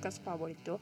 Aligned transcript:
podcast 0.00 0.24
favorito. 0.24 0.80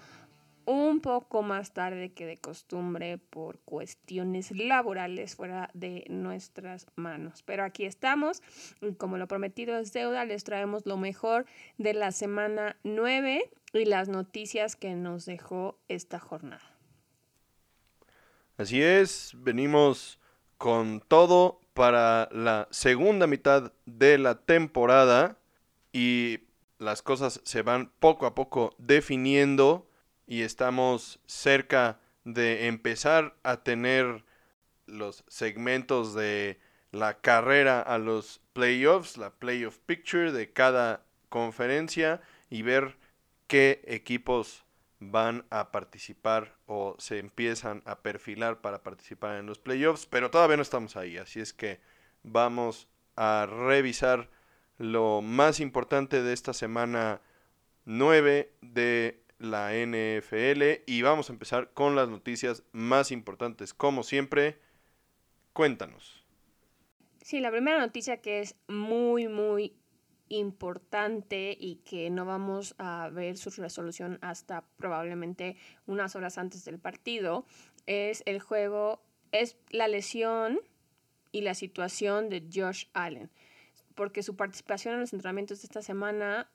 Un 0.65 1.01
poco 1.01 1.43
más 1.43 1.73
tarde 1.73 2.13
que 2.13 2.27
de 2.27 2.37
costumbre 2.37 3.19
por 3.19 3.59
cuestiones 3.61 4.51
laborales 4.53 5.35
fuera 5.35 5.71
de 5.73 6.05
nuestras 6.09 6.87
manos. 6.95 7.43
Pero 7.43 7.65
aquí 7.65 7.85
estamos 7.85 8.43
y 8.81 8.93
como 8.93 9.17
lo 9.17 9.27
prometido 9.27 9.79
es 9.79 9.93
deuda, 9.93 10.25
les 10.25 10.45
traemos 10.45 10.87
lo 10.87 10.99
mejor 10.99 11.47
de 11.79 11.95
la 11.95 12.13
semana 12.13 12.77
9 12.85 13.51
y 13.73 13.85
las 13.87 14.09
noticias 14.09 14.77
que 14.77 14.95
nos 14.95 15.25
dejó 15.25 15.79
esta 15.89 16.21
jornada. 16.21 16.77
Así 18.57 18.83
es, 18.83 19.33
venimos 19.37 20.21
con 20.59 21.01
todo 21.01 21.61
para 21.73 22.29
la 22.31 22.69
segunda 22.71 23.27
mitad 23.27 23.73
de 23.87 24.19
la 24.19 24.35
temporada 24.35 25.39
y 25.93 26.41
las 26.79 27.03
cosas 27.03 27.41
se 27.45 27.63
van 27.63 27.93
poco 27.99 28.27
a 28.27 28.35
poco 28.35 28.75
definiendo 28.79 29.91
y 30.27 30.43
estamos 30.43 31.21
cerca 31.27 32.01
de 32.25 32.67
empezar 32.67 33.37
a 33.43 33.63
tener 33.63 34.25
los 34.87 35.25
segmentos 35.29 36.15
de 36.15 36.61
la 36.93 37.21
carrera 37.21 37.81
a 37.81 37.99
los 37.99 38.41
playoffs, 38.53 39.17
la 39.17 39.31
playoff 39.31 39.79
picture 39.87 40.33
de 40.33 40.53
cada 40.53 41.05
conferencia 41.29 42.23
y 42.49 42.63
ver 42.63 42.97
qué 43.47 43.83
equipos 43.87 44.65
van 45.01 45.47
a 45.51 45.71
participar 45.71 46.57
o 46.67 46.97
se 46.99 47.19
empiezan 47.19 47.83
a 47.85 48.01
perfilar 48.01 48.61
para 48.61 48.83
participar 48.83 49.37
en 49.37 49.47
los 49.47 49.59
playoffs, 49.59 50.07
pero 50.07 50.31
todavía 50.31 50.57
no 50.57 50.63
estamos 50.63 50.97
ahí, 50.97 51.19
así 51.19 51.41
es 51.41 51.53
que 51.53 51.81
vamos 52.23 52.89
a 53.17 53.47
revisar 53.47 54.31
lo 54.79 55.21
más 55.23 55.61
importante 55.61 56.23
de 56.23 56.33
esta 56.33 56.53
semana 56.53 57.21
9 57.85 58.53
de 58.63 59.23
la 59.39 59.73
NFL 59.73 60.83
y 60.87 61.03
vamos 61.03 61.29
a 61.29 61.33
empezar 61.33 61.73
con 61.73 61.95
las 61.97 62.09
noticias 62.09 62.63
más 62.73 63.11
importantes. 63.13 63.75
Como 63.75 64.03
siempre, 64.03 64.59
cuéntanos. 65.53 66.25
Sí, 67.23 67.41
la 67.41 67.51
primera 67.51 67.79
noticia 67.79 68.21
que 68.21 68.41
es 68.41 68.55
muy, 68.69 69.29
muy 69.29 69.75
importante 70.29 71.57
y 71.59 71.77
que 71.77 72.11
no 72.11 72.25
vamos 72.25 72.75
a 72.79 73.09
ver 73.13 73.37
su 73.37 73.51
resolución 73.51 74.19
hasta 74.21 74.65
probablemente 74.77 75.57
unas 75.87 76.15
horas 76.17 76.39
antes 76.39 76.65
del 76.65 76.79
partido 76.79 77.47
es 77.87 78.23
el 78.27 78.41
juego, 78.41 79.03
es 79.33 79.57
la 79.71 79.89
lesión 79.89 80.61
y 81.33 81.41
la 81.41 81.55
situación 81.55 82.29
de 82.29 82.47
Josh 82.53 82.87
Allen 82.93 83.31
porque 83.99 84.23
su 84.23 84.37
participación 84.37 84.95
en 84.95 85.01
los 85.01 85.13
entrenamientos 85.13 85.61
de 85.61 85.67
esta 85.67 85.83
semana 85.83 86.49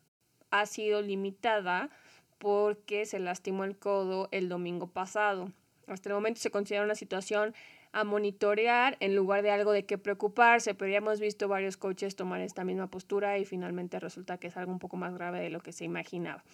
ha 0.50 0.66
sido 0.66 1.02
limitada 1.02 1.90
porque 2.38 3.06
se 3.06 3.20
lastimó 3.20 3.66
el 3.66 3.78
codo 3.78 4.30
el 4.32 4.48
domingo 4.48 4.88
pasado. 4.88 5.52
Hasta 5.88 6.08
el 6.08 6.16
momento 6.16 6.40
se 6.40 6.52
considera 6.52 6.86
una 6.86 6.96
situación 6.96 7.54
a 7.92 8.06
monitorear 8.06 8.96
en 9.02 9.14
lugar 9.14 9.42
de 9.42 9.52
algo 9.52 9.74
de 9.74 9.86
qué 9.86 9.98
preocuparse, 9.98 10.74
pero 10.74 10.90
ya 10.90 11.00
hemos 11.00 11.20
visto 11.20 11.50
varios 11.50 11.76
coaches 11.76 12.16
tomar 12.16 12.40
esta 12.40 12.64
misma 12.64 12.88
postura 12.88 13.38
y 13.38 13.44
finalmente 13.44 14.00
resulta 14.00 14.38
que 14.38 14.48
es 14.48 14.56
algo 14.56 14.72
un 14.72 14.80
poco 14.80 14.96
más 14.96 15.14
grave 15.14 15.42
de 15.42 15.50
lo 15.50 15.60
que 15.60 15.74
se 15.74 15.84
imaginaba. 15.84 16.46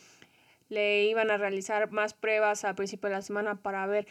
Le 0.69 1.03
iban 1.03 1.29
a 1.29 1.37
realizar 1.37 1.91
más 1.91 2.15
pruebas 2.15 2.65
al 2.65 2.73
principio 2.73 3.09
de 3.09 3.15
la 3.15 3.21
semana 3.21 3.61
para 3.61 3.85
ver 3.85 4.07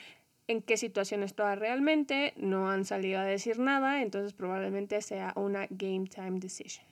en 0.49 0.63
qué 0.63 0.77
situación 0.77 1.23
estaba 1.23 1.55
realmente, 1.55 2.33
no 2.37 2.71
han 2.71 2.85
salido 2.85 3.21
a 3.21 3.25
decir 3.25 3.59
nada, 3.59 4.03
entonces 4.03 4.33
probablemente 4.33 5.01
sea 5.03 5.33
una 5.37 5.67
game 5.71 6.07
time 6.09 6.41
decision. 6.41 6.85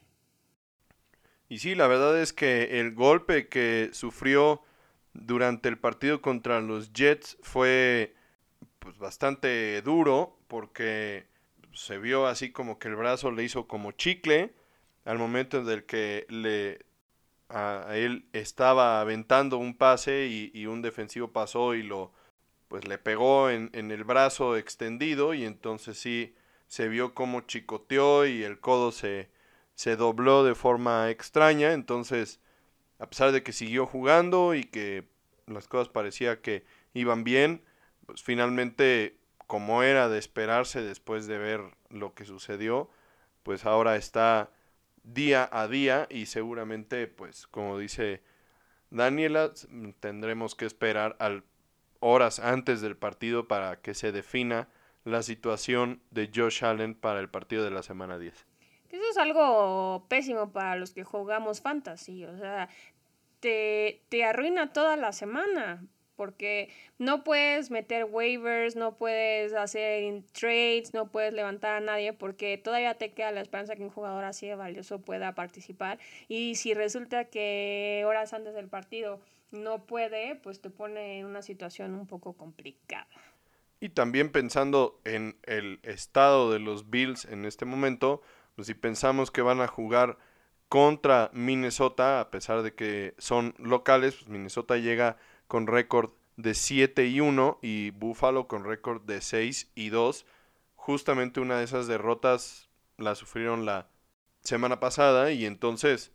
Y 1.49 1.59
sí, 1.59 1.75
la 1.75 1.87
verdad 1.87 2.21
es 2.21 2.33
que 2.33 2.81
el 2.81 2.95
golpe 2.95 3.49
que 3.49 3.91
sufrió 3.93 4.63
durante 5.15 5.69
el 5.69 5.79
partido 5.79 6.21
contra 6.21 6.61
los 6.61 6.93
Jets 6.93 7.39
fue 7.41 8.15
pues 8.79 8.99
bastante 8.99 9.81
duro 9.83 10.39
porque 10.49 11.27
se 11.73 11.99
vio 11.99 12.27
así 12.27 12.53
como 12.53 12.79
que 12.79 12.89
el 12.89 12.97
brazo 12.97 13.31
le 13.31 13.45
hizo 13.45 13.67
como 13.67 13.93
chicle 13.93 14.55
al 15.05 15.19
momento 15.19 15.59
en 15.59 15.69
el 15.69 15.85
que 15.85 16.27
le 16.29 16.85
a, 17.49 17.87
él 17.95 18.29
estaba 18.33 19.01
aventando 19.01 19.57
un 19.57 19.77
pase 19.77 20.27
y, 20.27 20.51
y 20.53 20.67
un 20.67 20.83
defensivo 20.83 21.33
pasó 21.33 21.75
y 21.75 21.83
lo 21.83 22.13
pues 22.69 22.87
le 22.89 22.99
pegó 22.99 23.51
en, 23.51 23.71
en, 23.73 23.91
el 23.91 24.05
brazo 24.05 24.57
extendido 24.57 25.35
y 25.35 25.45
entonces 25.45 25.99
sí 25.99 26.35
se 26.67 26.89
vio 26.89 27.15
como 27.15 27.43
chicoteó 27.43 28.27
y 28.27 28.43
el 28.43 28.61
codo 28.61 28.93
se, 28.93 29.31
se 29.75 29.97
dobló 29.97 30.45
de 30.45 30.55
forma 30.55 31.11
extraña. 31.11 31.73
Entonces, 31.73 32.41
a 32.99 33.09
pesar 33.09 33.33
de 33.33 33.43
que 33.43 33.53
siguió 33.53 33.87
jugando 33.87 34.55
y 34.55 34.65
que 34.65 35.09
las 35.47 35.69
cosas 35.69 35.89
parecía 35.89 36.41
que 36.41 36.65
iban 36.95 37.25
bien, 37.25 37.63
pues 38.07 38.23
finalmente, 38.23 39.19
como 39.47 39.83
era 39.83 40.09
de 40.09 40.19
esperarse 40.19 40.83
después 40.83 41.27
de 41.27 41.39
ver 41.39 41.63
lo 41.91 42.15
que 42.15 42.25
sucedió, 42.25 42.91
pues 43.43 43.65
ahora 43.65 43.97
está 43.97 44.51
día 45.05 45.49
a 45.53 45.69
día 45.69 46.09
y 46.11 46.27
seguramente, 46.27 47.07
pues 47.07 47.47
como 47.47 47.79
dice 47.79 48.23
Daniela, 48.91 49.53
tendremos 50.01 50.55
que 50.55 50.67
esperar 50.67 51.17
al 51.21 51.45
horas 52.01 52.39
antes 52.39 52.81
del 52.81 52.97
partido 52.97 53.49
para 53.49 53.81
que 53.81 53.95
se 53.95 54.13
defina 54.13 54.69
la 55.05 55.23
situación 55.23 56.03
de 56.11 56.31
Josh 56.35 56.65
Allen 56.65 56.95
para 56.95 57.21
el 57.21 57.29
partido 57.29 57.65
de 57.65 57.71
la 57.71 57.83
semana 57.83 58.19
10. 58.19 58.47
Eso 58.91 59.11
es 59.11 59.19
algo 59.19 60.07
pésimo 60.09 60.53
para 60.53 60.77
los 60.77 60.93
que 60.93 61.05
jugamos 61.05 61.61
fantasy, 61.61 62.25
o 62.25 62.37
sea, 62.39 62.69
te, 63.41 64.03
te 64.09 64.25
arruina 64.25 64.73
toda 64.73 64.97
la 64.97 65.13
semana, 65.13 65.85
porque 66.17 66.71
no 66.99 67.23
puedes 67.23 67.71
meter 67.71 68.05
waivers, 68.05 68.75
no 68.75 68.97
puedes 68.97 69.53
hacer 69.53 70.23
trades, 70.33 70.95
no 70.95 71.11
puedes 71.11 71.33
levantar 71.33 71.75
a 71.75 71.81
nadie 71.81 72.13
porque 72.13 72.59
todavía 72.59 72.95
te 72.95 73.13
queda 73.13 73.31
la 73.31 73.43
esperanza 73.43 73.77
que 73.77 73.85
un 73.85 73.91
jugador 73.91 74.25
así 74.25 74.47
de 74.47 74.57
valioso 74.57 75.01
pueda 75.01 75.35
participar 75.35 75.99
y 76.27 76.57
si 76.57 76.75
resulta 76.75 77.27
que 77.27 78.03
horas 78.07 78.33
antes 78.33 78.55
del 78.55 78.69
partido 78.69 79.21
no 79.51 79.87
puede, 79.87 80.37
pues 80.37 80.61
te 80.61 80.71
pone 80.71 81.19
en 81.19 81.27
una 81.27 81.43
situación 81.43 81.95
un 81.95 82.07
poco 82.07 82.35
complicada. 82.35 83.09
Y 83.81 83.91
también 83.91 84.33
pensando 84.33 85.01
en 85.05 85.37
el 85.43 85.81
estado 85.83 86.51
de 86.51 86.59
los 86.59 86.91
Bills 86.91 87.27
en 87.27 87.45
este 87.45 87.65
momento, 87.65 88.23
pues 88.55 88.69
si 88.69 88.75
pensamos 88.75 89.31
que 89.31 89.43
van 89.43 89.61
a 89.61 89.69
jugar 89.69 90.19
contra 90.69 91.31
Minnesota, 91.33 92.21
a 92.21 92.31
pesar 92.31 92.63
de 92.63 92.75
que 92.75 93.15
son 93.19 93.55
locales, 93.59 94.17
pues 94.17 94.29
Minnesota 94.29 94.77
llega 94.79 95.19
con 95.47 95.67
récord 95.67 96.11
de 96.37 96.55
7 96.55 97.07
y 97.07 97.21
1 97.21 97.59
y 97.63 97.91
Buffalo 97.91 98.49
con 98.49 98.65
récord 98.65 99.03
de 99.03 99.21
6 99.21 99.71
y 99.75 99.91
2. 99.91 100.27
Justamente 100.75 101.41
una 101.41 101.59
de 101.59 101.65
esas 101.65 101.87
derrotas 101.87 102.69
la 102.97 103.15
sufrieron 103.15 103.65
la 103.65 103.89
semana 104.41 104.81
pasada 104.81 105.33
y 105.33 105.45
entonces 105.45 106.13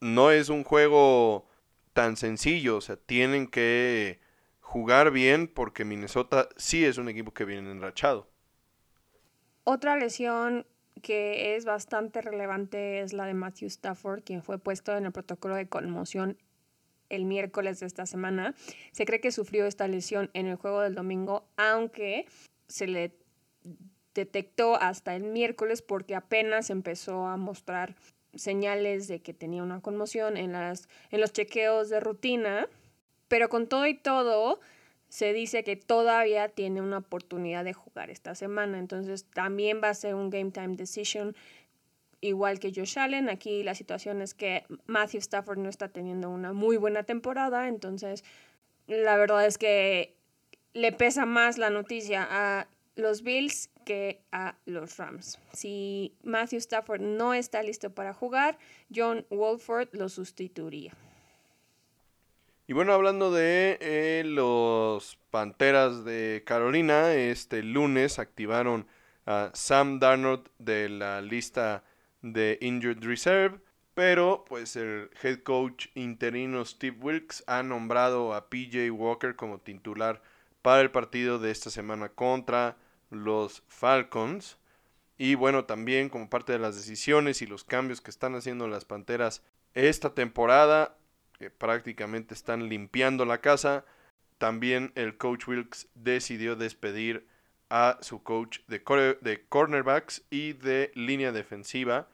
no 0.00 0.30
es 0.30 0.48
un 0.48 0.64
juego 0.64 1.49
tan 1.92 2.16
sencillo, 2.16 2.76
o 2.76 2.80
sea, 2.80 2.96
tienen 2.96 3.46
que 3.46 4.20
jugar 4.60 5.10
bien 5.10 5.48
porque 5.48 5.84
Minnesota 5.84 6.48
sí 6.56 6.84
es 6.84 6.98
un 6.98 7.08
equipo 7.08 7.32
que 7.32 7.44
viene 7.44 7.70
enrachado. 7.70 8.28
Otra 9.64 9.96
lesión 9.96 10.66
que 11.02 11.56
es 11.56 11.64
bastante 11.64 12.20
relevante 12.20 13.00
es 13.00 13.12
la 13.12 13.24
de 13.24 13.34
Matthew 13.34 13.68
Stafford, 13.68 14.22
quien 14.22 14.42
fue 14.42 14.58
puesto 14.58 14.96
en 14.96 15.06
el 15.06 15.12
protocolo 15.12 15.54
de 15.54 15.68
conmoción 15.68 16.38
el 17.08 17.24
miércoles 17.24 17.80
de 17.80 17.86
esta 17.86 18.06
semana. 18.06 18.54
Se 18.92 19.04
cree 19.04 19.20
que 19.20 19.32
sufrió 19.32 19.66
esta 19.66 19.88
lesión 19.88 20.30
en 20.34 20.46
el 20.46 20.56
juego 20.56 20.80
del 20.80 20.94
domingo, 20.94 21.48
aunque 21.56 22.26
se 22.68 22.86
le 22.86 23.16
detectó 24.14 24.76
hasta 24.76 25.14
el 25.14 25.24
miércoles 25.24 25.82
porque 25.82 26.14
apenas 26.14 26.70
empezó 26.70 27.26
a 27.26 27.36
mostrar 27.36 27.96
señales 28.34 29.08
de 29.08 29.20
que 29.20 29.34
tenía 29.34 29.62
una 29.62 29.80
conmoción 29.80 30.36
en, 30.36 30.52
las, 30.52 30.88
en 31.10 31.20
los 31.20 31.32
chequeos 31.32 31.88
de 31.90 32.00
rutina, 32.00 32.68
pero 33.28 33.48
con 33.48 33.66
todo 33.66 33.86
y 33.86 33.94
todo 33.94 34.60
se 35.08 35.32
dice 35.32 35.64
que 35.64 35.76
todavía 35.76 36.48
tiene 36.48 36.80
una 36.80 36.98
oportunidad 36.98 37.64
de 37.64 37.72
jugar 37.72 38.10
esta 38.10 38.34
semana, 38.34 38.78
entonces 38.78 39.24
también 39.24 39.80
va 39.82 39.88
a 39.88 39.94
ser 39.94 40.14
un 40.14 40.30
game 40.30 40.52
time 40.52 40.76
decision 40.76 41.34
igual 42.20 42.60
que 42.60 42.72
Josh 42.74 42.98
Allen. 42.98 43.28
Aquí 43.28 43.62
la 43.62 43.74
situación 43.74 44.22
es 44.22 44.34
que 44.34 44.64
Matthew 44.86 45.20
Stafford 45.20 45.58
no 45.58 45.68
está 45.68 45.88
teniendo 45.88 46.30
una 46.30 46.52
muy 46.52 46.76
buena 46.76 47.02
temporada, 47.02 47.68
entonces 47.68 48.24
la 48.86 49.16
verdad 49.16 49.46
es 49.46 49.58
que 49.58 50.14
le 50.72 50.92
pesa 50.92 51.26
más 51.26 51.58
la 51.58 51.70
noticia 51.70 52.26
a 52.30 52.68
los 52.94 53.22
Bills 53.22 53.69
que 53.84 54.22
a 54.32 54.56
los 54.66 54.96
Rams. 54.96 55.38
Si 55.52 56.14
Matthew 56.22 56.58
Stafford 56.58 57.00
no 57.00 57.34
está 57.34 57.62
listo 57.62 57.90
para 57.90 58.14
jugar, 58.14 58.58
John 58.94 59.26
Wolford 59.30 59.88
lo 59.92 60.08
sustituiría. 60.08 60.92
Y 62.66 62.72
bueno, 62.72 62.92
hablando 62.92 63.32
de 63.32 63.78
eh, 63.80 64.22
los 64.24 65.18
Panteras 65.30 66.04
de 66.04 66.44
Carolina, 66.46 67.14
este 67.14 67.64
lunes 67.64 68.20
activaron 68.20 68.86
a 69.26 69.50
Sam 69.54 69.98
Darnold 69.98 70.48
de 70.58 70.88
la 70.88 71.20
lista 71.20 71.82
de 72.22 72.58
Injured 72.60 73.02
Reserve 73.02 73.60
Pero 73.94 74.44
pues 74.48 74.76
el 74.76 75.10
head 75.22 75.40
coach 75.42 75.88
interino 75.94 76.64
Steve 76.64 76.96
Wilkes 77.00 77.42
ha 77.46 77.62
nombrado 77.62 78.34
a 78.34 78.48
PJ 78.48 78.90
Walker 78.90 79.34
como 79.34 79.58
titular 79.58 80.22
para 80.62 80.80
el 80.80 80.90
partido 80.90 81.38
de 81.38 81.50
esta 81.50 81.70
semana 81.70 82.10
contra 82.10 82.76
los 83.10 83.62
Falcons. 83.68 84.58
Y 85.18 85.34
bueno, 85.34 85.66
también 85.66 86.08
como 86.08 86.30
parte 86.30 86.52
de 86.52 86.58
las 86.58 86.76
decisiones 86.76 87.42
y 87.42 87.46
los 87.46 87.64
cambios 87.64 88.00
que 88.00 88.10
están 88.10 88.34
haciendo 88.34 88.68
las 88.68 88.84
Panteras 88.84 89.42
esta 89.74 90.14
temporada, 90.14 90.96
que 91.38 91.50
prácticamente 91.50 92.34
están 92.34 92.68
limpiando 92.68 93.24
la 93.24 93.40
casa, 93.40 93.84
también 94.38 94.92
el 94.94 95.18
coach 95.18 95.46
Wilkes 95.46 95.88
decidió 95.94 96.56
despedir 96.56 97.26
a 97.68 97.98
su 98.00 98.22
coach 98.22 98.60
de, 98.66 98.82
de 99.20 99.44
cornerbacks 99.48 100.24
y 100.30 100.54
de 100.54 100.90
línea 100.94 101.32
defensiva, 101.32 102.08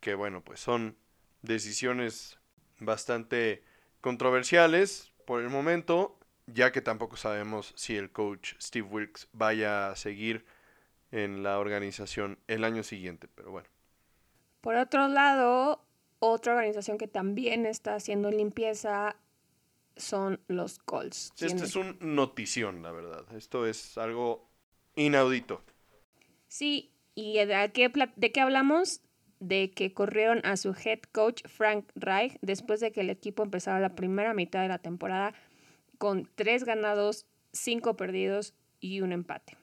que 0.00 0.14
bueno, 0.14 0.42
pues 0.42 0.60
son 0.60 0.96
decisiones 1.42 2.38
bastante 2.78 3.64
controversiales 4.00 5.12
por 5.26 5.42
el 5.42 5.50
momento, 5.50 6.18
ya 6.46 6.72
que 6.72 6.80
tampoco 6.80 7.16
sabemos 7.16 7.72
si 7.76 7.96
el 7.96 8.10
coach 8.10 8.54
Steve 8.60 8.86
Wilkes 8.88 9.28
vaya 9.32 9.90
a 9.90 9.96
seguir 9.96 10.44
en 11.10 11.42
la 11.42 11.58
organización 11.58 12.38
el 12.48 12.64
año 12.64 12.82
siguiente, 12.82 13.28
pero 13.34 13.50
bueno. 13.50 13.68
Por 14.60 14.76
otro 14.76 15.08
lado, 15.08 15.84
otra 16.18 16.54
organización 16.54 16.98
que 16.98 17.06
también 17.08 17.66
está 17.66 17.94
haciendo 17.94 18.30
limpieza 18.30 19.16
son 19.96 20.40
los 20.48 20.78
Colts. 20.78 21.32
Esto 21.38 21.64
es 21.64 21.76
un 21.76 21.96
notición, 22.00 22.82
la 22.82 22.90
verdad. 22.90 23.24
Esto 23.36 23.66
es 23.66 23.96
algo 23.96 24.48
inaudito. 24.96 25.62
Sí, 26.48 26.92
¿y 27.14 27.34
de 27.44 27.70
qué, 27.72 27.92
de 28.16 28.32
qué 28.32 28.40
hablamos? 28.40 29.00
De 29.38 29.70
que 29.70 29.92
corrieron 29.92 30.40
a 30.44 30.56
su 30.56 30.74
head 30.74 31.00
coach 31.12 31.42
Frank 31.46 31.84
Reich 31.94 32.38
después 32.40 32.80
de 32.80 32.92
que 32.92 33.02
el 33.02 33.10
equipo 33.10 33.42
empezara 33.42 33.80
la 33.80 33.94
primera 33.94 34.34
mitad 34.34 34.62
de 34.62 34.68
la 34.68 34.78
temporada 34.78 35.34
con 35.98 36.28
tres 36.34 36.64
ganados, 36.64 37.26
cinco 37.52 37.96
perdidos 37.96 38.54
y 38.80 39.00
un 39.00 39.12
empate. 39.12 39.56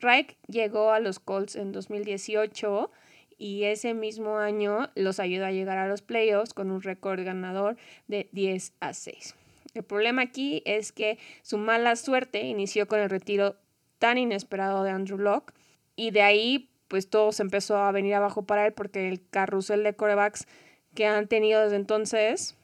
Reich 0.00 0.36
llegó 0.46 0.92
a 0.92 1.00
los 1.00 1.18
Colts 1.18 1.56
en 1.56 1.72
2018 1.72 2.90
y 3.36 3.64
ese 3.64 3.94
mismo 3.94 4.38
año 4.38 4.90
los 4.94 5.20
ayudó 5.20 5.46
a 5.46 5.52
llegar 5.52 5.78
a 5.78 5.88
los 5.88 6.02
playoffs 6.02 6.54
con 6.54 6.70
un 6.70 6.82
récord 6.82 7.24
ganador 7.24 7.76
de 8.06 8.28
10 8.32 8.74
a 8.80 8.92
6. 8.92 9.34
El 9.74 9.84
problema 9.84 10.22
aquí 10.22 10.62
es 10.64 10.92
que 10.92 11.18
su 11.42 11.58
mala 11.58 11.94
suerte 11.96 12.42
inició 12.42 12.88
con 12.88 13.00
el 13.00 13.10
retiro 13.10 13.56
tan 13.98 14.18
inesperado 14.18 14.82
de 14.82 14.90
Andrew 14.90 15.18
Locke 15.18 15.54
y 15.96 16.10
de 16.10 16.22
ahí 16.22 16.70
pues 16.88 17.10
todo 17.10 17.32
se 17.32 17.42
empezó 17.42 17.76
a 17.76 17.92
venir 17.92 18.14
abajo 18.14 18.42
para 18.42 18.66
él 18.66 18.72
porque 18.72 19.08
el 19.08 19.28
carrusel 19.28 19.82
de 19.82 19.94
corebacks 19.94 20.46
que 20.94 21.06
han 21.06 21.28
tenido 21.28 21.60
desde 21.60 21.76
entonces 21.76 22.56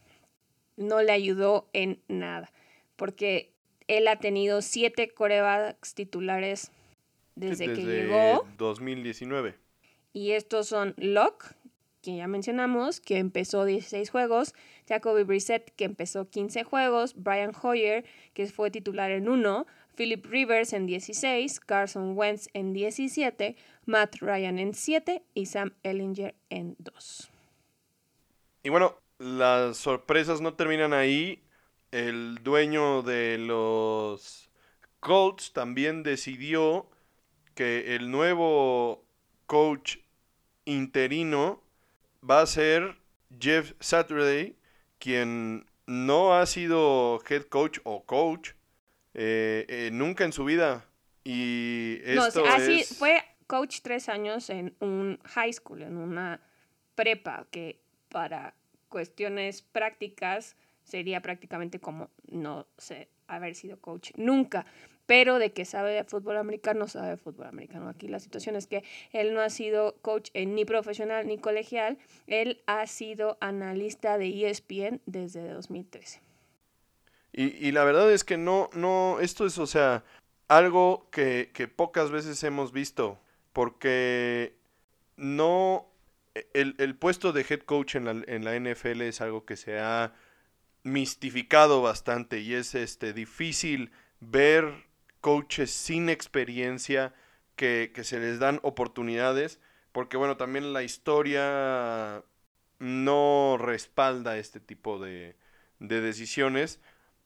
no 0.76 1.02
le 1.02 1.12
ayudó 1.12 1.68
en 1.72 2.00
nada 2.08 2.50
porque 2.96 3.52
él 3.88 4.08
ha 4.08 4.16
tenido 4.16 4.62
siete 4.62 5.08
corebacks 5.10 5.94
titulares 5.94 6.70
desde, 7.34 7.72
que 7.72 7.82
llegó 7.82 8.46
2019 8.58 9.54
y 10.12 10.32
estos 10.32 10.68
son 10.68 10.94
Locke 10.96 11.54
que 12.04 12.16
ya 12.16 12.28
mencionamos, 12.28 13.00
que 13.00 13.16
empezó 13.16 13.64
16 13.64 14.10
juegos, 14.10 14.54
Jacoby 14.86 15.22
Brissett, 15.22 15.74
que 15.74 15.84
empezó 15.84 16.28
15 16.28 16.62
juegos, 16.62 17.14
Brian 17.16 17.52
Hoyer, 17.62 18.04
que 18.34 18.46
fue 18.46 18.70
titular 18.70 19.10
en 19.10 19.26
1, 19.26 19.66
Philip 19.96 20.24
Rivers 20.26 20.74
en 20.74 20.84
16, 20.86 21.60
Carson 21.60 22.16
Wentz 22.16 22.48
en 22.52 22.74
17, 22.74 23.56
Matt 23.86 24.16
Ryan 24.16 24.58
en 24.58 24.74
7 24.74 25.22
y 25.32 25.46
Sam 25.46 25.72
Ellinger 25.82 26.34
en 26.50 26.76
2. 26.78 27.30
Y 28.64 28.68
bueno, 28.68 28.98
las 29.18 29.78
sorpresas 29.78 30.42
no 30.42 30.54
terminan 30.54 30.92
ahí. 30.92 31.40
El 31.94 32.42
dueño 32.42 33.02
de 33.02 33.38
los 33.38 34.50
Colts 34.98 35.52
también 35.52 36.02
decidió 36.02 36.90
que 37.54 37.94
el 37.94 38.10
nuevo 38.10 39.04
coach 39.46 39.98
interino 40.64 41.62
va 42.28 42.40
a 42.40 42.46
ser 42.46 42.96
Jeff 43.38 43.74
Saturday, 43.78 44.56
quien 44.98 45.66
no 45.86 46.34
ha 46.34 46.46
sido 46.46 47.22
head 47.28 47.44
coach 47.44 47.78
o 47.84 48.04
coach 48.04 48.54
eh, 49.14 49.64
eh, 49.68 49.90
nunca 49.92 50.24
en 50.24 50.32
su 50.32 50.44
vida. 50.44 50.84
Y 51.22 52.00
esto 52.02 52.44
así 52.44 52.82
fue 52.82 53.22
coach 53.46 53.82
tres 53.82 54.08
años 54.08 54.50
en 54.50 54.74
un 54.80 55.20
high 55.26 55.52
school, 55.52 55.82
en 55.82 55.96
una 55.96 56.40
prepa, 56.96 57.46
que 57.52 57.78
para 58.08 58.56
cuestiones 58.88 59.62
prácticas 59.62 60.56
sería 60.84 61.20
prácticamente 61.20 61.80
como 61.80 62.10
no 62.30 62.66
sé 62.78 63.08
haber 63.26 63.54
sido 63.54 63.78
coach 63.78 64.12
nunca 64.16 64.66
pero 65.06 65.38
de 65.38 65.52
que 65.52 65.64
sabe 65.64 65.92
de 65.92 66.04
fútbol 66.04 66.36
americano, 66.36 66.88
sabe 66.88 67.10
de 67.10 67.16
fútbol 67.16 67.46
americano. 67.46 67.88
Aquí 67.88 68.08
la 68.08 68.20
situación 68.20 68.56
es 68.56 68.66
que 68.66 68.84
él 69.12 69.34
no 69.34 69.40
ha 69.40 69.50
sido 69.50 69.96
coach 70.00 70.30
ni 70.34 70.64
profesional 70.64 71.26
ni 71.26 71.38
colegial, 71.38 71.98
él 72.26 72.62
ha 72.66 72.86
sido 72.86 73.36
analista 73.40 74.18
de 74.18 74.48
ESPN 74.48 75.00
desde 75.06 75.48
2013. 75.48 76.20
Y, 77.32 77.66
y 77.66 77.72
la 77.72 77.84
verdad 77.84 78.10
es 78.12 78.24
que 78.24 78.36
no, 78.36 78.70
no, 78.74 79.18
esto 79.20 79.44
es, 79.44 79.58
o 79.58 79.66
sea, 79.66 80.04
algo 80.48 81.08
que, 81.10 81.50
que 81.52 81.68
pocas 81.68 82.10
veces 82.10 82.42
hemos 82.44 82.72
visto, 82.72 83.18
porque 83.52 84.54
no, 85.16 85.86
el, 86.52 86.76
el, 86.78 86.94
puesto 86.94 87.32
de 87.32 87.44
head 87.48 87.60
coach 87.60 87.96
en 87.96 88.04
la, 88.04 88.10
en 88.26 88.44
la 88.44 88.58
NFL 88.58 89.02
es 89.02 89.20
algo 89.20 89.44
que 89.44 89.56
se 89.56 89.80
ha 89.80 90.14
mistificado 90.84 91.82
bastante 91.82 92.40
y 92.40 92.54
es 92.54 92.74
este 92.76 93.12
difícil 93.12 93.90
ver 94.20 94.84
coaches 95.20 95.70
sin 95.70 96.08
experiencia 96.08 97.14
que, 97.56 97.90
se 98.04 98.20
les 98.20 98.38
dan 98.38 98.60
oportunidades, 98.62 99.60
porque 99.92 100.16
bueno, 100.16 100.36
también 100.36 100.72
la 100.72 100.82
historia 100.82 102.22
no 102.78 103.56
respalda 103.58 104.36
este 104.36 104.60
tipo 104.60 104.98
de, 104.98 105.36
de 105.78 106.00
decisiones. 106.00 106.80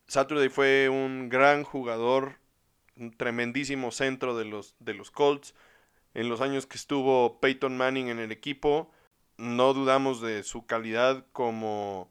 Saturday 0.07 0.49
fue 0.49 0.89
un 0.89 1.29
gran 1.29 1.65
jugador, 1.65 2.39
un 2.97 3.11
tremendísimo 3.17 3.91
centro 3.91 4.37
de 4.37 4.45
los, 4.45 4.77
de 4.79 4.95
los 4.95 5.11
Colts. 5.11 5.55
En 6.15 6.29
los 6.29 6.41
años 6.41 6.67
que 6.67 6.77
estuvo 6.77 7.41
Peyton 7.41 7.77
Manning 7.77 8.09
en 8.09 8.19
el 8.19 8.33
equipo, 8.33 8.93
no 9.37 9.75
dudamos 9.75 10.21
de 10.21 10.43
su 10.43 10.67
calidad 10.67 11.27
como 11.33 12.11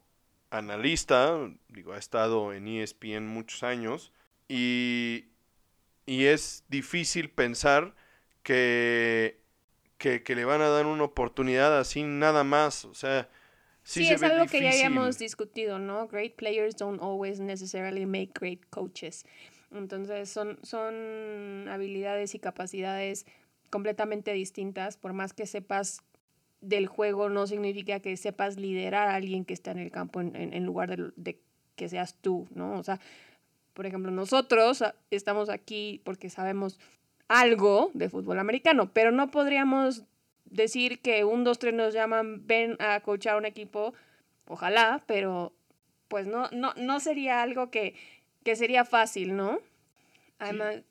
analista. 0.50 1.38
Digo, 1.68 1.92
ha 1.92 1.98
estado 1.98 2.52
en 2.52 2.68
ESPN 2.68 3.26
muchos 3.26 3.62
años. 3.62 4.12
Y 4.48 5.26
y 6.08 6.24
es 6.24 6.64
difícil 6.70 7.28
pensar 7.28 7.94
que, 8.42 9.42
que, 9.98 10.22
le 10.34 10.46
van 10.46 10.62
a 10.62 10.68
dar 10.68 10.86
una 10.86 11.04
oportunidad 11.04 11.78
así 11.78 12.02
nada 12.02 12.44
más. 12.44 12.86
O 12.86 12.94
sea, 12.94 13.28
sí, 13.82 14.08
es 14.08 14.22
algo 14.22 14.46
que 14.46 14.62
ya 14.62 14.70
habíamos 14.70 15.18
discutido, 15.18 15.78
¿no? 15.78 16.08
Great 16.08 16.34
players 16.34 16.76
don't 16.76 17.02
always 17.02 17.40
necessarily 17.40 18.06
make 18.06 18.30
great 18.32 18.60
coaches. 18.70 19.26
Entonces 19.70 20.30
son, 20.30 20.58
son 20.62 21.68
habilidades 21.68 22.34
y 22.34 22.38
capacidades 22.38 23.26
completamente 23.68 24.32
distintas, 24.32 24.96
por 24.96 25.12
más 25.12 25.34
que 25.34 25.44
sepas 25.44 26.00
del 26.60 26.86
juego, 26.86 27.28
no 27.28 27.46
significa 27.46 28.00
que 28.00 28.16
sepas 28.16 28.56
liderar 28.56 29.08
a 29.08 29.14
alguien 29.14 29.44
que 29.44 29.54
está 29.54 29.70
en 29.70 29.78
el 29.78 29.90
campo 29.90 30.20
en, 30.20 30.34
en, 30.34 30.66
lugar 30.66 30.96
de, 30.96 31.12
de, 31.16 31.40
que 31.76 31.88
seas 31.88 32.16
tú, 32.20 32.48
¿no? 32.54 32.78
O 32.78 32.82
sea, 32.82 33.00
por 33.74 33.86
ejemplo, 33.86 34.10
nosotros 34.10 34.82
estamos 35.10 35.50
aquí 35.50 36.00
porque 36.04 36.30
sabemos 36.30 36.80
algo 37.28 37.90
de 37.94 38.08
fútbol 38.08 38.38
americano, 38.38 38.90
pero 38.92 39.12
no 39.12 39.30
podríamos 39.30 40.04
decir 40.46 41.00
que 41.00 41.24
un, 41.24 41.44
dos, 41.44 41.58
tres 41.58 41.74
nos 41.74 41.94
llaman, 41.94 42.46
ven 42.46 42.76
a 42.80 43.00
coachar 43.00 43.36
un 43.36 43.44
equipo, 43.44 43.94
ojalá, 44.46 45.04
pero 45.06 45.52
pues 46.08 46.26
no, 46.26 46.48
no, 46.50 46.72
no 46.74 47.00
sería 47.00 47.42
algo 47.42 47.70
que, 47.70 47.94
que 48.44 48.56
sería 48.56 48.84
fácil, 48.84 49.36
¿no? 49.36 49.60
Además, 50.38 50.82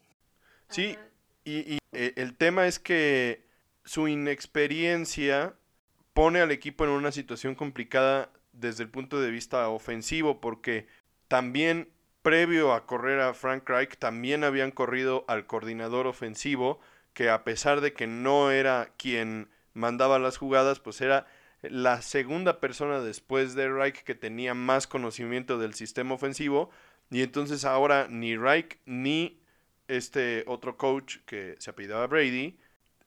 sí, 0.70 0.96
y, 1.44 1.76
y 1.76 1.80
eh, 1.92 2.14
el 2.18 2.36
tema 2.36 2.68
es 2.68 2.80
que 2.80 3.47
su 3.88 4.10
inexperiencia 4.10 5.56
pone 6.14 6.42
al 6.42 6.52
equipo 6.52 6.84
en 6.84 6.92
una 6.92 7.14
situación 7.14 7.56
complicada 7.56 8.30
desde 8.52 8.84
el 8.84 8.90
punto 8.90 9.22
de 9.22 9.32
vista 9.32 9.70
ofensivo, 9.70 10.42
porque 10.42 10.88
también 11.30 11.90
previo 12.22 12.74
a 12.74 12.86
correr 12.86 13.22
a 13.22 13.34
Frank 13.34 13.68
Reich 13.70 13.98
también 13.98 14.44
habían 14.44 14.72
corrido 14.72 15.24
al 15.30 15.48
coordinador 15.48 16.06
ofensivo, 16.06 16.82
que 17.14 17.30
a 17.30 17.46
pesar 17.46 17.80
de 17.80 17.94
que 17.94 18.08
no 18.08 18.52
era 18.52 18.92
quien 18.98 19.50
mandaba 19.74 20.20
las 20.20 20.36
jugadas, 20.36 20.82
pues 20.82 21.00
era 21.00 21.26
la 21.62 22.02
segunda 22.02 22.60
persona 22.60 23.00
después 23.00 23.56
de 23.56 23.70
Reich 23.70 24.04
que 24.04 24.16
tenía 24.16 24.54
más 24.54 24.86
conocimiento 24.86 25.58
del 25.58 25.74
sistema 25.74 26.16
ofensivo. 26.16 26.72
Y 27.10 27.22
entonces 27.22 27.64
ahora 27.64 28.08
ni 28.10 28.36
Reich 28.36 28.80
ni 28.86 29.40
este 29.88 30.44
otro 30.46 30.76
coach 30.76 31.20
que 31.26 31.56
se 31.60 31.70
apellidaba 31.70 32.08
Brady 32.08 32.58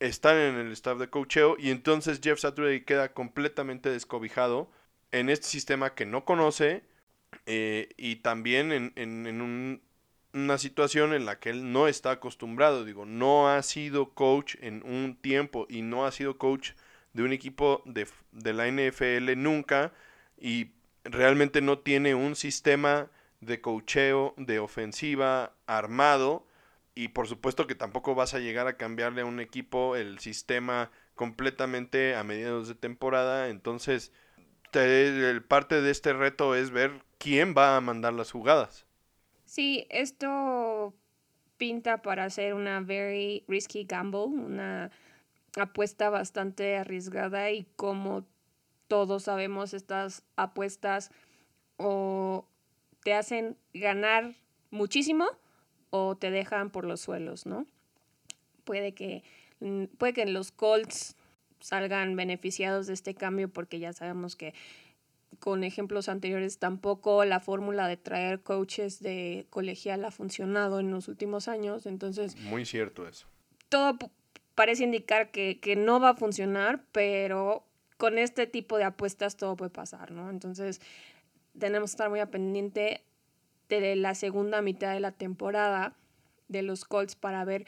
están 0.00 0.36
en 0.36 0.56
el 0.56 0.72
staff 0.72 0.98
de 0.98 1.08
coacheo. 1.08 1.56
Y 1.58 1.70
entonces 1.70 2.20
Jeff 2.22 2.40
Saturday 2.40 2.84
queda 2.84 3.12
completamente 3.12 3.90
descobijado 3.90 4.70
en 5.12 5.28
este 5.28 5.46
sistema 5.46 5.94
que 5.94 6.06
no 6.06 6.24
conoce 6.24 6.82
eh, 7.46 7.90
y 7.96 8.16
también 8.16 8.72
en, 8.72 8.92
en, 8.96 9.82
una 10.32 10.58
situación 10.58 11.12
en 11.12 11.26
la 11.26 11.38
que 11.38 11.50
él 11.50 11.72
no 11.72 11.86
está 11.86 12.12
acostumbrado. 12.12 12.84
Digo, 12.84 13.04
no 13.04 13.48
ha 13.48 13.62
sido 13.62 14.10
coach 14.14 14.56
en 14.60 14.82
un 14.84 15.16
tiempo 15.20 15.66
y 15.68 15.82
no 15.82 16.06
ha 16.06 16.12
sido 16.12 16.38
coach 16.38 16.72
de 17.12 17.22
un 17.22 17.32
equipo 17.32 17.82
de, 17.84 18.06
de 18.32 18.52
la 18.52 18.68
NFL 18.68 19.36
nunca 19.36 19.92
y 20.38 20.70
realmente 21.04 21.60
no 21.60 21.80
tiene 21.80 22.14
un 22.14 22.36
sistema 22.36 23.10
de 23.40 23.60
cocheo, 23.60 24.34
de 24.36 24.58
ofensiva 24.58 25.54
armado 25.66 26.46
y 26.94 27.08
por 27.08 27.28
supuesto 27.28 27.66
que 27.66 27.74
tampoco 27.74 28.14
vas 28.14 28.34
a 28.34 28.40
llegar 28.40 28.66
a 28.66 28.76
cambiarle 28.76 29.22
a 29.22 29.26
un 29.26 29.40
equipo 29.40 29.96
el 29.96 30.18
sistema 30.18 30.90
completamente 31.14 32.14
a 32.14 32.24
mediados 32.24 32.68
de 32.68 32.74
temporada, 32.74 33.48
entonces 33.48 34.12
el 34.72 35.42
parte 35.42 35.80
de 35.80 35.90
este 35.90 36.12
reto 36.12 36.54
es 36.54 36.70
ver 36.70 37.02
quién 37.18 37.54
va 37.56 37.76
a 37.76 37.80
mandar 37.80 38.12
las 38.12 38.30
jugadas. 38.30 38.86
Sí, 39.44 39.86
esto 39.90 40.94
pinta 41.56 42.02
para 42.02 42.30
ser 42.30 42.54
una 42.54 42.80
very 42.80 43.44
risky 43.48 43.84
gamble, 43.84 44.24
una 44.24 44.90
apuesta 45.56 46.08
bastante 46.08 46.76
arriesgada 46.76 47.50
y 47.50 47.66
como 47.76 48.24
todos 48.86 49.24
sabemos 49.24 49.74
estas 49.74 50.24
apuestas 50.36 51.10
o 51.76 52.46
te 53.02 53.14
hacen 53.14 53.56
ganar 53.74 54.34
muchísimo 54.70 55.26
o 55.90 56.16
te 56.16 56.30
dejan 56.30 56.70
por 56.70 56.84
los 56.84 57.00
suelos, 57.00 57.46
¿no? 57.46 57.66
Puede 58.64 58.92
que, 58.92 59.22
mm, 59.60 59.84
puede 59.98 60.12
que 60.12 60.26
los 60.26 60.52
Colts 60.52 61.16
salgan 61.60 62.16
beneficiados 62.16 62.86
de 62.86 62.94
este 62.94 63.14
cambio 63.14 63.48
porque 63.48 63.78
ya 63.78 63.92
sabemos 63.92 64.36
que 64.36 64.54
con 65.38 65.64
ejemplos 65.64 66.08
anteriores 66.08 66.58
tampoco 66.58 67.24
la 67.24 67.40
fórmula 67.40 67.86
de 67.86 67.96
traer 67.96 68.40
coaches 68.40 69.00
de 69.00 69.46
colegial 69.50 70.04
ha 70.04 70.10
funcionado 70.10 70.80
en 70.80 70.90
los 70.90 71.08
últimos 71.08 71.48
años, 71.48 71.86
entonces... 71.86 72.36
Muy 72.36 72.64
cierto 72.66 73.06
eso. 73.06 73.26
Todo 73.68 73.96
parece 74.54 74.84
indicar 74.84 75.30
que, 75.30 75.60
que 75.60 75.76
no 75.76 76.00
va 76.00 76.10
a 76.10 76.14
funcionar, 76.14 76.84
pero 76.92 77.64
con 77.96 78.18
este 78.18 78.46
tipo 78.46 78.76
de 78.76 78.84
apuestas 78.84 79.36
todo 79.36 79.56
puede 79.56 79.70
pasar, 79.70 80.10
¿no? 80.10 80.30
Entonces 80.30 80.80
tenemos 81.58 81.90
que 81.90 81.94
estar 81.94 82.10
muy 82.10 82.20
a 82.20 82.30
pendiente 82.30 83.02
de 83.78 83.94
la 83.94 84.16
segunda 84.16 84.62
mitad 84.62 84.92
de 84.92 85.00
la 85.00 85.12
temporada 85.12 85.94
de 86.48 86.62
los 86.62 86.84
Colts 86.84 87.14
para 87.14 87.44
ver 87.44 87.66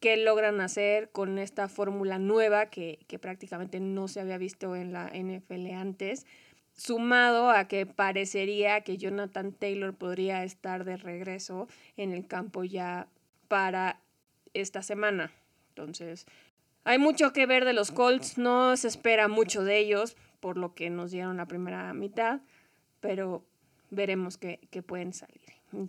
qué 0.00 0.16
logran 0.16 0.60
hacer 0.60 1.10
con 1.10 1.38
esta 1.38 1.68
fórmula 1.68 2.18
nueva 2.18 2.66
que, 2.66 2.98
prácticamente 3.20 3.80
no 3.80 4.08
se 4.08 4.20
había 4.20 4.36
visto 4.36 4.76
en 4.76 4.92
la 4.92 5.10
NFL 5.14 5.70
antes, 5.70 6.26
sumado 6.74 7.50
a 7.50 7.68
que 7.68 7.86
parecería 7.86 8.80
que 8.82 8.98
Jonathan 8.98 9.52
Taylor 9.52 9.94
podría 9.94 10.44
estar 10.44 10.84
de 10.84 10.96
regreso 10.96 11.68
en 11.96 12.12
el 12.12 12.26
campo 12.26 12.64
ya 12.64 13.06
para 13.48 14.00
esta 14.52 14.82
semana. 14.82 15.30
Entonces, 15.70 16.26
hay 16.82 16.98
mucho 16.98 17.32
que 17.32 17.46
ver 17.46 17.64
de 17.64 17.72
los 17.72 17.90
Colts, 17.90 18.36
no 18.36 18.76
se 18.76 18.88
espera 18.88 19.28
mucho 19.28 19.64
de 19.64 19.78
ellos 19.78 20.16
por 20.40 20.58
lo 20.58 20.74
que 20.74 20.90
nos 20.90 21.12
dieron 21.12 21.38
la 21.38 21.46
primera 21.46 21.94
mitad, 21.94 22.40
pero 23.00 23.42
veremos 23.94 24.36
qué, 24.38 24.58
pueden 24.86 25.12
salir. 25.12 25.40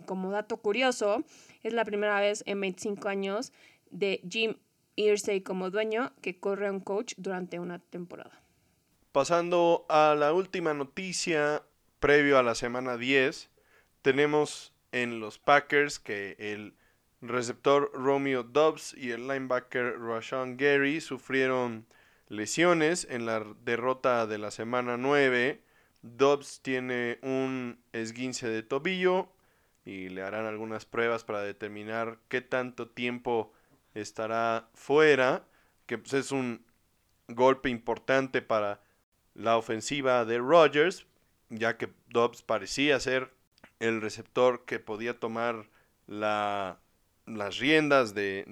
como 0.06 0.30
dato 0.30 0.56
curioso, 0.58 1.24
es 1.62 1.72
la 1.72 1.84
primera 1.84 2.20
vez 2.20 2.42
en 2.46 2.60
25 2.60 3.08
años 3.08 3.52
de 3.90 4.20
Jim 4.28 4.56
Irsay 4.96 5.42
como 5.42 5.70
dueño 5.70 6.12
que 6.22 6.40
corre 6.40 6.70
un 6.70 6.80
coach 6.80 7.14
durante 7.16 7.58
una 7.60 7.78
temporada. 7.78 8.42
Pasando 9.12 9.86
a 9.88 10.14
la 10.18 10.32
última 10.32 10.74
noticia 10.74 11.62
previo 12.00 12.38
a 12.38 12.42
la 12.42 12.54
semana 12.54 12.96
10, 12.96 13.50
tenemos 14.02 14.74
en 14.92 15.20
los 15.20 15.38
Packers 15.38 15.98
que 15.98 16.36
el 16.38 16.74
receptor 17.20 17.90
Romeo 17.92 18.42
Dobbs 18.42 18.94
y 18.94 19.10
el 19.10 19.26
linebacker 19.26 19.98
Rashawn 19.98 20.56
Gary 20.56 21.00
sufrieron 21.00 21.86
lesiones 22.28 23.06
en 23.10 23.26
la 23.26 23.44
derrota 23.64 24.26
de 24.26 24.38
la 24.38 24.50
semana 24.50 24.96
9 24.96 25.62
Dobbs 26.16 26.60
tiene 26.62 27.18
un 27.22 27.78
esguince 27.92 28.48
de 28.48 28.62
tobillo 28.62 29.28
y 29.84 30.08
le 30.08 30.22
harán 30.22 30.46
algunas 30.46 30.84
pruebas 30.84 31.24
para 31.24 31.42
determinar 31.42 32.18
qué 32.28 32.40
tanto 32.40 32.88
tiempo 32.88 33.52
estará 33.94 34.68
fuera, 34.74 35.44
que 35.86 35.98
pues, 35.98 36.14
es 36.14 36.32
un 36.32 36.64
golpe 37.28 37.68
importante 37.68 38.42
para 38.42 38.80
la 39.34 39.56
ofensiva 39.56 40.24
de 40.24 40.38
Rodgers, 40.38 41.06
ya 41.50 41.76
que 41.76 41.92
Dobbs 42.08 42.42
parecía 42.42 42.98
ser 43.00 43.32
el 43.80 44.00
receptor 44.00 44.64
que 44.64 44.78
podía 44.78 45.18
tomar 45.18 45.68
la, 46.06 46.78
las 47.26 47.58
riendas 47.58 48.14
de, 48.14 48.44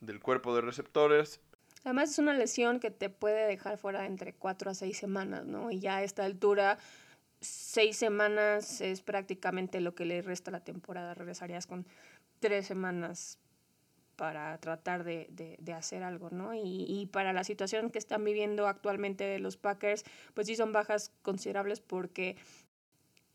del 0.00 0.20
cuerpo 0.20 0.54
de 0.54 0.60
receptores 0.60 1.40
Además 1.84 2.10
es 2.10 2.18
una 2.18 2.34
lesión 2.34 2.80
que 2.80 2.90
te 2.90 3.08
puede 3.08 3.46
dejar 3.46 3.78
fuera 3.78 4.06
entre 4.06 4.32
cuatro 4.32 4.70
a 4.70 4.74
seis 4.74 4.98
semanas, 4.98 5.46
¿no? 5.46 5.70
Y 5.70 5.80
ya 5.80 5.98
a 5.98 6.02
esta 6.02 6.24
altura, 6.24 6.78
seis 7.40 7.96
semanas 7.96 8.80
es 8.80 9.00
prácticamente 9.00 9.80
lo 9.80 9.94
que 9.94 10.04
le 10.04 10.22
resta 10.22 10.50
la 10.50 10.64
temporada. 10.64 11.14
Regresarías 11.14 11.66
con 11.66 11.86
tres 12.40 12.66
semanas 12.66 13.38
para 14.16 14.58
tratar 14.58 15.04
de, 15.04 15.56
de, 15.60 15.72
hacer 15.72 16.02
algo, 16.02 16.30
¿no? 16.30 16.52
Y, 16.52 16.84
y, 16.88 17.06
para 17.06 17.32
la 17.32 17.44
situación 17.44 17.90
que 17.90 18.00
están 18.00 18.24
viviendo 18.24 18.66
actualmente 18.66 19.38
los 19.38 19.56
Packers, 19.56 20.04
pues 20.34 20.48
sí 20.48 20.56
son 20.56 20.72
bajas 20.72 21.12
considerables 21.22 21.78
porque 21.78 22.36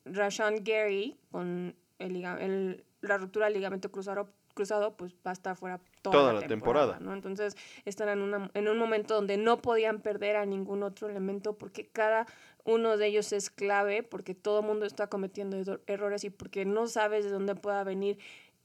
Rashawn 0.03 0.63
Gary, 0.65 1.17
con 1.31 1.73
el, 1.99 2.25
el, 2.25 2.83
la 2.99 3.17
ruptura 3.17 3.45
del 3.45 3.53
ligamento 3.55 3.91
cruzado, 3.91 4.29
cruzado, 4.53 4.95
pues 4.95 5.13
va 5.25 5.31
a 5.31 5.33
estar 5.33 5.55
fuera 5.55 5.79
toda, 6.01 6.33
la, 6.33 6.47
temporada, 6.47 6.99
¿no? 6.99 7.13
Entonces 7.13 7.55
están 7.85 8.09
en, 8.09 8.21
una, 8.21 8.49
en 8.53 8.67
un 8.67 8.77
momento 8.77 9.15
donde 9.15 9.37
no 9.37 9.61
podían 9.61 10.01
perder 10.01 10.35
a 10.35 10.45
ningún 10.45 10.83
otro 10.83 11.09
elemento 11.09 11.57
porque 11.57 11.87
cada 11.87 12.27
uno 12.63 12.97
de 12.97 13.07
ellos 13.07 13.33
es 13.33 13.49
clave, 13.49 14.03
porque 14.03 14.35
todo 14.35 14.59
el 14.59 14.65
mundo 14.65 14.85
está 14.85 15.07
cometiendo 15.07 15.79
errores 15.87 16.23
y 16.23 16.29
porque 16.29 16.65
no 16.65 16.87
sabes 16.87 17.25
de 17.25 17.31
dónde 17.31 17.55
pueda 17.55 17.83
venir 17.83 18.17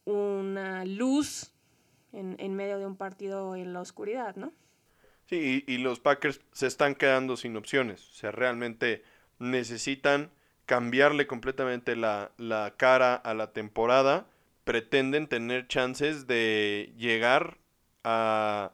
una 0.05 0.85
luz 0.85 1.53
en, 2.13 2.37
en 2.39 2.55
medio 2.55 2.79
de 2.79 2.87
un 2.87 2.97
partido 2.97 3.57
en 3.57 3.73
la 3.73 3.81
oscuridad, 3.81 4.37
¿no? 4.37 4.53
Sí, 5.27 5.65
y, 5.67 5.75
y 5.75 5.79
los 5.79 6.01
Packers 6.01 6.41
se 6.53 6.67
están 6.67 6.95
quedando 6.95 7.37
sin 7.37 7.57
opciones, 7.57 8.09
o 8.11 8.15
sea, 8.15 8.31
realmente 8.31 9.03
necesitan 9.39 10.31
cambiarle 10.69 11.27
completamente 11.27 11.97
la, 11.97 12.31
la 12.37 12.75
cara 12.77 13.15
a 13.15 13.33
la 13.35 13.53
temporada 13.53 14.27
pretenden 14.69 15.29
tener 15.29 15.67
chances 15.67 16.27
de 16.27 16.93
llegar 16.99 17.57
a 18.05 18.73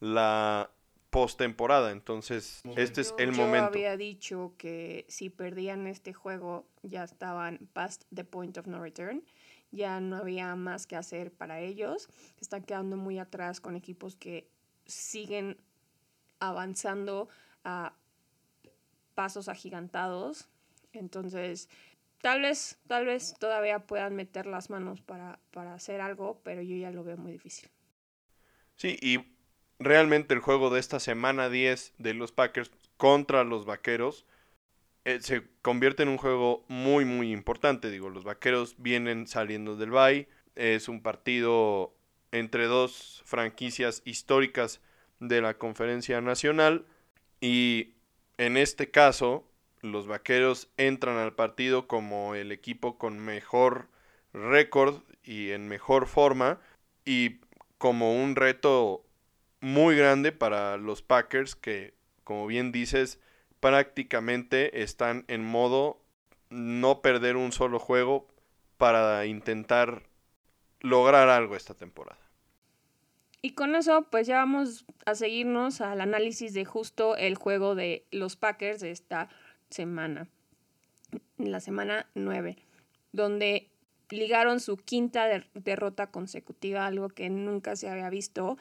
la 0.00 0.70
postemporada. 1.10 1.92
Entonces, 1.92 2.62
este 2.74 3.02
es 3.02 3.14
el 3.18 3.32
momento. 3.32 3.58
Yo 3.58 3.66
había 3.66 3.98
dicho 3.98 4.54
que 4.56 5.04
si 5.10 5.28
perdían 5.28 5.86
este 5.88 6.14
juego 6.14 6.66
ya 6.82 7.04
estaban 7.04 7.68
past 7.74 8.04
the 8.14 8.24
point 8.24 8.56
of 8.56 8.66
no 8.66 8.80
return. 8.80 9.24
Ya 9.72 10.00
no 10.00 10.16
había 10.16 10.56
más 10.56 10.86
que 10.86 10.96
hacer 10.96 11.30
para 11.30 11.60
ellos. 11.60 12.08
Están 12.40 12.62
quedando 12.62 12.96
muy 12.96 13.18
atrás 13.18 13.60
con 13.60 13.76
equipos 13.76 14.16
que 14.16 14.48
siguen 14.86 15.58
avanzando 16.40 17.28
a 17.62 17.92
pasos 19.14 19.50
agigantados. 19.50 20.48
Entonces, 20.94 21.68
Tal 22.26 22.42
vez, 22.42 22.76
tal 22.88 23.06
vez 23.06 23.36
todavía 23.38 23.86
puedan 23.86 24.16
meter 24.16 24.46
las 24.46 24.68
manos 24.68 25.00
para, 25.00 25.38
hacer 25.72 26.00
algo, 26.00 26.40
pero 26.42 26.60
yo 26.60 26.74
ya 26.74 26.90
lo 26.90 27.04
veo 27.04 27.16
muy 27.16 27.30
difícil. 27.30 27.70
Sí, 28.74 28.98
y 29.00 29.20
realmente 29.78 30.34
el 30.34 30.40
juego 30.40 30.70
de 30.70 30.80
esta 30.80 30.98
semana 30.98 31.48
10 31.48 31.94
de 31.98 32.14
los 32.14 32.32
Packers 32.32 32.72
contra 32.96 33.44
los 33.44 33.64
Vaqueros 33.64 34.26
eh, 35.04 35.20
se 35.20 35.44
convierte 35.62 36.02
en 36.02 36.08
un 36.08 36.16
juego 36.16 36.64
muy, 36.66 37.04
muy 37.04 37.30
importante. 37.30 37.92
Digo, 37.92 38.10
los 38.10 38.24
Vaqueros 38.24 38.74
vienen 38.78 39.28
saliendo 39.28 39.76
del 39.76 39.92
Bay. 39.92 40.26
Es 40.56 40.88
un 40.88 41.02
partido 41.02 41.94
entre 42.32 42.64
dos 42.64 43.22
franquicias 43.24 44.02
históricas 44.04 44.80
de 45.20 45.42
la 45.42 45.58
conferencia 45.58 46.20
nacional. 46.20 46.86
Y 47.40 47.94
en 48.36 48.56
este 48.56 48.90
caso, 48.90 49.48
los 49.82 50.06
Vaqueros 50.06 50.68
entran 50.76 51.16
al 51.16 51.34
partido 51.34 51.86
como 51.86 52.34
el 52.34 52.52
equipo 52.52 52.98
con 52.98 53.18
mejor 53.18 53.88
récord 54.32 55.02
y 55.22 55.50
en 55.50 55.68
mejor 55.68 56.06
forma 56.06 56.60
y 57.04 57.40
como 57.78 58.14
un 58.14 58.36
reto 58.36 59.04
muy 59.60 59.96
grande 59.96 60.32
para 60.32 60.76
los 60.76 61.02
Packers 61.02 61.56
que, 61.56 61.94
como 62.24 62.46
bien 62.46 62.72
dices, 62.72 63.20
prácticamente 63.60 64.82
están 64.82 65.24
en 65.28 65.44
modo 65.44 66.00
no 66.50 67.00
perder 67.02 67.36
un 67.36 67.52
solo 67.52 67.78
juego 67.78 68.28
para 68.76 69.26
intentar 69.26 70.02
lograr 70.80 71.28
algo 71.28 71.56
esta 71.56 71.74
temporada. 71.74 72.20
Y 73.42 73.52
con 73.52 73.74
eso, 73.74 74.06
pues 74.10 74.26
ya 74.26 74.36
vamos 74.36 74.84
a 75.04 75.14
seguirnos 75.14 75.80
al 75.80 76.00
análisis 76.00 76.52
de 76.52 76.64
justo 76.64 77.16
el 77.16 77.36
juego 77.36 77.74
de 77.74 78.04
los 78.10 78.36
Packers 78.36 78.80
de 78.80 78.90
esta 78.90 79.28
semana, 79.70 80.28
la 81.38 81.60
semana 81.60 82.06
9, 82.14 82.56
donde 83.12 83.68
ligaron 84.10 84.60
su 84.60 84.76
quinta 84.76 85.26
derrota 85.54 86.10
consecutiva, 86.10 86.86
algo 86.86 87.08
que 87.08 87.28
nunca 87.30 87.76
se 87.76 87.88
había 87.88 88.10
visto 88.10 88.56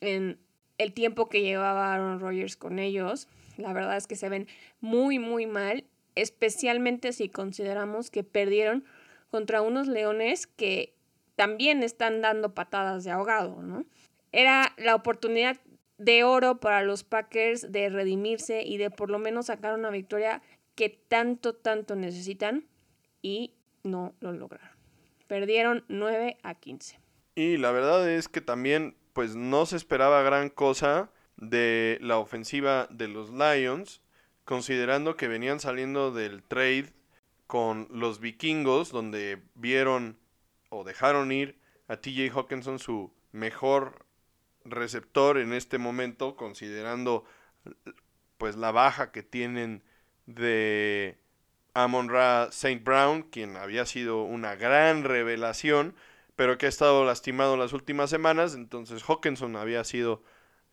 en 0.00 0.38
el 0.78 0.92
tiempo 0.92 1.28
que 1.28 1.42
llevaba 1.42 1.94
Aaron 1.94 2.20
Rodgers 2.20 2.56
con 2.56 2.78
ellos. 2.78 3.28
La 3.56 3.72
verdad 3.72 3.96
es 3.96 4.06
que 4.06 4.16
se 4.16 4.28
ven 4.28 4.48
muy, 4.80 5.18
muy 5.18 5.46
mal, 5.46 5.84
especialmente 6.14 7.12
si 7.12 7.28
consideramos 7.28 8.10
que 8.10 8.24
perdieron 8.24 8.84
contra 9.30 9.62
unos 9.62 9.86
leones 9.86 10.46
que 10.46 10.94
también 11.36 11.82
están 11.82 12.20
dando 12.20 12.54
patadas 12.54 13.04
de 13.04 13.10
ahogado, 13.10 13.62
¿no? 13.62 13.84
Era 14.32 14.72
la 14.76 14.94
oportunidad 14.94 15.58
de 15.98 16.24
oro 16.24 16.58
para 16.58 16.82
los 16.82 17.04
Packers 17.04 17.70
de 17.70 17.88
redimirse 17.88 18.62
y 18.62 18.78
de 18.78 18.90
por 18.90 19.10
lo 19.10 19.18
menos 19.18 19.46
sacar 19.46 19.74
una 19.74 19.90
victoria 19.90 20.42
que 20.74 20.88
tanto, 20.88 21.54
tanto 21.54 21.94
necesitan 21.96 22.66
y 23.22 23.54
no 23.82 24.14
lo 24.20 24.32
lograron. 24.32 24.76
Perdieron 25.26 25.84
9 25.88 26.38
a 26.42 26.54
15. 26.54 26.98
Y 27.36 27.56
la 27.56 27.70
verdad 27.70 28.08
es 28.08 28.28
que 28.28 28.40
también 28.40 28.96
pues 29.12 29.36
no 29.36 29.66
se 29.66 29.76
esperaba 29.76 30.22
gran 30.22 30.50
cosa 30.50 31.10
de 31.36 31.98
la 32.00 32.18
ofensiva 32.18 32.88
de 32.90 33.08
los 33.08 33.30
Lions, 33.30 34.02
considerando 34.44 35.16
que 35.16 35.28
venían 35.28 35.60
saliendo 35.60 36.12
del 36.12 36.42
trade 36.42 36.92
con 37.46 37.88
los 37.90 38.20
vikingos, 38.20 38.90
donde 38.90 39.42
vieron 39.54 40.18
o 40.70 40.84
dejaron 40.84 41.30
ir 41.32 41.58
a 41.88 41.96
TJ 41.96 42.30
Hawkinson 42.34 42.78
su 42.78 43.12
mejor 43.32 44.06
receptor 44.64 45.38
en 45.38 45.52
este 45.52 45.78
momento, 45.78 46.36
considerando 46.36 47.24
pues 48.38 48.56
la 48.56 48.72
baja 48.72 49.12
que 49.12 49.22
tienen 49.22 49.82
de 50.26 51.18
Amon 51.74 52.08
Ra 52.08 52.48
St. 52.50 52.82
Brown, 52.82 53.22
quien 53.22 53.56
había 53.56 53.86
sido 53.86 54.22
una 54.22 54.54
gran 54.54 55.04
revelación, 55.04 55.94
pero 56.36 56.58
que 56.58 56.66
ha 56.66 56.68
estado 56.68 57.04
lastimado 57.04 57.56
las 57.56 57.72
últimas 57.72 58.10
semanas, 58.10 58.54
entonces 58.54 59.02
Hawkinson 59.02 59.56
había 59.56 59.84
sido 59.84 60.22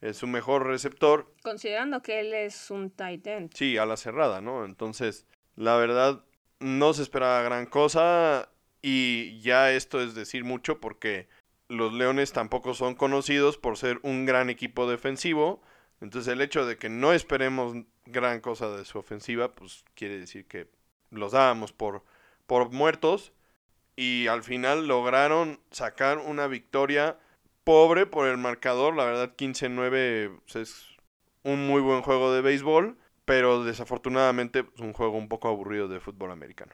eh, 0.01 0.13
su 0.13 0.27
mejor 0.27 0.65
receptor. 0.65 1.31
Considerando 1.43 2.01
que 2.01 2.19
él 2.19 2.33
es 2.33 2.71
un 2.71 2.89
tight 2.89 3.25
end. 3.27 3.53
Sí, 3.53 3.77
a 3.77 3.85
la 3.85 3.97
cerrada, 3.97 4.41
¿no? 4.41 4.65
Entonces, 4.65 5.27
la 5.55 5.75
verdad, 5.75 6.23
no 6.59 6.93
se 6.93 7.03
esperaba 7.03 7.43
gran 7.43 7.65
cosa 7.67 8.49
y 8.81 9.39
ya 9.41 9.71
esto 9.71 10.01
es 10.01 10.15
decir 10.15 10.43
mucho 10.43 10.79
porque 10.79 11.27
los 11.71 11.93
Leones 11.93 12.33
tampoco 12.33 12.73
son 12.73 12.95
conocidos 12.95 13.57
por 13.57 13.77
ser 13.77 13.99
un 14.03 14.25
gran 14.25 14.49
equipo 14.49 14.89
defensivo. 14.89 15.61
Entonces 16.01 16.33
el 16.33 16.41
hecho 16.41 16.65
de 16.65 16.77
que 16.77 16.89
no 16.89 17.13
esperemos 17.13 17.75
gran 18.05 18.41
cosa 18.41 18.69
de 18.75 18.83
su 18.83 18.99
ofensiva, 18.99 19.53
pues 19.55 19.85
quiere 19.95 20.19
decir 20.19 20.45
que 20.47 20.67
los 21.11 21.31
dábamos 21.31 21.71
por, 21.71 22.03
por 22.45 22.71
muertos. 22.71 23.31
Y 23.95 24.27
al 24.27 24.43
final 24.43 24.87
lograron 24.87 25.61
sacar 25.71 26.17
una 26.17 26.47
victoria 26.47 27.17
pobre 27.63 28.05
por 28.05 28.27
el 28.27 28.37
marcador. 28.37 28.95
La 28.95 29.05
verdad 29.05 29.33
15-9 29.37 30.41
pues, 30.41 30.55
es 30.57 30.85
un 31.43 31.67
muy 31.67 31.81
buen 31.81 32.01
juego 32.01 32.33
de 32.33 32.41
béisbol. 32.41 32.97
Pero 33.23 33.63
desafortunadamente 33.63 34.59
es 34.59 34.65
pues, 34.65 34.81
un 34.81 34.91
juego 34.91 35.17
un 35.17 35.29
poco 35.29 35.47
aburrido 35.47 35.87
de 35.87 36.01
fútbol 36.01 36.31
americano. 36.31 36.73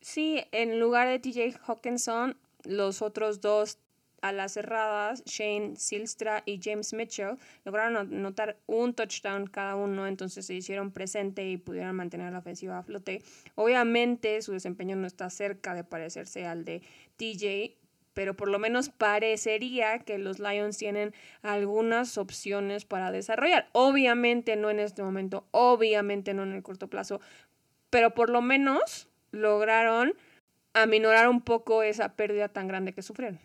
Sí, 0.00 0.42
en 0.52 0.80
lugar 0.80 1.08
de 1.08 1.18
TJ 1.18 1.58
Hawkinson, 1.66 2.38
los 2.64 3.02
otros 3.02 3.40
dos 3.40 3.78
a 4.20 4.32
las 4.32 4.52
cerradas, 4.52 5.24
Shane 5.24 5.76
Silstra 5.76 6.42
y 6.46 6.60
James 6.62 6.92
Mitchell 6.92 7.38
lograron 7.64 7.96
anotar 7.96 8.56
un 8.66 8.94
touchdown 8.94 9.46
cada 9.46 9.76
uno, 9.76 10.06
entonces 10.06 10.46
se 10.46 10.54
hicieron 10.54 10.90
presente 10.90 11.48
y 11.48 11.56
pudieron 11.56 11.96
mantener 11.96 12.32
la 12.32 12.38
ofensiva 12.38 12.78
a 12.78 12.82
flote. 12.82 13.22
Obviamente 13.54 14.40
su 14.42 14.52
desempeño 14.52 14.96
no 14.96 15.06
está 15.06 15.30
cerca 15.30 15.74
de 15.74 15.84
parecerse 15.84 16.46
al 16.46 16.64
de 16.64 16.82
TJ, 17.16 17.76
pero 18.14 18.34
por 18.34 18.48
lo 18.48 18.58
menos 18.58 18.88
parecería 18.88 20.00
que 20.00 20.18
los 20.18 20.40
Lions 20.40 20.76
tienen 20.76 21.14
algunas 21.42 22.18
opciones 22.18 22.84
para 22.84 23.12
desarrollar. 23.12 23.68
Obviamente 23.72 24.56
no 24.56 24.70
en 24.70 24.80
este 24.80 25.02
momento, 25.02 25.46
obviamente 25.52 26.34
no 26.34 26.42
en 26.42 26.52
el 26.52 26.62
corto 26.64 26.88
plazo, 26.88 27.20
pero 27.90 28.14
por 28.14 28.30
lo 28.30 28.42
menos 28.42 29.08
lograron 29.30 30.14
aminorar 30.74 31.28
un 31.28 31.40
poco 31.40 31.82
esa 31.82 32.14
pérdida 32.14 32.48
tan 32.48 32.68
grande 32.68 32.92
que 32.92 33.02
sufrieron. 33.02 33.38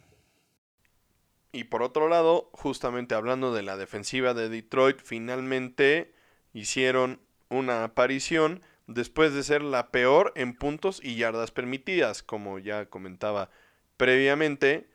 Y 1.55 1.65
por 1.65 1.83
otro 1.83 2.09
lado, 2.09 2.49
justamente 2.51 3.13
hablando 3.13 3.53
de 3.53 3.61
la 3.61 3.77
defensiva 3.77 4.33
de 4.33 4.49
Detroit, 4.49 4.99
finalmente 5.03 6.11
hicieron 6.51 7.21
una 7.49 7.83
aparición 7.83 8.63
después 8.87 9.35
de 9.35 9.43
ser 9.43 9.61
la 9.61 9.91
peor 9.91 10.33
en 10.35 10.55
puntos 10.55 10.99
y 11.03 11.15
yardas 11.15 11.51
permitidas, 11.51 12.23
como 12.23 12.57
ya 12.57 12.87
comentaba 12.87 13.51
previamente. 13.97 14.89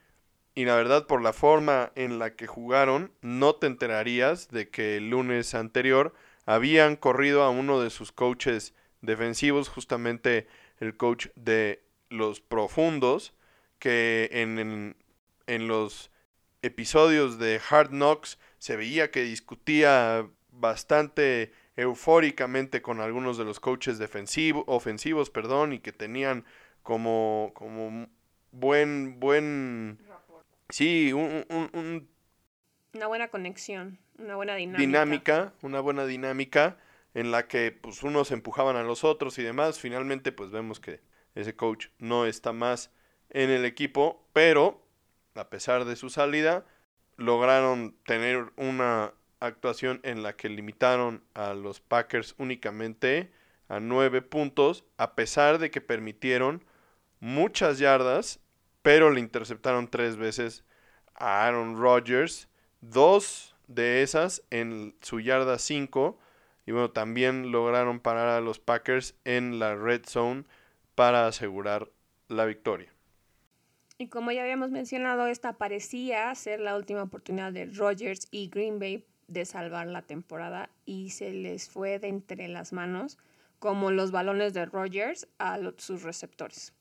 Y 0.57 0.65
la 0.65 0.75
verdad, 0.75 1.07
por 1.07 1.23
la 1.23 1.33
forma 1.33 1.93
en 1.95 2.19
la 2.19 2.35
que 2.35 2.49
jugaron, 2.49 3.13
no 3.21 3.55
te 3.55 3.69
enterarías 3.69 4.49
de 4.49 4.69
que 4.69 4.97
el 4.97 5.11
lunes 5.11 5.55
anterior 5.55 6.13
habían 6.45 6.97
corrido 6.97 7.45
a 7.45 7.51
uno 7.51 7.81
de 7.81 7.91
sus 7.91 8.11
coaches 8.11 8.75
defensivos, 9.01 9.69
justamente 9.69 10.49
el 10.81 10.97
coach 10.97 11.29
de 11.37 11.85
los 12.09 12.41
profundos, 12.41 13.33
que 13.79 14.29
en, 14.33 14.59
en, 14.59 14.97
en 15.47 15.69
los 15.69 16.11
episodios 16.63 17.39
de 17.39 17.61
Hard 17.69 17.91
Knocks 17.91 18.39
se 18.59 18.77
veía 18.77 19.11
que 19.11 19.23
discutía 19.23 20.29
bastante 20.51 21.53
eufóricamente 21.77 22.83
con 22.83 23.01
algunos 23.01 23.39
de 23.39 23.45
los 23.45 23.61
coaches 23.61 23.99
defensivos, 23.99 24.65
ofensivos, 24.67 25.31
perdón, 25.31 25.73
y 25.73 25.79
que 25.79 25.93
tenían 25.93 26.45
como, 26.83 27.53
como 27.55 28.09
buen, 28.51 29.21
buen, 29.21 30.01
sí, 30.71 31.13
un, 31.13 32.09
una 32.95 33.07
buena 33.07 33.29
conexión, 33.29 33.99
una 34.19 34.35
buena 34.35 34.57
dinámica. 34.57 34.81
Dinámica, 34.81 35.53
una 35.63 35.81
buena 35.81 36.07
dinámica 36.07 36.79
en 37.15 37.31
la 37.31 37.47
que 37.47 37.71
pues 37.71 38.03
unos 38.03 38.33
empujaban 38.33 38.77
a 38.77 38.83
los 38.83 39.05
otros 39.05 39.39
y 39.39 39.43
demás. 39.43 39.79
Finalmente 39.79 40.33
pues 40.33 40.51
vemos 40.51 40.81
que 40.81 41.01
ese 41.35 41.55
coach 41.55 41.89
no 41.99 42.27
está 42.27 42.53
más 42.53 42.91
en 43.31 43.51
el 43.51 43.65
equipo, 43.65 44.27
pero 44.33 44.83
a 45.39 45.49
pesar 45.51 45.85
de 45.85 45.97
su 45.97 46.11
salida, 46.11 46.67
lograron 47.17 47.97
tener 48.05 48.53
una 48.57 49.13
actuación 49.41 50.01
en 50.03 50.23
la 50.23 50.35
que 50.35 50.49
limitaron 50.49 51.23
a 51.35 51.55
los 51.55 51.81
Packers 51.81 52.35
únicamente 52.39 53.31
a 53.69 53.81
nueve 53.81 54.23
puntos, 54.23 54.85
a 54.97 55.15
pesar 55.15 55.59
de 55.59 55.71
que 55.71 55.81
permitieron 55.81 56.65
muchas 57.21 57.79
yardas, 57.79 58.41
pero 58.83 59.11
le 59.11 59.21
interceptaron 59.21 59.89
tres 59.89 60.17
veces 60.17 60.65
a 61.15 61.47
Aaron 61.47 61.77
Rodgers, 61.77 62.49
dos 62.81 63.55
de 63.67 64.03
esas 64.03 64.43
en 64.51 64.97
su 65.03 65.21
yarda 65.21 65.59
5, 65.59 66.19
y 66.67 66.73
bueno, 66.73 66.91
también 66.91 67.51
lograron 67.51 68.01
parar 68.01 68.29
a 68.29 68.41
los 68.41 68.59
Packers 68.59 69.15
en 69.25 69.59
la 69.59 69.75
red 69.75 70.03
zone 70.07 70.45
para 70.95 71.27
asegurar 71.27 71.91
la 72.29 72.45
victoria. 72.45 72.93
Y 74.01 74.07
como 74.07 74.31
ya 74.31 74.43
habíamos 74.43 74.71
mencionado, 74.71 75.27
esta 75.27 75.55
parecía 75.55 76.33
ser 76.37 76.61
la 76.61 76.77
última 76.77 77.03
oportunidad 77.03 77.53
de 77.53 77.67
Rodgers 77.67 78.29
y 78.31 78.49
Green 78.49 78.79
Bay 78.79 79.05
de 79.27 79.45
salvar 79.45 79.89
la 79.89 80.03
temporada 80.03 80.71
y 80.87 81.11
se 81.11 81.33
les 81.33 81.69
fue 81.69 81.99
de 81.99 82.07
entre 82.07 82.47
las 82.47 82.73
manos 82.73 83.19
como 83.59 83.91
los 83.91 84.13
balones 84.13 84.55
de 84.55 84.67
Rodgers 84.67 85.27
a 85.39 85.59
sus 85.79 86.05
receptores. 86.05 86.73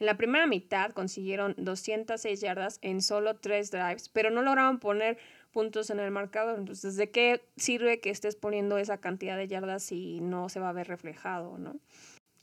En 0.00 0.06
la 0.06 0.16
primera 0.16 0.46
mitad 0.46 0.90
consiguieron 0.90 1.54
206 1.56 2.40
yardas 2.40 2.78
en 2.82 3.00
solo 3.00 3.36
tres 3.36 3.70
drives, 3.70 4.08
pero 4.08 4.30
no 4.30 4.42
lograron 4.42 4.80
poner 4.80 5.18
puntos 5.52 5.88
en 5.90 6.00
el 6.00 6.10
marcador. 6.10 6.58
Entonces, 6.58 6.96
¿de 6.96 7.10
qué 7.10 7.44
sirve 7.56 8.00
que 8.00 8.10
estés 8.10 8.34
poniendo 8.36 8.76
esa 8.76 8.98
cantidad 8.98 9.38
de 9.38 9.48
yardas 9.48 9.84
si 9.84 10.20
no 10.20 10.48
se 10.48 10.60
va 10.60 10.70
a 10.70 10.74
ver 10.74 10.88
reflejado, 10.88 11.56
no? 11.58 11.76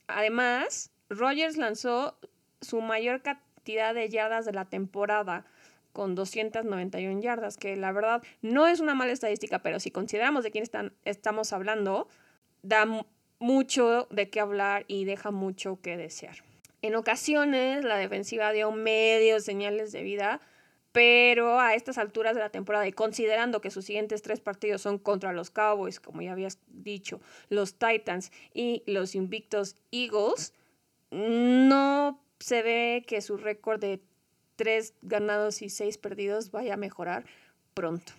Además, 0.07 0.91
Rodgers 1.09 1.57
lanzó 1.57 2.17
su 2.62 2.81
mayor 2.81 3.21
de 3.65 4.10
yardas 4.10 4.45
de 4.45 4.52
la 4.52 4.65
temporada 4.65 5.45
con 5.93 6.15
291 6.15 7.21
yardas, 7.21 7.58
que 7.58 7.76
la 7.76 7.91
verdad 7.91 8.21
no 8.41 8.67
es 8.67 8.80
una 8.80 8.95
mala 8.95 9.12
estadística, 9.12 9.60
pero 9.60 9.80
si 9.80 9.91
consideramos 9.91 10.43
de 10.43 10.52
quién 10.52 10.63
están, 10.63 10.93
estamos 11.06 11.54
hablando, 11.54 12.08
da 12.63 12.86
mucho 13.39 14.08
de 14.10 14.30
qué 14.30 14.39
hablar 14.39 14.86
y 14.88 15.06
deja 15.06 15.32
mucho 15.32 15.80
que 15.82 15.95
desear. 15.97 16.38
En 16.82 16.95
ocasiones 16.95 17.86
la 17.86 17.97
defensiva 17.97 18.52
dio 18.52 18.71
medios 18.71 19.43
señales 19.43 19.91
de 19.91 20.04
vida, 20.04 20.41
pero 20.91 21.60
a 21.60 21.73
estas 21.73 21.97
alturas 21.97 22.36
de 22.36 22.41
la 22.41 22.49
temporada 22.49 22.88
y 22.88 22.91
considerando 22.91 23.62
que 23.62 23.71
sus 23.71 23.86
siguientes 23.86 24.21
tres 24.21 24.39
partidos 24.41 24.82
son 24.82 24.97
contra 24.99 25.32
los 25.32 25.49
Cowboys, 25.49 25.99
como 25.99 26.21
ya 26.21 26.34
habías 26.34 26.60
dicho, 26.67 27.21
los 27.49 27.76
Titans 27.76 28.32
y 28.54 28.84
los 28.86 29.15
invictos 29.15 29.76
Eagles, 29.91 30.54
no 31.12 32.22
se 32.43 32.62
ve 32.62 33.06
que 33.08 33.21
su 33.21 33.38
récord 33.38 33.79
de 33.79 34.01
tres 34.58 34.93
ganados 35.01 35.62
y 35.62 35.69
seis 35.69 35.97
perdidos 35.97 36.51
vaya 36.51 36.73
a 36.73 36.77
mejorar 36.77 37.23
pronto. 37.73 38.12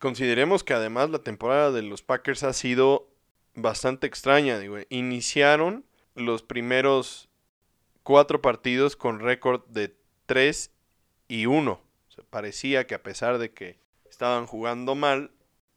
Consideremos 0.00 0.64
que 0.64 0.74
además 0.74 1.10
la 1.10 1.20
temporada 1.20 1.70
de 1.70 1.82
los 1.82 2.02
Packers 2.02 2.42
ha 2.42 2.52
sido 2.52 3.08
bastante 3.54 4.08
extraña. 4.08 4.58
Digo, 4.58 4.78
iniciaron 4.88 5.84
los 6.16 6.42
primeros 6.42 7.28
cuatro 8.02 8.42
partidos 8.42 8.96
con 8.96 9.20
récord 9.20 9.64
de 9.66 9.96
3 10.26 10.72
y 11.28 11.46
1. 11.46 11.80
parecía 12.30 12.88
que 12.88 12.96
a 12.96 13.02
pesar 13.04 13.38
de 13.38 13.52
que 13.52 13.78
estaban 14.10 14.46
jugando 14.46 14.96
mal, 14.96 15.30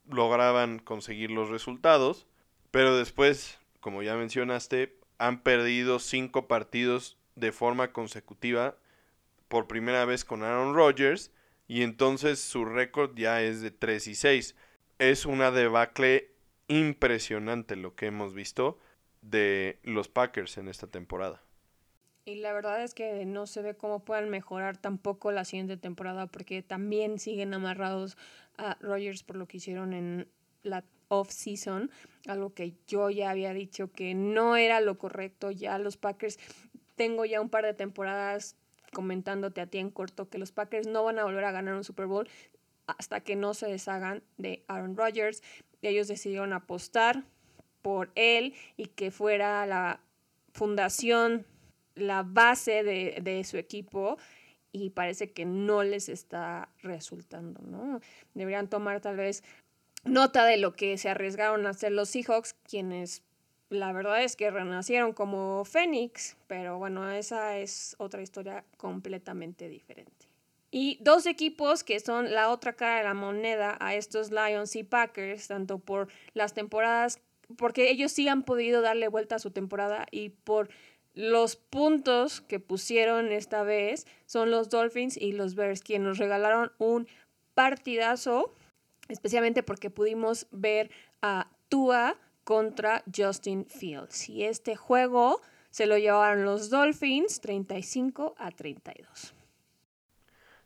lograban 0.09 0.79
conseguir 0.79 1.29
los 1.29 1.49
resultados, 1.49 2.25
pero 2.71 2.97
después, 2.97 3.59
como 3.79 4.01
ya 4.01 4.15
mencionaste, 4.15 4.97
han 5.19 5.43
perdido 5.43 5.99
cinco 5.99 6.47
partidos 6.47 7.16
de 7.37 7.51
forma 7.51 7.93
consecutiva 7.93 8.77
por 9.47 9.67
primera 9.67 10.05
vez 10.05 10.25
con 10.25 10.43
Aaron 10.43 10.75
Rodgers 10.75 11.31
y 11.67 11.83
entonces 11.83 12.39
su 12.39 12.65
récord 12.65 13.15
ya 13.15 13.41
es 13.41 13.61
de 13.61 13.71
3 13.71 14.07
y 14.07 14.15
6. 14.15 14.55
Es 14.99 15.25
una 15.25 15.51
debacle 15.51 16.31
impresionante 16.67 17.75
lo 17.75 17.95
que 17.95 18.07
hemos 18.07 18.33
visto 18.33 18.79
de 19.21 19.79
los 19.83 20.07
Packers 20.07 20.57
en 20.57 20.67
esta 20.67 20.87
temporada. 20.87 21.41
Y 22.25 22.35
la 22.35 22.51
verdad 22.51 22.83
es 22.83 22.93
que 22.93 23.25
no 23.25 23.47
se 23.47 23.61
ve 23.61 23.75
cómo 23.75 24.03
puedan 24.03 24.29
mejorar 24.29 24.77
tampoco 24.77 25.31
la 25.31 25.45
siguiente 25.45 25.77
temporada 25.77 26.27
porque 26.27 26.61
también 26.61 27.19
siguen 27.19 27.53
amarrados 27.53 28.17
a 28.57 28.77
Rodgers 28.81 29.23
por 29.23 29.37
lo 29.37 29.47
que 29.47 29.57
hicieron 29.57 29.93
en 29.93 30.27
la 30.63 30.83
off-season, 31.09 31.89
algo 32.27 32.53
que 32.53 32.73
yo 32.87 33.09
ya 33.09 33.29
había 33.29 33.53
dicho 33.53 33.91
que 33.91 34.13
no 34.13 34.57
era 34.57 34.81
lo 34.81 34.97
correcto. 34.97 35.51
Ya 35.51 35.77
los 35.79 35.95
Packers, 35.95 36.37
tengo 36.97 37.23
ya 37.23 37.39
un 37.39 37.49
par 37.49 37.63
de 37.63 37.73
temporadas 37.73 38.57
comentándote 38.91 39.61
a 39.61 39.67
ti 39.67 39.77
en 39.77 39.91
corto 39.91 40.29
que 40.29 40.37
los 40.37 40.51
Packers 40.51 40.87
no 40.87 41.03
van 41.03 41.19
a 41.19 41.23
volver 41.23 41.45
a 41.45 41.51
ganar 41.51 41.75
un 41.75 41.83
Super 41.85 42.07
Bowl 42.07 42.27
hasta 42.87 43.21
que 43.21 43.35
no 43.35 43.53
se 43.53 43.67
deshagan 43.67 44.23
de 44.37 44.63
Aaron 44.67 44.97
Rodgers. 44.97 45.43
Ellos 45.81 46.07
decidieron 46.07 46.51
apostar 46.51 47.23
por 47.81 48.11
él 48.15 48.55
y 48.75 48.87
que 48.87 49.11
fuera 49.11 49.65
la 49.65 50.01
fundación 50.51 51.45
la 51.95 52.23
base 52.23 52.83
de, 52.83 53.43
su 53.43 53.57
equipo 53.57 54.17
y 54.71 54.91
parece 54.91 55.31
que 55.31 55.45
no 55.45 55.83
les 55.83 56.09
está 56.09 56.69
resultando, 56.81 57.61
¿no? 57.61 57.99
Deberían 58.33 58.69
tomar 58.69 59.01
tal 59.01 59.17
vez 59.17 59.43
nota 60.03 60.45
de 60.45 60.57
lo 60.57 60.75
que 60.75 60.97
se 60.97 61.09
arriesgaron 61.09 61.65
a 61.65 61.71
hacer 61.71 61.91
los 61.91 62.09
Seahawks, 62.09 62.53
quienes 62.53 63.23
la 63.69 63.91
verdad 63.91 64.23
es 64.23 64.35
que 64.35 64.49
renacieron 64.49 65.13
como 65.13 65.65
Fénix, 65.65 66.37
pero 66.47 66.77
bueno, 66.77 67.09
esa 67.11 67.57
es 67.57 67.95
otra 67.99 68.21
historia 68.21 68.63
completamente 68.77 69.67
diferente. 69.67 70.27
Y 70.69 70.97
dos 71.01 71.25
equipos 71.25 71.83
que 71.83 71.99
son 71.99 72.33
la 72.33 72.49
otra 72.49 72.73
cara 72.73 72.97
de 72.97 73.03
la 73.03 73.13
moneda 73.13 73.77
a 73.79 73.95
estos 73.95 74.31
Lions 74.31 74.75
y 74.75 74.83
Packers, 74.83 75.47
tanto 75.47 75.79
por 75.79 76.09
las 76.33 76.53
temporadas, 76.53 77.19
porque 77.57 77.89
ellos 77.89 78.11
sí 78.11 78.27
han 78.27 78.43
podido 78.43 78.81
darle 78.81 79.07
vuelta 79.07 79.35
a 79.35 79.39
su 79.39 79.51
temporada 79.51 80.05
y 80.11 80.29
por 80.29 80.69
los 81.13 81.55
puntos 81.55 82.41
que 82.41 82.59
pusieron 82.59 83.31
esta 83.31 83.63
vez 83.63 84.05
son 84.25 84.51
los 84.51 84.69
Dolphins 84.69 85.17
y 85.17 85.31
los 85.31 85.55
Bears, 85.55 85.81
quienes 85.81 86.07
nos 86.07 86.17
regalaron 86.19 86.71
un 86.77 87.07
partidazo, 87.53 88.53
especialmente 89.07 89.63
porque 89.63 89.89
pudimos 89.89 90.47
ver 90.51 90.91
a 91.21 91.49
Tua 91.69 92.17
contra 92.47 93.03
Justin 93.13 93.65
Fields. 93.65 94.29
Y 94.29 94.45
este 94.45 94.77
juego 94.77 95.41
se 95.69 95.85
lo 95.85 95.97
llevaron 95.97 96.45
los 96.45 96.69
Dolphins 96.69 97.41
35 97.41 98.35
a 98.37 98.51
32. 98.51 99.33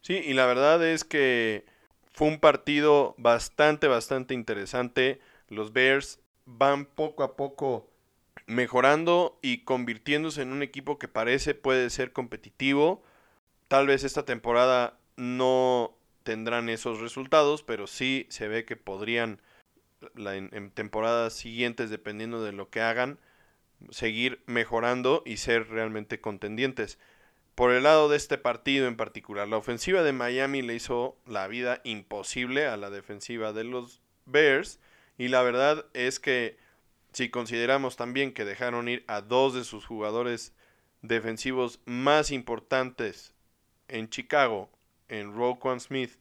Sí, 0.01 0.13
y 0.13 0.33
la 0.33 0.45
verdad 0.45 0.85
es 0.85 1.03
que 1.03 1.65
fue 2.11 2.27
un 2.27 2.39
partido 2.39 3.15
bastante, 3.17 3.87
bastante 3.87 4.35
interesante. 4.35 5.21
Los 5.47 5.73
Bears 5.73 6.19
van 6.45 6.85
poco 6.85 7.23
a 7.23 7.35
poco 7.35 7.89
mejorando 8.45 9.39
y 9.41 9.63
convirtiéndose 9.63 10.43
en 10.43 10.51
un 10.51 10.61
equipo 10.61 10.99
que 10.99 11.07
parece 11.07 11.55
puede 11.55 11.89
ser 11.89 12.13
competitivo. 12.13 13.01
Tal 13.67 13.87
vez 13.87 14.03
esta 14.03 14.23
temporada 14.23 14.99
no 15.15 15.95
tendrán 16.21 16.69
esos 16.69 16.99
resultados, 16.99 17.63
pero 17.63 17.87
sí 17.87 18.27
se 18.29 18.47
ve 18.47 18.65
que 18.65 18.75
podrían 18.75 19.41
en, 20.15 20.71
temporadas 20.71 21.33
siguientes, 21.33 21.89
dependiendo 21.89 22.43
de 22.43 22.51
lo 22.51 22.69
que 22.69 22.81
hagan, 22.81 23.19
seguir 23.89 24.43
mejorando 24.45 25.23
y 25.25 25.37
ser 25.37 25.69
realmente 25.69 26.21
contendientes. 26.21 26.99
Por 27.55 27.71
el 27.71 27.83
lado 27.83 28.09
de 28.09 28.17
este 28.17 28.37
partido 28.37 28.87
en 28.87 28.95
particular, 28.97 29.47
la 29.47 29.57
ofensiva 29.57 30.03
de 30.03 30.13
Miami 30.13 30.61
le 30.61 30.75
hizo 30.75 31.17
la 31.25 31.47
vida 31.47 31.81
imposible 31.83 32.67
a 32.67 32.77
la 32.77 32.89
defensiva 32.89 33.53
de 33.53 33.63
los 33.63 34.01
Bears 34.25 34.79
y 35.17 35.27
la 35.27 35.41
verdad 35.41 35.85
es 35.93 36.19
que 36.19 36.57
si 37.11 37.29
consideramos 37.29 37.97
también 37.97 38.33
que 38.33 38.45
dejaron 38.45 38.87
ir 38.87 39.03
a 39.07 39.21
dos 39.21 39.53
de 39.53 39.63
sus 39.63 39.85
jugadores 39.85 40.53
defensivos 41.01 41.81
más 41.85 42.31
importantes 42.31 43.33
en 43.87 44.09
Chicago, 44.09 44.69
en 45.09 45.33
Roquan 45.35 45.79
Smith 45.79 46.17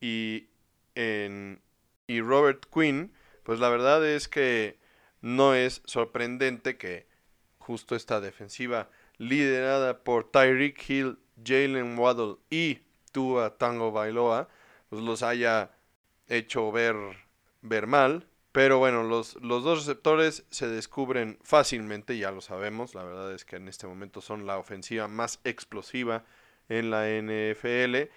y 0.00 0.46
en 0.94 1.60
y 2.10 2.20
Robert 2.20 2.66
Quinn, 2.74 3.12
pues 3.42 3.60
la 3.60 3.68
verdad 3.68 4.06
es 4.06 4.28
que 4.28 4.78
no 5.20 5.54
es 5.54 5.82
sorprendente 5.84 6.76
que 6.76 7.06
justo 7.58 7.94
esta 7.94 8.20
defensiva 8.20 8.90
liderada 9.18 10.02
por 10.02 10.30
Tyreek 10.30 10.88
Hill, 10.88 11.18
Jalen 11.44 11.98
Waddle 11.98 12.36
y 12.50 12.80
Tua 13.12 13.58
Tango 13.58 13.92
Bailoa, 13.92 14.48
pues 14.88 15.02
los 15.02 15.22
haya 15.22 15.70
hecho 16.28 16.72
ver, 16.72 16.96
ver 17.62 17.86
mal. 17.86 18.26
Pero 18.52 18.78
bueno, 18.78 19.04
los, 19.04 19.36
los 19.36 19.62
dos 19.62 19.86
receptores 19.86 20.44
se 20.50 20.66
descubren 20.66 21.38
fácilmente, 21.42 22.18
ya 22.18 22.32
lo 22.32 22.40
sabemos. 22.40 22.94
La 22.94 23.04
verdad 23.04 23.32
es 23.32 23.44
que 23.44 23.56
en 23.56 23.68
este 23.68 23.86
momento 23.86 24.20
son 24.20 24.46
la 24.46 24.58
ofensiva 24.58 25.06
más 25.06 25.38
explosiva 25.44 26.24
en 26.68 26.90
la 26.90 27.06
NFL. 27.06 28.10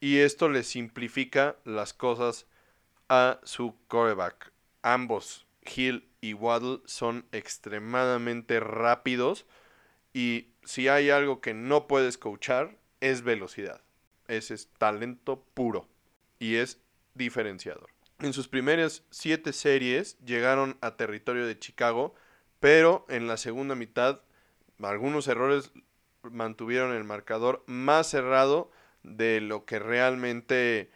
Y 0.00 0.18
esto 0.18 0.48
les 0.48 0.66
simplifica 0.66 1.56
las 1.64 1.92
cosas 1.92 2.46
a 3.08 3.38
su 3.44 3.76
coreback. 3.86 4.52
Ambos, 4.82 5.46
Hill 5.62 6.08
y 6.20 6.34
Waddle, 6.34 6.80
son 6.84 7.26
extremadamente 7.32 8.60
rápidos. 8.60 9.46
Y 10.12 10.48
si 10.64 10.88
hay 10.88 11.10
algo 11.10 11.40
que 11.40 11.54
no 11.54 11.86
puedes 11.86 12.18
coachar, 12.18 12.76
es 13.00 13.22
velocidad. 13.22 13.82
Ese 14.26 14.54
es 14.54 14.68
talento 14.78 15.44
puro. 15.54 15.88
Y 16.38 16.56
es 16.56 16.80
diferenciador. 17.14 17.90
En 18.20 18.32
sus 18.32 18.48
primeras 18.48 19.04
siete 19.10 19.52
series 19.52 20.18
llegaron 20.24 20.76
a 20.80 20.96
territorio 20.96 21.46
de 21.46 21.58
Chicago, 21.58 22.14
pero 22.58 23.06
en 23.08 23.28
la 23.28 23.36
segunda 23.36 23.76
mitad 23.76 24.22
algunos 24.82 25.28
errores 25.28 25.70
mantuvieron 26.22 26.92
el 26.94 27.04
marcador 27.04 27.62
más 27.66 28.08
cerrado 28.08 28.70
de 29.02 29.40
lo 29.40 29.64
que 29.64 29.78
realmente 29.78 30.90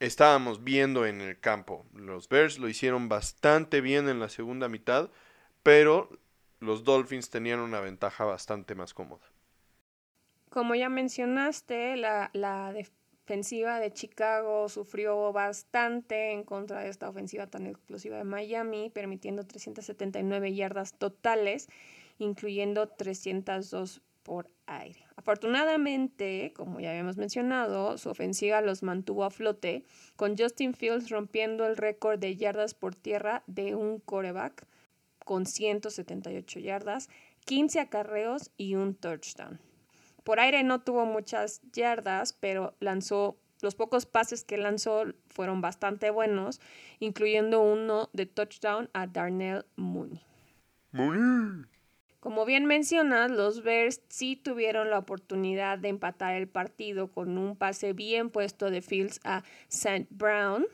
estábamos 0.00 0.64
viendo 0.64 1.06
en 1.06 1.20
el 1.20 1.38
campo. 1.38 1.86
Los 1.92 2.28
Bears 2.28 2.58
lo 2.58 2.68
hicieron 2.68 3.08
bastante 3.08 3.80
bien 3.80 4.08
en 4.08 4.20
la 4.20 4.28
segunda 4.28 4.68
mitad, 4.68 5.10
pero 5.62 6.08
los 6.60 6.84
Dolphins 6.84 7.30
tenían 7.30 7.60
una 7.60 7.80
ventaja 7.80 8.24
bastante 8.24 8.74
más 8.74 8.94
cómoda. 8.94 9.26
Como 10.50 10.74
ya 10.74 10.88
mencionaste, 10.88 11.96
la, 11.96 12.30
la, 12.32 12.72
ofensiva 13.24 13.78
de 13.78 13.92
Chicago 13.92 14.70
sufrió 14.70 15.34
bastante 15.34 16.32
en 16.32 16.44
contra 16.44 16.80
de 16.80 16.88
esta 16.88 17.10
ofensiva 17.10 17.46
tan 17.46 17.66
explosiva 17.66 18.16
de 18.16 18.24
Miami, 18.24 18.88
permitiendo 18.88 19.44
379 19.44 20.54
yardas 20.54 20.94
totales, 20.94 21.68
incluyendo 22.18 22.88
302 22.88 24.00
por 24.28 24.50
aire. 24.66 25.06
Afortunadamente, 25.16 26.52
como 26.54 26.80
ya 26.80 26.90
habíamos 26.90 27.16
mencionado, 27.16 27.96
su 27.96 28.10
ofensiva 28.10 28.60
los 28.60 28.82
mantuvo 28.82 29.24
a 29.24 29.30
flote, 29.30 29.86
con 30.16 30.36
Justin 30.36 30.74
Fields 30.74 31.08
rompiendo 31.08 31.64
el 31.64 31.78
récord 31.78 32.18
de 32.18 32.36
yardas 32.36 32.74
por 32.74 32.94
tierra 32.94 33.42
de 33.46 33.74
un 33.74 34.00
coreback 34.00 34.66
con 35.24 35.46
178 35.46 36.60
yardas, 36.60 37.08
15 37.46 37.80
acarreos 37.80 38.50
y 38.58 38.74
un 38.74 38.94
touchdown. 38.94 39.58
Por 40.24 40.40
aire 40.40 40.62
no 40.62 40.82
tuvo 40.82 41.06
muchas 41.06 41.62
yardas, 41.72 42.34
pero 42.34 42.74
lanzó 42.80 43.38
los 43.62 43.74
pocos 43.74 44.04
pases 44.04 44.44
que 44.44 44.58
lanzó 44.58 45.04
fueron 45.30 45.62
bastante 45.62 46.10
buenos, 46.10 46.60
incluyendo 46.98 47.62
uno 47.62 48.10
de 48.12 48.26
touchdown 48.26 48.90
a 48.92 49.06
Darnell 49.06 49.64
Mooney. 49.76 50.20
Mooney. 50.92 51.64
Como 52.20 52.44
bien 52.44 52.66
mencionas, 52.66 53.30
los 53.30 53.62
Bears 53.62 54.02
sí 54.08 54.34
tuvieron 54.34 54.90
la 54.90 54.98
oportunidad 54.98 55.78
de 55.78 55.88
empatar 55.88 56.34
el 56.34 56.48
partido 56.48 57.12
con 57.12 57.38
un 57.38 57.54
pase 57.54 57.92
bien 57.92 58.30
puesto 58.30 58.70
de 58.70 58.82
Fields 58.82 59.20
a 59.22 59.44
St. 59.68 60.08
Brown, 60.10 60.66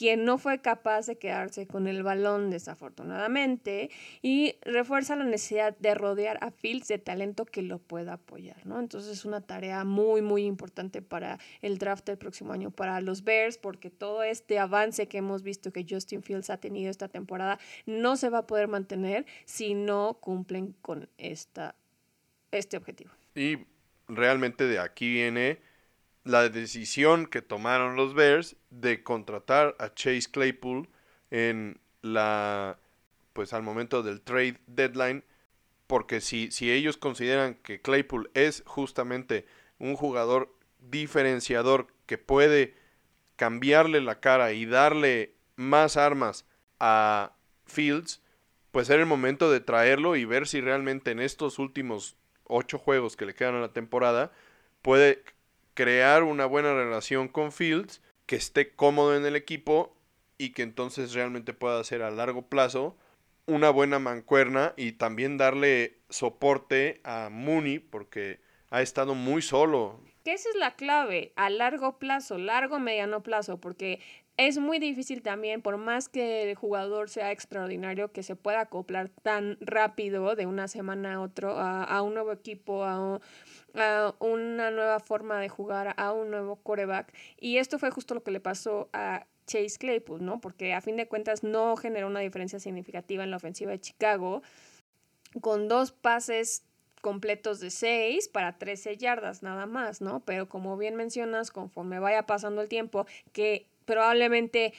quien 0.00 0.24
no 0.24 0.38
fue 0.38 0.62
capaz 0.62 1.04
de 1.04 1.18
quedarse 1.18 1.66
con 1.66 1.86
el 1.86 2.02
balón 2.02 2.48
desafortunadamente 2.48 3.90
y 4.22 4.54
refuerza 4.62 5.14
la 5.14 5.24
necesidad 5.24 5.76
de 5.76 5.94
rodear 5.94 6.38
a 6.40 6.50
Fields 6.50 6.88
de 6.88 6.96
talento 6.96 7.44
que 7.44 7.60
lo 7.60 7.78
pueda 7.78 8.14
apoyar, 8.14 8.64
¿no? 8.64 8.80
Entonces 8.80 9.12
es 9.12 9.26
una 9.26 9.42
tarea 9.42 9.84
muy, 9.84 10.22
muy 10.22 10.44
importante 10.44 11.02
para 11.02 11.38
el 11.60 11.76
draft 11.76 12.06
del 12.06 12.16
próximo 12.16 12.54
año, 12.54 12.70
para 12.70 13.02
los 13.02 13.24
Bears, 13.24 13.58
porque 13.58 13.90
todo 13.90 14.22
este 14.22 14.58
avance 14.58 15.06
que 15.06 15.18
hemos 15.18 15.42
visto 15.42 15.70
que 15.70 15.84
Justin 15.86 16.22
Fields 16.22 16.48
ha 16.48 16.56
tenido 16.56 16.90
esta 16.90 17.08
temporada 17.08 17.58
no 17.84 18.16
se 18.16 18.30
va 18.30 18.38
a 18.38 18.46
poder 18.46 18.68
mantener 18.68 19.26
si 19.44 19.74
no 19.74 20.16
cumplen 20.18 20.74
con 20.80 21.10
esta, 21.18 21.74
este 22.52 22.78
objetivo. 22.78 23.10
Y 23.34 23.58
realmente 24.08 24.64
de 24.64 24.78
aquí 24.78 25.12
viene 25.12 25.58
la 26.24 26.48
decisión 26.48 27.26
que 27.26 27.42
tomaron 27.42 27.96
los 27.96 28.14
Bears 28.14 28.56
de 28.70 29.02
contratar 29.02 29.74
a 29.78 29.94
Chase 29.94 30.30
Claypool 30.30 30.88
en 31.30 31.80
la 32.02 32.78
pues 33.32 33.52
al 33.52 33.62
momento 33.62 34.02
del 34.02 34.20
trade 34.20 34.60
deadline 34.66 35.24
porque 35.86 36.20
si, 36.20 36.50
si 36.50 36.70
ellos 36.70 36.96
consideran 36.96 37.54
que 37.54 37.80
Claypool 37.80 38.30
es 38.34 38.62
justamente 38.66 39.46
un 39.78 39.96
jugador 39.96 40.54
diferenciador 40.78 41.88
que 42.06 42.18
puede 42.18 42.74
cambiarle 43.36 44.00
la 44.00 44.20
cara 44.20 44.52
y 44.52 44.66
darle 44.66 45.34
más 45.56 45.96
armas 45.96 46.44
a 46.78 47.32
Fields, 47.66 48.22
pues 48.70 48.88
era 48.88 49.00
el 49.00 49.06
momento 49.06 49.50
de 49.50 49.60
traerlo 49.60 50.14
y 50.16 50.24
ver 50.24 50.46
si 50.46 50.60
realmente 50.60 51.10
en 51.10 51.20
estos 51.20 51.58
últimos 51.58 52.16
ocho 52.44 52.78
juegos 52.78 53.16
que 53.16 53.26
le 53.26 53.34
quedan 53.34 53.56
a 53.56 53.60
la 53.60 53.72
temporada 53.72 54.32
puede 54.82 55.24
crear 55.80 56.24
una 56.24 56.44
buena 56.44 56.74
relación 56.74 57.26
con 57.26 57.52
Fields, 57.52 58.02
que 58.26 58.36
esté 58.36 58.74
cómodo 58.74 59.16
en 59.16 59.24
el 59.24 59.34
equipo 59.34 59.96
y 60.36 60.50
que 60.50 60.60
entonces 60.60 61.14
realmente 61.14 61.54
pueda 61.54 61.80
hacer 61.80 62.02
a 62.02 62.10
largo 62.10 62.42
plazo 62.42 62.98
una 63.46 63.70
buena 63.70 63.98
mancuerna 63.98 64.74
y 64.76 64.92
también 64.92 65.38
darle 65.38 65.96
soporte 66.10 67.00
a 67.02 67.30
Mooney 67.30 67.78
porque 67.78 68.40
ha 68.68 68.82
estado 68.82 69.14
muy 69.14 69.40
solo. 69.40 69.98
Que 70.22 70.34
esa 70.34 70.50
es 70.50 70.56
la 70.56 70.74
clave, 70.74 71.32
a 71.36 71.48
largo 71.48 71.98
plazo, 71.98 72.36
largo 72.36 72.78
mediano 72.78 73.22
plazo, 73.22 73.58
porque 73.58 74.00
es 74.46 74.58
muy 74.58 74.78
difícil 74.78 75.22
también, 75.22 75.60
por 75.60 75.76
más 75.76 76.08
que 76.08 76.50
el 76.50 76.54
jugador 76.54 77.10
sea 77.10 77.30
extraordinario, 77.30 78.10
que 78.10 78.22
se 78.22 78.36
pueda 78.36 78.60
acoplar 78.60 79.10
tan 79.22 79.58
rápido 79.60 80.34
de 80.34 80.46
una 80.46 80.66
semana 80.66 81.14
a 81.14 81.20
otro 81.20 81.58
a, 81.58 82.00
un 82.02 82.14
nuevo 82.14 82.32
equipo, 82.32 82.84
a, 82.84 83.20
a, 83.74 84.14
una 84.18 84.70
nueva 84.70 84.98
forma 85.00 85.40
de 85.40 85.48
jugar, 85.48 85.94
a 85.96 86.12
un 86.12 86.30
nuevo 86.30 86.56
coreback. 86.56 87.12
Y 87.38 87.58
esto 87.58 87.78
fue 87.78 87.90
justo 87.90 88.14
lo 88.14 88.22
que 88.22 88.30
le 88.30 88.40
pasó 88.40 88.88
a 88.92 89.26
Chase 89.46 89.78
Claypool, 89.78 90.24
¿no? 90.24 90.40
Porque 90.40 90.72
a 90.72 90.80
fin 90.80 90.96
de 90.96 91.06
cuentas 91.06 91.42
no 91.42 91.76
generó 91.76 92.06
una 92.06 92.20
diferencia 92.20 92.58
significativa 92.58 93.24
en 93.24 93.30
la 93.30 93.36
ofensiva 93.36 93.72
de 93.72 93.80
Chicago, 93.80 94.42
con 95.40 95.68
dos 95.68 95.92
pases 95.92 96.64
completos 97.00 97.60
de 97.60 97.70
6 97.70 98.28
para 98.28 98.58
13 98.58 98.96
yardas 98.96 99.42
nada 99.42 99.66
más, 99.66 100.00
¿no? 100.00 100.20
Pero 100.20 100.48
como 100.48 100.76
bien 100.76 100.96
mencionas, 100.96 101.50
conforme 101.50 101.98
vaya 101.98 102.26
pasando 102.26 102.62
el 102.62 102.68
tiempo, 102.68 103.06
que 103.32 103.69
probablemente 103.90 104.72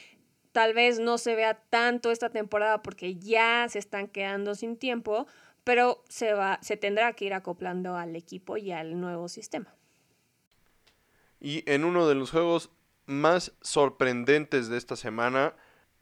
tal 0.52 0.72
vez 0.72 0.98
no 0.98 1.18
se 1.18 1.34
vea 1.34 1.62
tanto 1.68 2.10
esta 2.10 2.30
temporada 2.30 2.82
porque 2.82 3.16
ya 3.16 3.66
se 3.68 3.78
están 3.78 4.08
quedando 4.08 4.54
sin 4.54 4.78
tiempo, 4.78 5.26
pero 5.64 6.02
se 6.08 6.32
va 6.32 6.58
se 6.62 6.78
tendrá 6.78 7.12
que 7.12 7.26
ir 7.26 7.34
acoplando 7.34 7.94
al 7.94 8.16
equipo 8.16 8.56
y 8.56 8.72
al 8.72 8.98
nuevo 8.98 9.28
sistema. 9.28 9.74
Y 11.40 11.62
en 11.70 11.84
uno 11.84 12.08
de 12.08 12.14
los 12.14 12.30
juegos 12.30 12.70
más 13.04 13.52
sorprendentes 13.60 14.70
de 14.70 14.78
esta 14.78 14.96
semana 14.96 15.54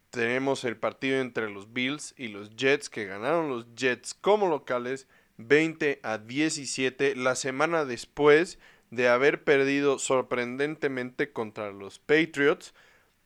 tenemos 0.09 0.63
el 0.63 0.77
partido 0.77 1.19
entre 1.19 1.49
los 1.49 1.73
Bills 1.73 2.13
y 2.15 2.29
los 2.29 2.55
Jets 2.55 2.89
que 2.89 3.07
ganaron 3.07 3.49
los 3.49 3.75
Jets 3.75 4.13
como 4.13 4.47
locales 4.47 5.09
20 5.35 5.99
a 6.03 6.17
17 6.17 7.17
la 7.17 7.35
semana 7.35 7.83
después 7.83 8.57
de 8.89 9.09
haber 9.09 9.43
perdido 9.43 9.99
sorprendentemente 9.99 11.33
contra 11.33 11.73
los 11.73 11.99
Patriots 11.99 12.73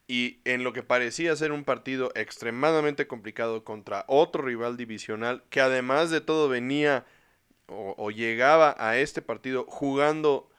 y 0.07 0.39
en 0.45 0.63
lo 0.63 0.73
que 0.73 0.83
parecía 0.83 1.35
ser 1.35 1.51
un 1.51 1.63
partido 1.63 2.11
extremadamente 2.15 3.07
complicado 3.07 3.63
contra 3.63 4.05
otro 4.07 4.43
rival 4.43 4.77
divisional 4.77 5.43
que 5.49 5.61
además 5.61 6.11
de 6.11 6.21
todo 6.21 6.47
venía 6.47 7.05
o, 7.67 8.11
llegaba 8.11 8.75
a 8.77 8.97
este 8.97 9.23
partido 9.23 9.65
jugando 9.67 10.49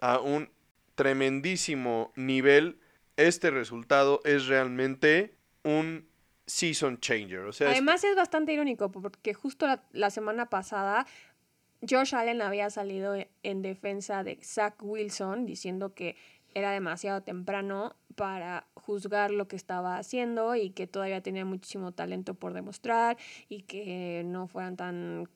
a 0.00 0.18
un 0.18 0.50
tremendísimo 0.96 2.12
nivel, 2.16 2.80
este 3.16 3.50
resultado 3.50 4.20
es 4.24 4.46
realmente 4.46 5.36
un 5.62 6.08
season 6.46 6.98
changer. 6.98 7.40
O 7.40 7.52
sea, 7.52 7.70
Además 7.70 8.02
es... 8.02 8.16
bastante 8.16 8.52
irónico 8.52 8.90
porque 8.90 9.32
justo 9.34 9.66
la, 9.92 10.10
semana 10.10 10.46
pasada 10.46 11.06
Josh 11.88 12.14
Allen 12.14 12.42
había 12.42 12.70
salido 12.70 13.14
en 13.42 13.62
defensa 13.62 14.24
de 14.24 14.38
Zach 14.42 14.74
Wilson 14.80 15.46
diciendo 15.46 15.94
que 15.94 16.16
era 16.56 16.70
demasiado 16.70 17.22
temprano 17.22 17.96
para 18.14 18.66
juzgar 18.72 19.30
lo 19.30 19.46
que 19.46 19.56
estaba 19.56 19.98
haciendo 19.98 20.56
y 20.56 20.70
que 20.70 20.86
todavía 20.86 21.20
tenía 21.20 21.44
muchísimo 21.44 21.92
talento 21.92 22.32
por 22.32 22.54
demostrar 22.54 23.18
y 23.50 23.64
que 23.64 24.22
no 24.24 24.48
fueran 24.48 24.78
tan 24.78 25.28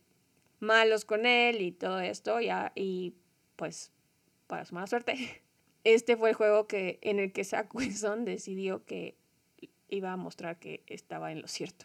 malos 0.60 1.04
con 1.04 1.26
él 1.26 1.60
y 1.60 1.72
todo 1.72 2.00
esto 2.00 2.40
ya 2.40 2.72
y 2.74 3.12
pues 3.56 3.92
para 4.46 4.64
su 4.64 4.74
mala 4.74 4.86
suerte 4.86 5.42
este 5.84 6.16
fue 6.16 6.30
el 6.30 6.36
juego 6.36 6.66
que, 6.66 6.98
en 7.02 7.18
el 7.18 7.32
que 7.32 7.44
Zach 7.44 7.68
Wilson 7.74 8.24
decidió 8.24 8.86
que 8.86 9.18
iba 9.90 10.12
a 10.12 10.16
mostrar 10.16 10.58
que 10.58 10.84
estaba 10.86 11.32
en 11.32 11.42
lo 11.42 11.48
cierto. 11.48 11.84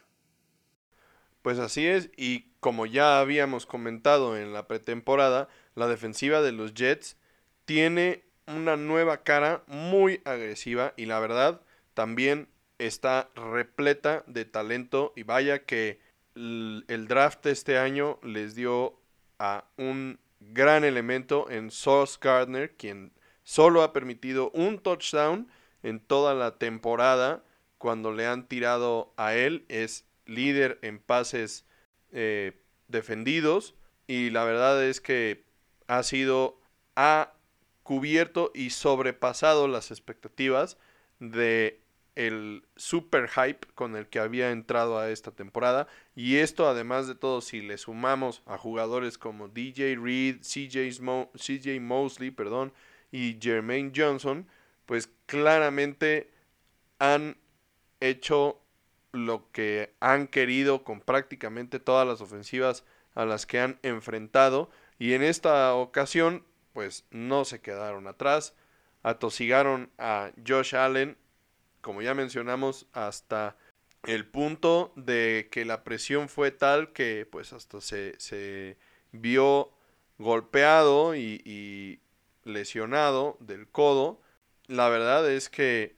Pues 1.42 1.60
así 1.60 1.86
es, 1.86 2.10
y 2.16 2.52
como 2.62 2.86
ya 2.86 3.20
habíamos 3.20 3.66
comentado 3.66 4.38
en 4.38 4.54
la 4.54 4.68
pretemporada, 4.68 5.50
la 5.76 5.88
defensiva 5.88 6.42
de 6.42 6.52
los 6.52 6.74
Jets 6.74 7.18
tiene 7.66 8.25
una 8.48 8.78
nueva 8.78 9.24
cara 9.24 9.64
muy 9.68 10.22
agresiva 10.26 10.94
y 10.98 11.06
la 11.06 11.20
verdad 11.20 11.62
también 11.94 12.48
está 12.78 13.30
repleta 13.36 14.24
de 14.28 14.46
talento 14.46 15.14
y 15.16 15.24
vaya 15.24 15.64
que 15.64 16.00
el 16.36 17.06
draft 17.08 17.46
este 17.46 17.78
año 17.78 18.20
les 18.22 18.56
dio 18.56 19.00
a 19.40 19.66
un 19.78 20.20
gran 20.40 20.84
elemento 20.84 21.50
en 21.50 21.72
Sauce 21.72 22.18
Gardner, 22.22 22.76
quien 22.76 23.14
Solo 23.46 23.84
ha 23.84 23.94
permitido 23.94 24.50
un 24.56 24.80
touchdown 24.80 25.48
en 25.84 26.00
toda 26.00 26.34
la 26.34 26.58
temporada 26.58 27.44
cuando 27.78 28.12
le 28.12 28.26
han 28.26 28.48
tirado 28.48 29.14
a 29.18 29.36
él. 29.36 29.66
Es 29.70 30.06
líder 30.26 30.80
en 30.82 30.98
pases 30.98 31.64
eh, 32.12 32.60
defendidos 32.88 33.76
y 34.08 34.32
la 34.32 34.46
verdad 34.46 34.84
es 34.84 35.00
que 35.00 35.46
ha 35.86 36.02
sido, 36.02 36.60
ha 36.96 37.35
cubierto 37.86 38.52
y 38.56 38.72
sobrepasado 38.72 39.68
las 39.68 39.92
expectativas 39.92 40.78
de 41.20 41.80
el 42.16 42.66
super 42.76 43.30
hype 43.30 43.68
con 43.76 43.96
el 43.96 44.08
que 44.08 44.18
había 44.18 44.50
entrado 44.50 44.98
a 44.98 45.12
esta 45.12 45.30
temporada. 45.30 45.88
Y 46.16 46.38
esto 46.38 46.68
además 46.68 47.06
de 47.08 47.14
todo 47.14 47.42
si 47.42 47.62
le 47.62 47.78
sumamos 47.78 48.42
a 48.48 48.58
jugadores 48.58 49.20
como 49.20 49.50
DJ 49.50 49.98
Reed, 49.98 50.38
CJ, 50.42 51.80
Mosley, 51.80 52.32
perdón, 52.32 52.74
y 53.12 53.38
Jermaine 53.40 53.92
Johnson, 53.96 54.48
pues 54.88 55.08
claramente 55.28 56.32
han 56.98 57.38
hecho 58.00 58.60
lo 59.12 59.52
que 59.52 59.94
han 60.00 60.28
querido 60.28 60.84
con 60.84 61.02
prácticamente 61.02 61.80
todas 61.80 62.08
las 62.08 62.20
ofensivas 62.20 62.84
a 63.14 63.26
las 63.26 63.46
que 63.46 63.60
han 63.60 63.78
enfrentado. 63.84 64.72
Y 64.98 65.14
en 65.14 65.22
esta 65.22 65.76
ocasión 65.76 66.44
pues 66.76 67.06
no 67.10 67.46
se 67.46 67.62
quedaron 67.62 68.06
atrás, 68.06 68.54
atosigaron 69.02 69.90
a 69.98 70.34
Josh 70.46 70.76
Allen, 70.76 71.18
como 71.80 72.02
ya 72.02 72.14
mencionamos, 72.14 72.86
hasta 72.92 73.56
el 74.04 74.28
punto 74.28 74.92
de 74.98 75.48
que 75.54 75.64
la 75.64 75.86
presión 75.86 76.28
fue 76.28 76.52
tal 76.52 76.92
que 76.92 77.26
pues 77.32 77.54
hasta 77.54 77.80
se, 77.80 78.20
se 78.20 78.78
vio 79.14 79.72
golpeado 80.18 81.16
y, 81.16 82.02
lesionado 82.44 83.38
del 83.40 83.70
codo. 83.70 84.22
La 84.68 84.90
verdad 84.90 85.32
es 85.32 85.48
que 85.48 85.96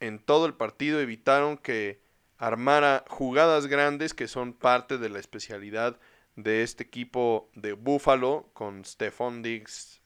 en 0.00 0.18
todo 0.18 0.44
el 0.46 0.54
partido 0.54 0.98
evitaron 0.98 1.56
que 1.56 2.02
armara 2.36 3.04
jugadas 3.08 3.68
grandes 3.68 4.12
que 4.12 4.26
son 4.26 4.54
parte 4.54 4.98
de 4.98 5.08
la 5.08 5.20
especialidad 5.20 6.00
de 6.34 6.64
este 6.64 6.82
equipo 6.82 7.48
de 7.54 7.74
Buffalo 7.74 8.50
con 8.54 8.84
Stephon 8.84 9.42
Diggs 9.42 9.99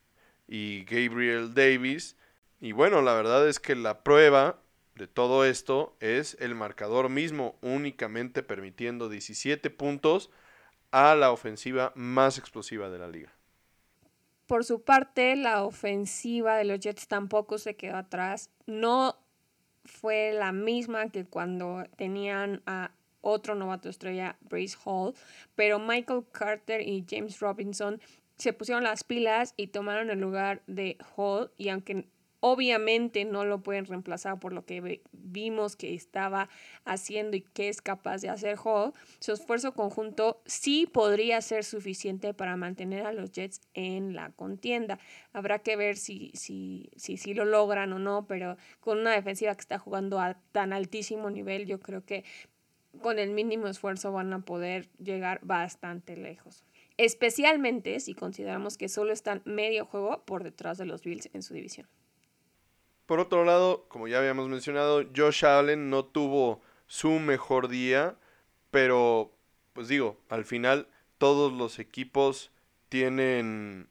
y 0.46 0.84
Gabriel 0.84 1.54
Davis. 1.54 2.16
Y 2.60 2.72
bueno, 2.72 3.02
la 3.02 3.14
verdad 3.14 3.48
es 3.48 3.60
que 3.60 3.74
la 3.74 4.02
prueba 4.02 4.58
de 4.94 5.06
todo 5.06 5.44
esto 5.44 5.96
es 6.00 6.36
el 6.40 6.54
marcador 6.54 7.08
mismo, 7.08 7.56
únicamente 7.62 8.42
permitiendo 8.42 9.08
17 9.08 9.70
puntos 9.70 10.30
a 10.90 11.14
la 11.14 11.32
ofensiva 11.32 11.92
más 11.96 12.38
explosiva 12.38 12.88
de 12.88 12.98
la 12.98 13.08
liga. 13.08 13.32
Por 14.46 14.64
su 14.64 14.82
parte, 14.82 15.36
la 15.36 15.64
ofensiva 15.64 16.56
de 16.56 16.64
los 16.64 16.78
Jets 16.78 17.08
tampoco 17.08 17.58
se 17.58 17.76
quedó 17.76 17.96
atrás. 17.96 18.50
No 18.66 19.18
fue 19.84 20.32
la 20.32 20.52
misma 20.52 21.08
que 21.08 21.24
cuando 21.24 21.84
tenían 21.96 22.62
a 22.66 22.92
otro 23.22 23.54
novato 23.54 23.88
estrella, 23.88 24.36
Brace 24.42 24.76
Hall, 24.84 25.14
pero 25.54 25.78
Michael 25.78 26.24
Carter 26.30 26.82
y 26.82 27.04
James 27.08 27.40
Robinson 27.40 28.00
se 28.44 28.52
pusieron 28.52 28.84
las 28.84 29.04
pilas 29.04 29.54
y 29.56 29.68
tomaron 29.68 30.10
el 30.10 30.20
lugar 30.20 30.62
de 30.66 30.98
Hall 31.16 31.50
y 31.56 31.70
aunque 31.70 32.04
obviamente 32.40 33.24
no 33.24 33.46
lo 33.46 33.62
pueden 33.62 33.86
reemplazar 33.86 34.38
por 34.38 34.52
lo 34.52 34.66
que 34.66 35.00
vimos 35.12 35.76
que 35.76 35.94
estaba 35.94 36.50
haciendo 36.84 37.38
y 37.38 37.40
que 37.40 37.70
es 37.70 37.80
capaz 37.80 38.20
de 38.20 38.28
hacer 38.28 38.58
Hall, 38.62 38.92
su 39.18 39.32
esfuerzo 39.32 39.72
conjunto 39.72 40.42
sí 40.44 40.86
podría 40.86 41.40
ser 41.40 41.64
suficiente 41.64 42.34
para 42.34 42.58
mantener 42.58 43.06
a 43.06 43.14
los 43.14 43.32
Jets 43.32 43.62
en 43.72 44.14
la 44.14 44.30
contienda. 44.32 44.98
Habrá 45.32 45.60
que 45.60 45.76
ver 45.76 45.96
si, 45.96 46.30
si, 46.34 46.90
si, 46.96 47.16
si 47.16 47.32
lo 47.32 47.46
logran 47.46 47.94
o 47.94 47.98
no, 47.98 48.26
pero 48.26 48.58
con 48.80 48.98
una 48.98 49.12
defensiva 49.12 49.54
que 49.54 49.62
está 49.62 49.78
jugando 49.78 50.20
a 50.20 50.34
tan 50.52 50.74
altísimo 50.74 51.30
nivel, 51.30 51.64
yo 51.64 51.80
creo 51.80 52.04
que 52.04 52.24
con 53.00 53.18
el 53.18 53.30
mínimo 53.30 53.68
esfuerzo 53.68 54.12
van 54.12 54.34
a 54.34 54.40
poder 54.40 54.90
llegar 54.98 55.40
bastante 55.42 56.14
lejos. 56.14 56.62
Especialmente 56.96 57.98
si 58.00 58.14
consideramos 58.14 58.78
que 58.78 58.88
solo 58.88 59.12
están 59.12 59.42
medio 59.44 59.84
juego 59.84 60.24
por 60.24 60.44
detrás 60.44 60.78
de 60.78 60.86
los 60.86 61.02
Bills 61.02 61.28
en 61.32 61.42
su 61.42 61.54
división. 61.54 61.88
Por 63.06 63.20
otro 63.20 63.44
lado, 63.44 63.84
como 63.88 64.08
ya 64.08 64.18
habíamos 64.18 64.48
mencionado, 64.48 65.02
Josh 65.14 65.44
Allen 65.44 65.90
no 65.90 66.04
tuvo 66.04 66.62
su 66.86 67.10
mejor 67.18 67.68
día, 67.68 68.16
pero 68.70 69.32
pues 69.72 69.88
digo, 69.88 70.18
al 70.28 70.44
final 70.44 70.88
todos 71.18 71.52
los 71.52 71.78
equipos 71.78 72.50
tienen 72.88 73.88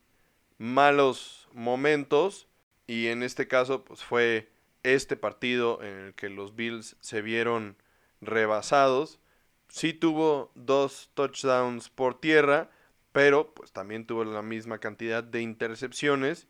malos 0.58 1.50
momentos 1.52 2.48
y 2.88 3.08
en 3.08 3.22
este 3.22 3.48
caso 3.48 3.84
pues 3.84 4.04
fue 4.04 4.50
este 4.84 5.16
partido 5.16 5.82
en 5.84 5.98
el 6.00 6.13
que 6.13 6.30
los 6.30 6.56
Bills 6.56 6.96
se 7.00 7.22
vieron 7.22 7.78
rebasados. 8.22 9.20
Sí 9.68 9.94
tuvo 9.94 10.52
dos 10.56 11.10
touchdowns 11.13 11.89
por 11.89 12.20
tierra, 12.20 12.70
pero 13.13 13.54
pues 13.54 13.71
también 13.71 14.06
tuvo 14.06 14.26
la 14.26 14.41
misma 14.41 14.80
cantidad 14.80 15.23
de 15.23 15.41
intercepciones, 15.41 16.49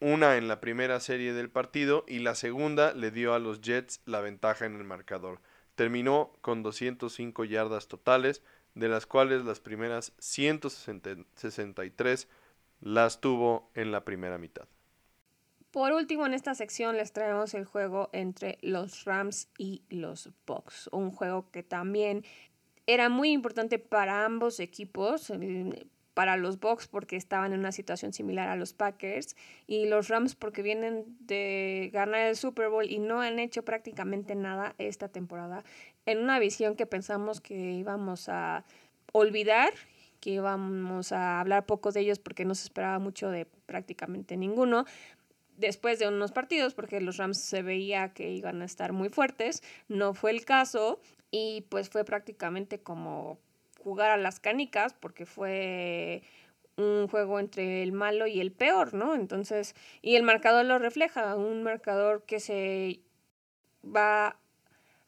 una 0.00 0.36
en 0.36 0.48
la 0.48 0.60
primera 0.60 1.00
serie 1.00 1.32
del 1.32 1.48
partido 1.48 2.04
y 2.06 2.18
la 2.18 2.34
segunda 2.34 2.92
le 2.92 3.10
dio 3.12 3.32
a 3.32 3.38
los 3.38 3.62
Jets 3.62 4.02
la 4.04 4.20
ventaja 4.20 4.66
en 4.66 4.76
el 4.76 4.84
marcador. 4.84 5.40
Terminó 5.76 6.34
con 6.42 6.62
205 6.62 7.44
yardas 7.44 7.88
totales, 7.88 8.42
de 8.74 8.88
las 8.88 9.06
cuales 9.06 9.44
las 9.44 9.60
primeras 9.60 10.12
163 10.18 12.28
las 12.80 13.20
tuvo 13.20 13.70
en 13.74 13.92
la 13.92 14.04
primera 14.04 14.38
mitad. 14.38 14.66
Por 15.70 15.92
último, 15.92 16.26
en 16.26 16.34
esta 16.34 16.54
sección 16.54 16.96
les 16.96 17.12
traemos 17.12 17.54
el 17.54 17.64
juego 17.64 18.10
entre 18.12 18.58
los 18.60 19.04
Rams 19.04 19.48
y 19.56 19.84
los 19.88 20.30
Bucks, 20.46 20.88
un 20.92 21.12
juego 21.12 21.50
que 21.50 21.62
también 21.62 22.24
era 22.86 23.08
muy 23.08 23.30
importante 23.30 23.78
para 23.78 24.24
ambos 24.24 24.60
equipos, 24.60 25.32
para 26.14 26.36
los 26.36 26.60
Bucks 26.60 26.88
porque 26.88 27.16
estaban 27.16 27.52
en 27.52 27.60
una 27.60 27.72
situación 27.72 28.12
similar 28.12 28.48
a 28.48 28.56
los 28.56 28.74
Packers 28.74 29.36
y 29.66 29.86
los 29.86 30.08
Rams 30.08 30.34
porque 30.34 30.62
vienen 30.62 31.04
de 31.20 31.90
ganar 31.92 32.26
el 32.28 32.36
Super 32.36 32.68
Bowl 32.68 32.90
y 32.90 32.98
no 32.98 33.20
han 33.20 33.38
hecho 33.38 33.64
prácticamente 33.64 34.34
nada 34.34 34.74
esta 34.78 35.08
temporada 35.08 35.64
en 36.04 36.18
una 36.18 36.38
visión 36.38 36.76
que 36.76 36.86
pensamos 36.86 37.40
que 37.40 37.54
íbamos 37.54 38.28
a 38.28 38.64
olvidar 39.12 39.72
que 40.22 40.30
íbamos 40.30 41.10
a 41.10 41.40
hablar 41.40 41.66
poco 41.66 41.90
de 41.90 42.00
ellos 42.00 42.20
porque 42.20 42.44
no 42.44 42.54
se 42.54 42.64
esperaba 42.64 43.00
mucho 43.00 43.28
de 43.28 43.44
prácticamente 43.66 44.36
ninguno, 44.36 44.86
después 45.56 45.98
de 45.98 46.08
unos 46.08 46.32
partidos, 46.32 46.74
porque 46.74 47.00
los 47.00 47.16
Rams 47.16 47.40
se 47.40 47.62
veía 47.62 48.12
que 48.12 48.30
iban 48.30 48.62
a 48.62 48.64
estar 48.64 48.92
muy 48.92 49.08
fuertes, 49.08 49.62
no 49.88 50.14
fue 50.14 50.30
el 50.30 50.44
caso 50.44 51.00
y 51.30 51.64
pues 51.68 51.88
fue 51.88 52.04
prácticamente 52.04 52.80
como 52.80 53.38
jugar 53.82 54.10
a 54.10 54.16
las 54.16 54.40
canicas, 54.40 54.94
porque 54.94 55.26
fue 55.26 56.22
un 56.76 57.08
juego 57.08 57.38
entre 57.38 57.82
el 57.82 57.92
malo 57.92 58.26
y 58.26 58.40
el 58.40 58.52
peor, 58.52 58.94
¿no? 58.94 59.14
Entonces, 59.14 59.74
y 60.00 60.16
el 60.16 60.22
marcador 60.22 60.64
lo 60.64 60.78
refleja, 60.78 61.36
un 61.36 61.62
marcador 61.62 62.24
que 62.24 62.40
se 62.40 63.00
va 63.84 64.36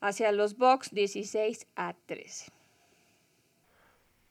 hacia 0.00 0.33
los 0.33 0.57
Bucks 0.57 0.90
16 0.92 1.66
a 1.76 1.94
13. 2.07 2.52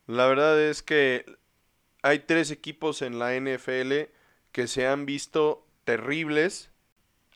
La 0.07 0.27
verdad 0.27 0.61
es 0.61 0.83
que 0.83 1.25
hay 2.01 2.19
tres 2.19 2.51
equipos 2.51 3.01
en 3.01 3.17
la 3.17 3.33
NFL 3.39 4.09
que 4.51 4.67
se 4.67 4.85
han 4.85 5.05
visto 5.05 5.62
terribles, 5.83 6.71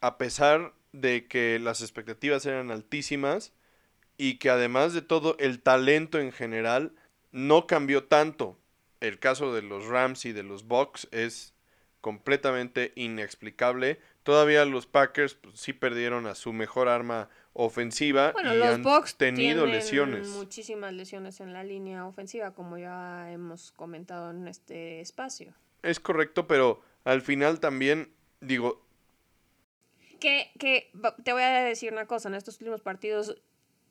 a 0.01 0.17
pesar 0.17 0.73
de 0.91 1.27
que 1.27 1.59
las 1.59 1.81
expectativas 1.81 2.45
eran 2.45 2.71
altísimas 2.71 3.53
y 4.17 4.39
que 4.39 4.49
además 4.49 4.93
de 4.93 5.01
todo 5.01 5.35
el 5.39 5.61
talento 5.61 6.19
en 6.19 6.31
general 6.31 6.93
no 7.31 7.67
cambió 7.67 8.05
tanto. 8.05 8.57
El 8.99 9.19
caso 9.19 9.53
de 9.53 9.61
los 9.61 9.85
Rams 9.85 10.25
y 10.25 10.31
de 10.31 10.43
los 10.43 10.67
Bucks 10.67 11.07
es 11.11 11.53
completamente 12.01 12.93
inexplicable. 12.95 13.99
Todavía 14.23 14.65
los 14.65 14.87
Packers 14.87 15.35
pues, 15.35 15.59
sí 15.59 15.73
perdieron 15.73 16.25
a 16.25 16.35
su 16.35 16.51
mejor 16.51 16.87
arma 16.87 17.29
ofensiva 17.53 18.33
y 18.39 18.43
los 18.43 18.67
han 18.67 18.83
Bucks 18.83 19.15
tenido 19.15 19.65
lesiones. 19.65 20.27
Muchísimas 20.29 20.93
lesiones 20.93 21.39
en 21.39 21.53
la 21.53 21.63
línea 21.63 22.05
ofensiva, 22.05 22.53
como 22.53 22.77
ya 22.77 23.31
hemos 23.31 23.71
comentado 23.71 24.31
en 24.31 24.47
este 24.47 25.01
espacio. 25.01 25.53
Es 25.83 25.99
correcto, 25.99 26.47
pero 26.47 26.81
al 27.03 27.21
final 27.21 27.59
también 27.59 28.11
digo... 28.41 28.81
Que, 30.19 30.49
que 30.57 30.91
te 31.23 31.31
voy 31.31 31.43
a 31.43 31.61
decir 31.63 31.93
una 31.93 32.07
cosa, 32.07 32.27
en 32.27 32.35
estos 32.35 32.55
últimos 32.55 32.81
partidos 32.81 33.37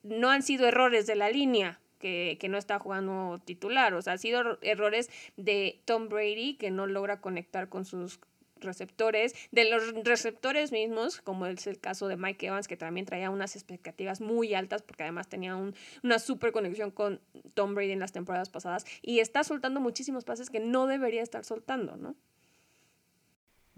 no 0.03 0.29
han 0.29 0.43
sido 0.43 0.67
errores 0.67 1.07
de 1.07 1.15
la 1.15 1.29
línea. 1.29 1.79
Que, 1.99 2.37
que, 2.39 2.47
no 2.47 2.59
está 2.59 2.77
jugando 2.77 3.41
titular. 3.43 3.95
O 3.95 4.01
sea, 4.03 4.13
han 4.13 4.19
sido 4.19 4.59
errores 4.61 5.09
de 5.35 5.81
Tom 5.85 6.09
Brady 6.09 6.53
que 6.53 6.69
no 6.69 6.85
logra 6.85 7.21
conectar 7.21 7.69
con 7.69 7.85
sus 7.85 8.19
receptores, 8.61 9.33
de 9.51 9.69
los 9.69 9.93
receptores 10.03 10.71
mismos, 10.71 11.21
como 11.21 11.45
es 11.45 11.67
el 11.67 11.79
caso 11.79 12.07
de 12.07 12.17
Mike 12.17 12.47
Evans, 12.47 12.67
que 12.67 12.77
también 12.77 13.05
traía 13.05 13.29
unas 13.29 13.55
expectativas 13.55 14.21
muy 14.21 14.53
altas, 14.53 14.81
porque 14.81 15.03
además 15.03 15.27
tenía 15.27 15.55
un, 15.55 15.75
una 16.03 16.19
super 16.19 16.51
conexión 16.51 16.91
con 16.91 17.21
Tom 17.53 17.75
Brady 17.75 17.91
en 17.91 17.99
las 17.99 18.11
temporadas 18.11 18.49
pasadas, 18.49 18.85
y 19.01 19.19
está 19.19 19.43
soltando 19.43 19.79
muchísimos 19.79 20.23
pases 20.23 20.49
que 20.49 20.59
no 20.59 20.87
debería 20.87 21.21
estar 21.21 21.43
soltando, 21.43 21.97
¿no? 21.97 22.15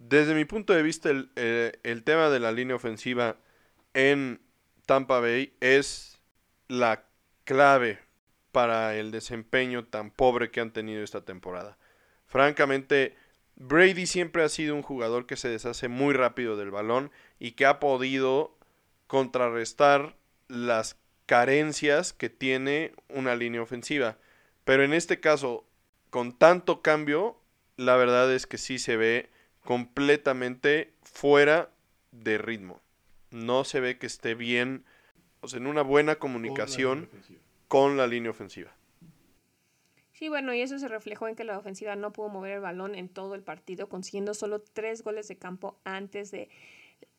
Desde 0.02 0.34
mi 0.34 0.46
punto 0.46 0.72
de 0.72 0.82
vista, 0.82 1.10
eh, 1.36 1.74
el, 1.84 2.04
tema 2.04 2.30
de 2.30 2.40
la 2.40 2.54
línea 2.54 2.78
ofensiva 2.78 3.36
en 3.94 4.40
Tampa 4.86 5.20
Bay 5.20 5.54
es 5.60 6.22
la 6.70 7.04
clave 7.44 8.00
para 8.54 8.96
el 8.96 9.12
desempeño 9.12 9.86
tan 9.86 10.10
pobre 10.10 10.52
que 10.52 10.62
han 10.62 10.72
tenido 10.72 11.04
esta 11.04 11.26
temporada. 11.26 11.78
Francamente, 12.28 13.18
Brady 13.58 14.08
siempre 14.08 14.42
ha 14.42 14.50
sido 14.50 14.74
un 14.74 14.84
jugador 14.84 15.26
que 15.26 15.36
se 15.36 15.50
deshace 15.50 15.90
muy 15.90 16.14
rápido 16.14 16.56
del 16.56 16.72
balón 16.72 17.12
y 17.38 17.52
que 17.52 17.66
ha 17.66 17.82
podido 17.82 18.58
contrarrestar 19.06 20.16
las 20.48 20.98
carencias 21.26 22.14
que 22.14 22.30
tiene 22.30 22.94
una 23.10 23.36
línea 23.36 23.62
ofensiva. 23.62 24.18
Pero 24.64 24.84
en 24.84 24.94
este 24.94 25.20
caso, 25.20 25.68
con 26.10 26.32
tanto 26.32 26.82
cambio, 26.82 27.38
la 27.76 27.98
verdad 27.98 28.34
es 28.34 28.48
que 28.48 28.58
sí 28.58 28.80
se 28.80 28.96
ve 28.96 29.30
completamente 29.70 30.96
fuera 31.04 31.70
de 32.12 32.40
ritmo. 32.40 32.82
No 33.30 33.64
se 33.64 33.80
ve 33.80 34.00
que 34.00 34.08
esté 34.08 34.34
bien, 34.34 34.84
o 35.42 35.48
sea, 35.48 35.60
en 35.60 35.68
una 35.68 35.84
buena 35.84 36.16
comunicación 36.16 37.08
con 37.68 37.96
la 37.96 38.08
línea 38.08 38.32
ofensiva. 38.32 38.72
Sí, 40.12 40.28
bueno, 40.28 40.56
y 40.56 40.62
eso 40.62 40.80
se 40.80 40.88
reflejó 40.88 41.28
en 41.28 41.36
que 41.36 41.44
la 41.44 41.56
ofensiva 41.56 41.96
no 41.96 42.12
pudo 42.12 42.30
mover 42.30 42.54
el 42.54 42.62
balón 42.62 42.96
en 42.96 43.10
todo 43.10 43.36
el 43.36 43.44
partido, 43.44 43.90
consiguiendo 43.90 44.34
solo 44.34 44.60
tres 44.60 45.04
goles 45.04 45.28
de 45.28 45.38
campo 45.38 45.80
antes 45.84 46.32
de 46.32 46.50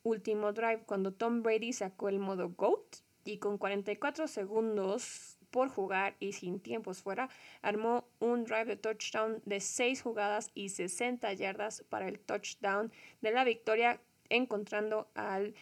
último 0.03 0.53
drive, 0.53 0.83
cuando 0.87 1.13
Tom 1.13 1.45
Brady 1.45 1.73
sacó 1.73 2.09
el 2.09 2.19
modo 2.19 2.49
GOAT 2.49 2.97
y 3.25 3.39
con 3.39 3.59
44 3.59 4.27
segundos 4.27 5.30
por 5.51 5.69
jugar 5.69 6.17
y 6.21 6.33
sin 6.33 6.61
tiempos 6.61 7.03
fuera, 7.03 7.29
armó 7.63 8.09
un 8.19 8.45
drive 8.45 8.67
de 8.67 8.77
touchdown 8.77 9.43
de 9.45 9.61
6 9.61 10.03
jugadas 10.03 10.51
y 10.55 10.69
60 10.71 11.33
yardas 11.35 11.85
para 11.89 12.09
el 12.09 12.19
touchdown 12.21 12.93
de 13.21 13.33
la 13.33 13.45
victoria, 13.45 14.01
encontrando 14.29 15.09
al, 15.15 15.55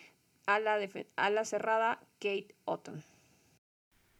a, 0.47 1.31
la 1.31 1.45
cerrada 1.45 2.01
Kate 2.21 2.55
Otton. 2.65 3.03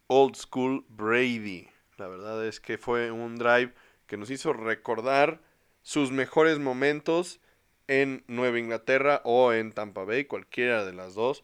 Old 0.07 0.35
School 0.35 0.85
Brady. 0.89 1.67
La 1.97 2.07
verdad 2.07 2.45
es 2.45 2.59
que 2.59 2.77
fue 2.77 3.11
un 3.11 3.35
drive 3.35 3.73
que 4.07 4.17
nos 4.17 4.29
hizo 4.29 4.53
recordar 4.53 5.41
sus 5.81 6.11
mejores 6.11 6.59
momentos 6.59 7.39
en 7.87 8.23
Nueva 8.27 8.59
Inglaterra 8.59 9.21
o 9.23 9.53
en 9.53 9.71
Tampa 9.71 10.03
Bay, 10.03 10.25
cualquiera 10.25 10.85
de 10.85 10.93
las 10.93 11.15
dos. 11.15 11.43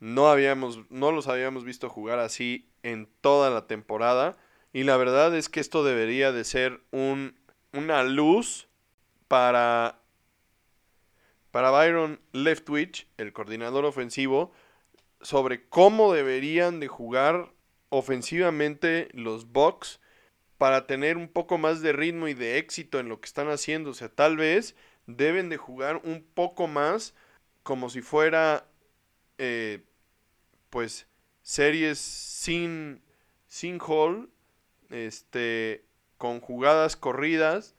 No, 0.00 0.28
habíamos, 0.28 0.90
no 0.90 1.12
los 1.12 1.28
habíamos 1.28 1.64
visto 1.64 1.88
jugar 1.88 2.18
así 2.18 2.68
en 2.84 3.08
toda 3.20 3.50
la 3.50 3.66
temporada. 3.66 4.36
Y 4.72 4.84
la 4.84 4.96
verdad 4.96 5.34
es 5.34 5.48
que 5.48 5.58
esto 5.58 5.82
debería 5.82 6.30
de 6.30 6.44
ser 6.44 6.80
un, 6.92 7.34
una 7.72 8.04
luz 8.04 8.68
para, 9.26 9.98
para 11.50 11.70
Byron 11.70 12.20
Leftwich, 12.32 13.08
el 13.16 13.32
coordinador 13.32 13.84
ofensivo, 13.84 14.52
sobre 15.20 15.68
cómo 15.68 16.12
deberían 16.12 16.78
de 16.78 16.86
jugar 16.86 17.52
ofensivamente 17.88 19.08
los 19.12 19.50
Bucks 19.50 20.00
para 20.58 20.86
tener 20.86 21.16
un 21.16 21.28
poco 21.28 21.58
más 21.58 21.80
de 21.80 21.92
ritmo 21.92 22.28
y 22.28 22.34
de 22.34 22.58
éxito 22.58 23.00
en 23.00 23.08
lo 23.08 23.20
que 23.20 23.26
están 23.26 23.48
haciendo. 23.48 23.90
O 23.90 23.94
sea, 23.94 24.08
tal 24.08 24.36
vez 24.36 24.76
deben 25.06 25.48
de 25.48 25.56
jugar 25.56 26.00
un 26.04 26.22
poco 26.34 26.66
más 26.66 27.14
como 27.62 27.88
si 27.88 28.02
fuera, 28.02 28.66
eh, 29.38 29.82
pues, 30.70 31.06
series 31.44 31.98
sin, 31.98 33.00
sin 33.46 33.78
hall, 33.80 34.28
este, 34.90 35.84
con 36.18 36.40
jugadas 36.40 36.96
corridas 36.96 37.76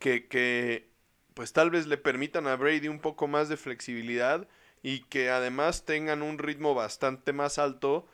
que, 0.00 0.26
que, 0.26 0.88
pues, 1.34 1.52
tal 1.52 1.70
vez 1.70 1.86
le 1.86 1.98
permitan 1.98 2.48
a 2.48 2.56
Brady 2.56 2.88
un 2.88 2.98
poco 2.98 3.28
más 3.28 3.48
de 3.48 3.56
flexibilidad 3.56 4.48
y 4.82 5.00
que 5.04 5.30
además 5.30 5.84
tengan 5.84 6.22
un 6.22 6.38
ritmo 6.38 6.74
bastante 6.74 7.32
más 7.32 7.58
alto 7.58 8.08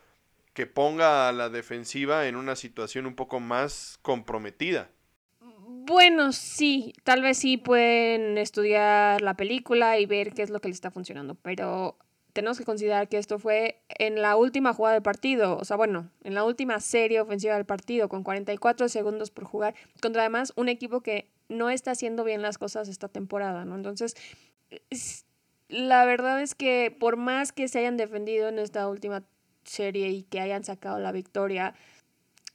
que 0.55 0.67
ponga 0.67 1.29
a 1.29 1.33
la 1.33 1.49
defensiva 1.49 2.27
en 2.27 2.37
una 2.37 2.57
situación 2.57 3.07
un 3.07 3.15
poco 3.15 3.41
más 3.41 3.99
comprometida. 4.03 4.91
Bueno, 5.41 6.33
sí, 6.33 6.95
tal 7.05 7.23
vez 7.23 7.39
sí 7.39 7.59
pueden 7.59 8.39
estudiar 8.39 9.21
la 9.21 9.35
película 9.35 9.99
y 9.99 10.07
ver 10.07 10.33
qué 10.33 10.43
es 10.43 10.51
lo 10.51 10.61
que 10.61 10.69
le 10.69 10.75
está 10.75 10.91
funcionando, 10.91 11.35
pero 11.35 11.99
tenemos 12.35 12.59
que 12.59 12.65
considerar 12.65 13.09
que 13.09 13.17
esto 13.17 13.39
fue 13.39 13.81
en 13.89 14.21
la 14.21 14.37
última 14.37 14.75
jugada 14.75 14.95
del 14.95 15.03
partido, 15.03 15.57
o 15.57 15.65
sea, 15.65 15.77
bueno, 15.77 16.11
en 16.25 16.35
la 16.35 16.45
última 16.45 16.81
serie 16.81 17.21
ofensiva 17.21 17.55
del 17.55 17.65
partido, 17.65 18.09
con 18.09 18.25
44 18.25 18.89
segundos 18.89 19.31
por 19.31 19.45
jugar, 19.45 19.75
contra 20.03 20.23
además 20.23 20.53
un 20.57 20.69
equipo 20.69 21.01
que 21.01 21.31
no 21.49 21.71
está 21.71 21.93
haciendo 21.93 22.25
bien 22.25 22.43
las 22.43 22.59
cosas 22.59 22.89
esta 22.89 23.09
temporada, 23.09 23.65
¿no? 23.65 23.77
Entonces, 23.77 24.17
la 25.69 26.05
verdad 26.05 26.43
es 26.43 26.57
que 26.57 26.95
por 26.99 27.17
más 27.17 27.53
que 27.53 27.69
se 27.69 27.79
hayan 27.79 27.97
defendido 27.97 28.49
en 28.49 28.59
esta 28.59 28.89
última 28.89 29.23
serie 29.63 30.11
y 30.11 30.25
que 30.25 30.41
hayan 30.41 30.65
sacado 30.65 30.99
la 30.99 31.13
victoria, 31.13 31.75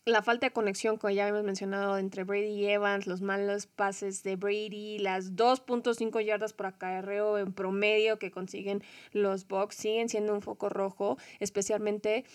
la 0.05 0.21
falta 0.21 0.47
de 0.47 0.53
conexión, 0.53 0.97
como 0.97 1.11
ya 1.11 1.27
hemos 1.27 1.43
mencionado, 1.43 1.97
entre 1.97 2.23
Brady 2.23 2.47
y 2.47 2.67
Evans, 2.67 3.07
los 3.07 3.21
malos 3.21 3.67
pases 3.67 4.23
de 4.23 4.35
Brady, 4.35 4.99
las 4.99 5.35
2.5 5.35 6.23
yardas 6.23 6.53
por 6.53 6.65
acarreo 6.65 7.37
en 7.37 7.53
promedio 7.53 8.19
que 8.19 8.31
consiguen 8.31 8.83
los 9.11 9.47
Bucks, 9.47 9.75
siguen 9.75 10.09
siendo 10.09 10.33
un 10.33 10.41
foco 10.41 10.69
rojo, 10.69 11.17
especialmente 11.39 12.25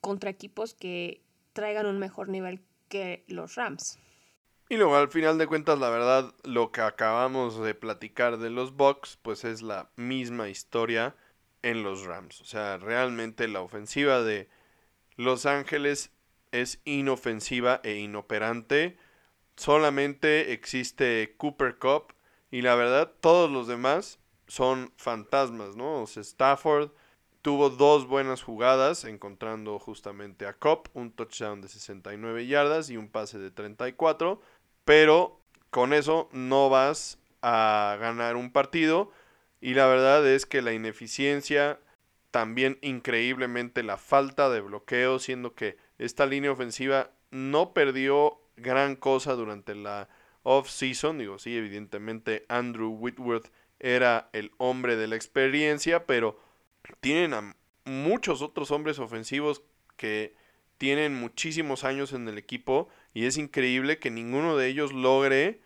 contra 0.00 0.30
equipos 0.30 0.74
que 0.74 1.22
traigan 1.52 1.86
un 1.86 1.98
mejor 1.98 2.28
nivel 2.28 2.60
que 2.88 3.24
los 3.26 3.54
Rams. 3.54 3.98
Y 4.68 4.76
luego, 4.76 4.96
al 4.96 5.08
final 5.08 5.36
de 5.36 5.46
cuentas, 5.46 5.78
la 5.78 5.90
verdad, 5.90 6.34
lo 6.42 6.72
que 6.72 6.80
acabamos 6.80 7.60
de 7.60 7.74
platicar 7.74 8.38
de 8.38 8.50
los 8.50 8.74
Bucks, 8.74 9.18
pues 9.20 9.44
es 9.44 9.60
la 9.62 9.90
misma 9.96 10.48
historia 10.48 11.14
en 11.62 11.82
los 11.82 12.04
Rams. 12.04 12.40
O 12.40 12.44
sea, 12.44 12.78
realmente 12.78 13.46
la 13.48 13.60
ofensiva 13.60 14.22
de 14.22 14.48
Los 15.16 15.44
Ángeles 15.46 16.13
es 16.54 16.80
inofensiva 16.84 17.80
e 17.82 17.96
inoperante. 17.96 18.96
Solamente 19.56 20.52
existe 20.52 21.34
Cooper 21.36 21.78
Cup 21.78 22.14
y 22.50 22.62
la 22.62 22.74
verdad 22.74 23.12
todos 23.20 23.50
los 23.50 23.66
demás 23.66 24.18
son 24.46 24.92
fantasmas, 24.96 25.76
¿no? 25.76 26.02
O 26.02 26.06
sea, 26.06 26.22
Stafford 26.22 26.90
tuvo 27.42 27.70
dos 27.70 28.06
buenas 28.06 28.42
jugadas 28.42 29.04
encontrando 29.04 29.78
justamente 29.78 30.46
a 30.46 30.54
Cup, 30.54 30.88
un 30.94 31.12
touchdown 31.12 31.60
de 31.60 31.68
69 31.68 32.46
yardas 32.46 32.88
y 32.88 32.96
un 32.96 33.08
pase 33.08 33.38
de 33.38 33.50
34, 33.50 34.40
pero 34.84 35.40
con 35.70 35.92
eso 35.92 36.28
no 36.32 36.70
vas 36.70 37.18
a 37.42 37.96
ganar 38.00 38.36
un 38.36 38.52
partido 38.52 39.10
y 39.60 39.74
la 39.74 39.86
verdad 39.86 40.26
es 40.26 40.46
que 40.46 40.62
la 40.62 40.72
ineficiencia 40.72 41.80
también 42.30 42.78
increíblemente 42.82 43.82
la 43.82 43.96
falta 43.96 44.50
de 44.50 44.60
bloqueo, 44.60 45.18
siendo 45.18 45.54
que 45.54 45.76
esta 45.98 46.26
línea 46.26 46.52
ofensiva 46.52 47.10
no 47.30 47.72
perdió 47.72 48.40
gran 48.56 48.96
cosa 48.96 49.34
durante 49.34 49.74
la 49.74 50.08
off-season. 50.42 51.18
Digo, 51.18 51.38
sí, 51.38 51.56
evidentemente 51.56 52.44
Andrew 52.48 52.90
Whitworth 52.90 53.50
era 53.80 54.30
el 54.32 54.52
hombre 54.58 54.96
de 54.96 55.08
la 55.08 55.16
experiencia, 55.16 56.06
pero 56.06 56.40
tienen 57.00 57.34
a 57.34 57.56
muchos 57.84 58.42
otros 58.42 58.70
hombres 58.70 58.98
ofensivos 58.98 59.62
que 59.96 60.34
tienen 60.78 61.14
muchísimos 61.14 61.84
años 61.84 62.12
en 62.12 62.28
el 62.28 62.38
equipo 62.38 62.88
y 63.12 63.26
es 63.26 63.36
increíble 63.36 63.98
que 63.98 64.10
ninguno 64.10 64.56
de 64.56 64.68
ellos 64.68 64.92
logre 64.92 65.60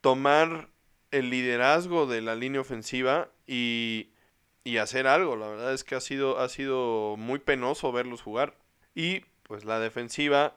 tomar 0.00 0.70
el 1.10 1.30
liderazgo 1.30 2.06
de 2.06 2.20
la 2.20 2.34
línea 2.34 2.60
ofensiva 2.60 3.30
y, 3.46 4.10
y 4.64 4.78
hacer 4.78 5.06
algo. 5.06 5.36
La 5.36 5.48
verdad 5.48 5.72
es 5.72 5.84
que 5.84 5.94
ha 5.94 6.00
sido, 6.00 6.38
ha 6.38 6.48
sido 6.48 7.16
muy 7.16 7.38
penoso 7.38 7.92
verlos 7.92 8.22
jugar. 8.22 8.56
Y 8.94 9.24
pues 9.50 9.64
la 9.64 9.80
defensiva 9.80 10.54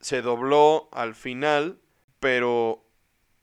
se 0.00 0.20
dobló 0.20 0.90
al 0.92 1.14
final, 1.14 1.80
pero 2.20 2.84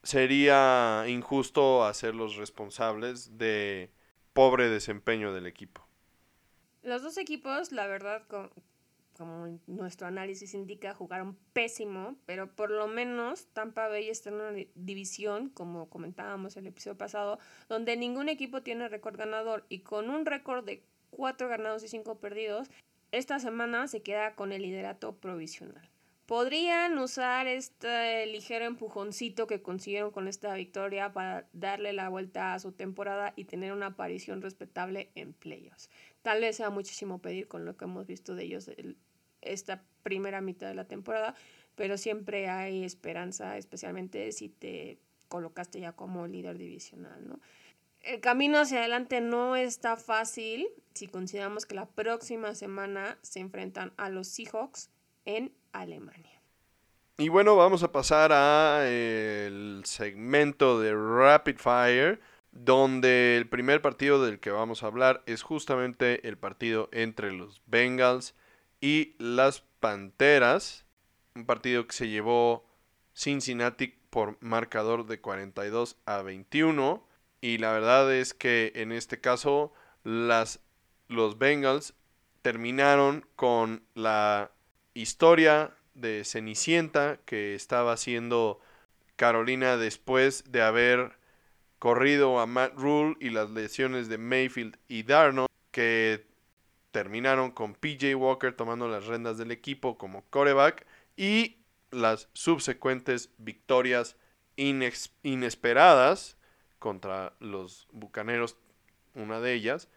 sería 0.04 1.06
injusto 1.08 1.84
hacerlos 1.86 2.36
responsables 2.36 3.36
de 3.40 3.90
pobre 4.34 4.70
desempeño 4.70 5.34
del 5.34 5.48
equipo. 5.48 5.88
Los 6.84 7.02
dos 7.02 7.18
equipos, 7.18 7.72
la 7.72 7.88
verdad, 7.88 8.28
como 9.18 9.60
nuestro 9.66 10.06
análisis 10.06 10.54
indica, 10.54 10.94
jugaron 10.94 11.36
pésimo, 11.54 12.16
pero 12.28 12.56
por 12.56 12.70
lo 12.70 12.86
menos 12.86 13.48
Tampa 13.54 13.88
Bay 13.88 14.08
está 14.08 14.30
en 14.30 14.36
una 14.36 14.52
división, 14.76 15.50
como 15.50 15.90
comentábamos 15.90 16.58
el 16.58 16.68
episodio 16.68 16.96
pasado, 16.96 17.40
donde 17.70 17.98
ningún 17.98 18.30
equipo 18.30 18.62
tiene 18.62 18.88
récord 18.88 19.18
ganador 19.18 19.66
y 19.68 19.80
con 19.80 20.12
un 20.12 20.28
récord 20.28 20.64
de 20.64 20.84
cuatro 21.10 21.50
ganados 21.50 21.84
y 21.84 21.88
cinco 21.88 22.20
perdidos, 22.20 22.70
esta 23.12 23.40
semana 23.40 23.88
se 23.88 24.02
queda 24.02 24.36
con 24.36 24.52
el 24.52 24.62
liderato 24.62 25.16
provisional. 25.16 25.90
Podrían 26.26 26.98
usar 26.98 27.46
este 27.46 28.26
ligero 28.26 28.66
empujoncito 28.66 29.46
que 29.46 29.62
consiguieron 29.62 30.10
con 30.10 30.28
esta 30.28 30.56
victoria 30.56 31.14
para 31.14 31.48
darle 31.54 31.94
la 31.94 32.10
vuelta 32.10 32.56
a 32.56 32.60
su 32.60 32.72
temporada 32.72 33.34
y 33.36 33.46
tener 33.46 33.74
una 33.74 33.88
aparición 33.88 34.42
respetable 34.42 35.12
en 35.14 35.34
playoffs. 35.34 35.92
Tal 36.24 36.42
vez 36.42 36.56
sea 36.56 36.72
muchísimo 36.72 37.22
pedir 37.22 37.48
con 37.48 37.64
lo 37.64 37.78
que 37.78 37.86
hemos 37.86 38.08
visto 38.08 38.34
de 38.34 38.44
ellos 38.44 38.72
esta 39.42 39.84
primera 40.02 40.42
mitad 40.42 40.68
de 40.68 40.74
la 40.74 40.88
temporada, 40.88 41.36
pero 41.76 41.96
siempre 41.96 42.50
hay 42.50 42.84
esperanza, 42.84 43.58
especialmente 43.58 44.32
si 44.32 44.50
te 44.50 44.98
colocaste 45.28 45.80
ya 45.80 45.92
como 45.92 46.26
líder 46.26 46.58
divisional, 46.58 47.28
¿no? 47.28 47.40
El 48.06 48.22
camino 48.22 48.60
hacia 48.60 48.80
adelante 48.80 49.20
no 49.20 49.56
está 49.56 49.98
fácil 49.98 50.68
si 50.94 51.08
consideramos 51.08 51.66
que 51.66 51.76
la 51.76 51.88
próxima 51.88 52.56
semana 52.56 53.18
se 53.22 53.40
enfrentan 53.40 53.94
a 53.98 54.10
los 54.10 54.28
Seahawks 54.28 54.90
en 55.26 55.52
Alemania. 55.74 56.42
Y 57.18 57.30
bueno, 57.30 57.56
vamos 57.56 57.84
a 57.84 57.92
pasar 57.92 58.32
a 58.32 58.88
el 58.88 59.82
segmento 59.86 60.80
de 60.80 60.94
Rapid 60.94 61.58
Fire, 61.58 62.20
donde 62.52 63.38
el 63.38 63.48
primer 63.48 63.82
partido 63.82 64.24
del 64.24 64.40
que 64.40 64.52
vamos 64.52 64.84
a 64.84 64.88
hablar 64.88 65.24
es 65.26 65.42
justamente 65.42 66.28
el 66.28 66.38
partido 66.38 66.90
entre 66.92 67.32
los 67.32 67.62
Bengals 67.66 68.36
y 68.82 69.16
las 69.18 69.62
Panteras, 69.80 70.86
un 71.36 71.46
partido 71.46 71.88
que 71.88 71.96
se 71.96 72.10
llevó 72.10 72.66
Cincinnati 73.14 73.96
por 74.10 74.38
marcador 74.42 75.06
de 75.06 75.20
42 75.20 75.98
a 76.06 76.22
21. 76.22 77.15
Y 77.46 77.60
la 77.60 77.72
verdad 77.74 78.12
es 78.12 78.34
que 78.34 78.72
en 78.74 78.92
este 78.92 79.22
caso 79.22 79.72
las, 80.04 80.62
los 81.08 81.38
Bengals 81.38 81.94
terminaron 82.42 83.24
con 83.36 83.84
la 83.94 84.50
historia 84.96 85.78
de 85.94 86.24
Cenicienta 86.26 87.20
que 87.24 87.54
estaba 87.54 87.94
haciendo 87.94 88.60
Carolina 89.16 89.78
después 89.78 90.44
de 90.52 90.64
haber 90.64 91.20
corrido 91.78 92.40
a 92.40 92.48
Matt 92.48 92.74
Rule 92.78 93.16
y 93.20 93.30
las 93.30 93.52
lesiones 93.52 94.10
de 94.10 94.18
Mayfield 94.18 94.80
y 94.88 95.04
Darnold 95.04 95.50
que 95.70 96.26
terminaron 96.90 97.52
con 97.52 97.76
PJ 97.76 98.16
Walker 98.16 98.54
tomando 98.54 98.88
las 98.88 99.06
rendas 99.06 99.38
del 99.38 99.52
equipo 99.52 100.00
como 100.00 100.24
coreback 100.32 100.88
y 101.16 101.58
las 101.92 102.28
subsecuentes 102.34 103.30
victorias 103.38 104.16
inesperadas 104.56 106.35
contra 106.86 107.34
los 107.40 107.88
Bucaneros, 107.92 108.58
una 109.16 109.40
de 109.40 109.56
ellas, 109.56 109.90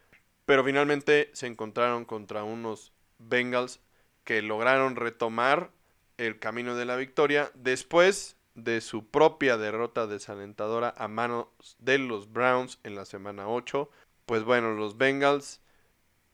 pero 0.46 0.64
finalmente 0.64 1.28
se 1.34 1.46
encontraron 1.46 2.06
contra 2.06 2.44
unos 2.44 2.94
Bengals 3.18 3.80
que 4.24 4.40
lograron 4.40 4.96
retomar 4.96 5.70
el 6.16 6.38
camino 6.38 6.76
de 6.76 6.86
la 6.86 6.96
victoria 6.96 7.50
después 7.52 8.38
de 8.54 8.80
su 8.80 9.06
propia 9.06 9.58
derrota 9.58 10.06
desalentadora 10.06 10.94
a 10.96 11.08
manos 11.08 11.48
de 11.78 11.98
los 11.98 12.32
Browns 12.32 12.78
en 12.84 12.94
la 12.94 13.04
semana 13.04 13.48
8. 13.50 13.90
Pues 14.24 14.44
bueno, 14.44 14.72
los 14.72 14.96
Bengals 14.96 15.60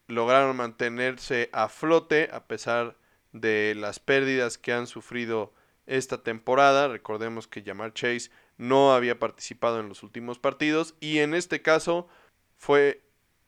lograron 0.07 0.57
mantenerse 0.57 1.51
a 1.53 1.69
flote 1.69 2.29
a 2.33 2.47
pesar 2.47 2.97
de 3.33 3.75
las 3.75 3.99
pérdidas 3.99 4.57
que 4.57 4.73
han 4.73 4.87
sufrido 4.87 5.53
esta 5.87 6.23
temporada. 6.23 6.87
Recordemos 6.87 7.49
que 7.49 7.65
Jamar 7.65 7.93
Chase 7.93 8.31
no 8.57 8.93
había 8.95 9.19
participado 9.19 9.81
en 9.81 9.89
los 9.89 10.03
últimos 10.03 10.39
partidos 10.39 10.95
y 11.01 11.19
en 11.19 11.35
este 11.35 11.63
caso 11.63 12.09
fue 12.57 13.03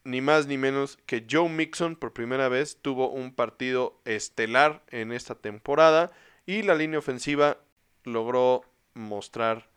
ni 0.05 0.21
más 0.21 0.47
ni 0.47 0.57
menos 0.57 0.99
que 1.07 1.27
Joe 1.29 1.49
Mixon 1.49 1.97
por 1.97 2.13
primera 2.13 2.49
vez 2.49 2.79
tuvo 2.81 3.11
un 3.11 3.35
partido 3.35 4.01
estelar 4.05 4.85
en 4.89 5.13
esta 5.13 5.35
temporada 5.35 6.13
y 6.47 6.63
la 6.63 6.75
línea 6.75 7.01
ofensiva 7.01 7.59
logró 8.05 8.63
mostrar 8.95 9.69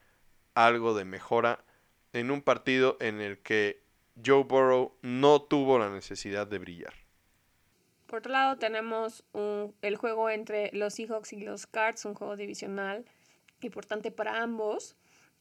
algo 0.53 0.93
de 0.93 1.05
mejora 1.05 1.63
en 2.13 2.31
un 2.31 2.41
partido 2.41 2.97
en 2.99 3.21
el 3.21 3.39
que 3.39 3.83
Joe 4.23 4.43
Burrow 4.43 4.95
no 5.01 5.41
tuvo 5.41 5.79
la 5.79 5.89
necesidad 5.89 6.47
de 6.47 6.59
brillar. 6.59 6.93
Por 8.05 8.19
otro 8.19 8.31
lado 8.31 8.57
tenemos 8.57 9.23
el 9.81 9.95
juego 9.95 10.29
entre 10.29 10.71
los 10.73 10.95
Seahawks 10.95 11.33
y 11.33 11.41
los 11.41 11.67
Cards, 11.67 12.05
un 12.05 12.15
juego 12.15 12.35
divisional 12.35 13.05
importante 13.61 14.11
para 14.11 14.41
ambos 14.41 14.95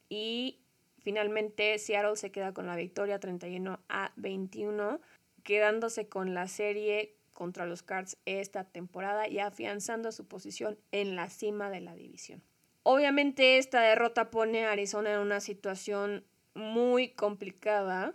y 0.09 0.61
Finalmente, 1.09 1.79
Seattle 1.79 2.17
se 2.17 2.31
queda 2.31 2.53
con 2.53 2.67
la 2.67 2.77
victoria 2.77 3.19
31 3.19 3.81
a 3.89 4.13
21, 4.17 5.01
quedándose 5.43 6.07
con 6.07 6.35
la 6.35 6.49
serie 6.49 7.15
contra 7.33 7.65
los 7.65 7.83
Cards 7.83 8.19
esta 8.27 8.65
temporada 8.65 9.27
y 9.27 9.39
afianzando 9.39 10.13
su 10.13 10.27
posición 10.27 10.77
en 10.93 11.17
la 11.17 11.31
cima 11.31 11.71
de 11.71 11.81
la 11.81 11.95
división. 11.95 12.43
Obviamente 12.83 13.57
esta 13.57 13.81
derrota 13.81 14.31
pone 14.31 14.67
a 14.67 14.73
Arizona 14.73 15.13
en 15.13 15.21
una 15.21 15.41
situación 15.41 16.25
muy 16.53 17.09
complicada, 17.09 18.13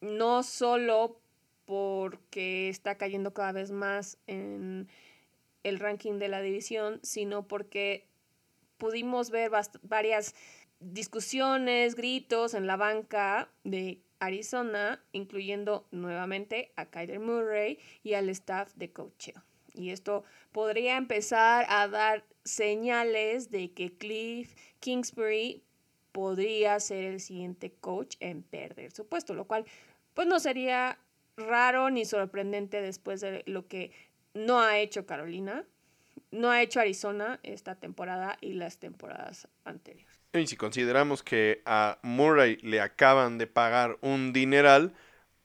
no 0.00 0.42
solo 0.44 1.20
porque 1.66 2.70
está 2.70 2.96
cayendo 2.96 3.34
cada 3.34 3.52
vez 3.52 3.70
más 3.70 4.16
en 4.26 4.88
el 5.62 5.78
ranking 5.78 6.18
de 6.18 6.28
la 6.28 6.40
división, 6.40 7.00
sino 7.02 7.46
porque 7.46 8.06
pudimos 8.78 9.30
ver 9.30 9.50
varias 9.82 10.34
discusiones, 10.92 11.94
gritos 11.94 12.54
en 12.54 12.66
la 12.66 12.76
banca 12.76 13.48
de 13.64 14.00
Arizona, 14.20 15.02
incluyendo 15.12 15.86
nuevamente 15.90 16.72
a 16.76 16.86
Kyler 16.86 17.20
Murray 17.20 17.78
y 18.02 18.14
al 18.14 18.28
staff 18.28 18.72
de 18.74 18.92
coaching. 18.92 19.34
Y 19.74 19.90
esto 19.90 20.24
podría 20.52 20.96
empezar 20.96 21.66
a 21.68 21.88
dar 21.88 22.24
señales 22.44 23.50
de 23.50 23.72
que 23.72 23.96
Cliff 23.96 24.54
Kingsbury 24.80 25.62
podría 26.12 26.78
ser 26.78 27.04
el 27.04 27.20
siguiente 27.20 27.72
coach 27.72 28.16
en 28.20 28.42
perder 28.42 28.92
su 28.92 29.06
puesto, 29.06 29.34
lo 29.34 29.46
cual 29.46 29.64
pues 30.14 30.28
no 30.28 30.38
sería 30.38 30.98
raro 31.36 31.90
ni 31.90 32.04
sorprendente 32.04 32.80
después 32.80 33.20
de 33.20 33.42
lo 33.46 33.66
que 33.66 33.90
no 34.32 34.60
ha 34.60 34.78
hecho 34.78 35.06
Carolina, 35.06 35.64
no 36.30 36.50
ha 36.50 36.62
hecho 36.62 36.80
Arizona 36.80 37.40
esta 37.42 37.74
temporada 37.74 38.38
y 38.40 38.52
las 38.52 38.78
temporadas 38.78 39.48
anteriores. 39.64 40.13
Y 40.40 40.46
si 40.48 40.56
consideramos 40.56 41.22
que 41.22 41.62
a 41.64 41.98
Murray 42.02 42.56
le 42.62 42.80
acaban 42.80 43.38
de 43.38 43.46
pagar 43.46 43.98
un 44.00 44.32
dineral, 44.32 44.92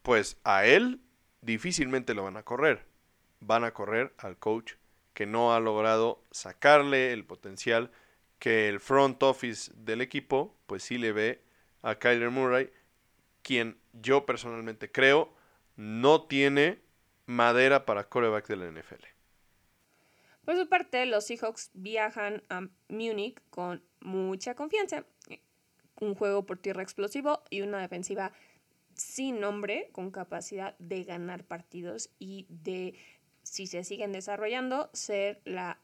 pues 0.01 0.37
a 0.43 0.65
él 0.65 0.99
difícilmente 1.41 2.15
lo 2.15 2.23
van 2.23 2.37
a 2.37 2.43
correr. 2.43 2.85
Van 3.39 3.63
a 3.63 3.71
correr 3.71 4.13
al 4.17 4.37
coach 4.37 4.73
que 5.13 5.27
no 5.27 5.53
ha 5.53 5.59
logrado 5.59 6.23
sacarle 6.31 7.13
el 7.13 7.23
potencial 7.23 7.91
que 8.39 8.67
el 8.67 8.79
front 8.79 9.21
office 9.21 9.71
del 9.75 10.01
equipo, 10.01 10.57
pues 10.65 10.83
sí 10.83 10.97
le 10.97 11.11
ve 11.11 11.43
a 11.81 11.95
Kyler 11.95 12.31
Murray, 12.31 12.71
quien 13.43 13.77
yo 13.93 14.25
personalmente 14.25 14.91
creo 14.91 15.33
no 15.75 16.23
tiene 16.23 16.79
madera 17.25 17.85
para 17.85 18.09
coreback 18.09 18.47
de 18.47 18.55
la 18.55 18.71
NFL. 18.71 19.05
Por 20.45 20.57
su 20.57 20.67
parte, 20.67 21.05
los 21.05 21.27
Seahawks 21.27 21.69
viajan 21.73 22.43
a 22.49 22.61
Múnich 22.87 23.39
con 23.49 23.83
mucha 24.01 24.55
confianza. 24.55 25.05
Un 25.99 26.15
juego 26.15 26.45
por 26.45 26.57
tierra 26.59 26.83
explosivo 26.83 27.43
y 27.49 27.61
una 27.61 27.79
defensiva 27.79 28.31
sin 28.93 29.39
nombre, 29.39 29.89
con 29.91 30.11
capacidad 30.11 30.77
de 30.79 31.03
ganar 31.03 31.43
partidos 31.43 32.09
y 32.19 32.45
de, 32.49 32.95
si 33.43 33.67
se 33.67 33.83
siguen 33.83 34.11
desarrollando, 34.11 34.89
ser 34.93 35.41
la 35.45 35.79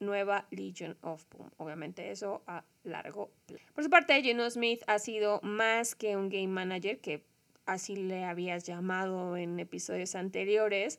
nueva 0.00 0.46
Legion 0.50 0.96
of 1.02 1.24
Boom. 1.30 1.50
Obviamente 1.56 2.10
eso 2.10 2.42
a 2.46 2.64
largo 2.84 3.30
plazo. 3.46 3.64
Por 3.74 3.84
su 3.84 3.90
parte, 3.90 4.20
Geno 4.22 4.48
Smith 4.50 4.82
ha 4.86 4.98
sido 4.98 5.40
más 5.42 5.94
que 5.94 6.16
un 6.16 6.28
game 6.28 6.48
manager, 6.48 7.00
que 7.00 7.24
así 7.66 7.96
le 7.96 8.24
habías 8.24 8.64
llamado 8.64 9.36
en 9.36 9.58
episodios 9.60 10.14
anteriores 10.14 10.98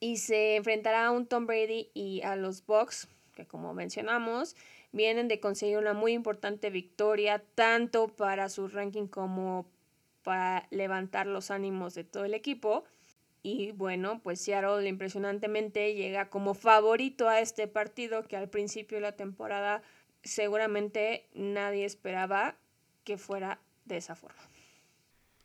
y 0.00 0.18
se 0.18 0.56
enfrentará 0.56 1.06
a 1.06 1.10
un 1.10 1.26
Tom 1.26 1.46
Brady 1.46 1.90
y 1.94 2.22
a 2.22 2.36
los 2.36 2.64
Bucks, 2.64 3.08
que 3.34 3.46
como 3.46 3.74
mencionamos, 3.74 4.56
vienen 4.98 5.28
de 5.28 5.40
conseguir 5.40 5.78
una 5.78 5.94
muy 5.94 6.12
importante 6.12 6.68
victoria, 6.68 7.42
tanto 7.54 8.08
para 8.08 8.50
su 8.50 8.68
ranking 8.68 9.06
como 9.06 9.64
para 10.22 10.66
levantar 10.70 11.26
los 11.26 11.50
ánimos 11.50 11.94
de 11.94 12.04
todo 12.04 12.26
el 12.26 12.34
equipo. 12.34 12.84
Y 13.42 13.72
bueno, 13.72 14.20
pues 14.22 14.42
Seattle 14.42 14.86
impresionantemente 14.86 15.94
llega 15.94 16.28
como 16.28 16.52
favorito 16.52 17.28
a 17.28 17.40
este 17.40 17.68
partido 17.68 18.24
que 18.24 18.36
al 18.36 18.50
principio 18.50 18.98
de 18.98 19.02
la 19.02 19.12
temporada 19.12 19.82
seguramente 20.22 21.28
nadie 21.32 21.84
esperaba 21.84 22.56
que 23.04 23.16
fuera 23.16 23.60
de 23.86 23.96
esa 23.98 24.16
forma. 24.16 24.42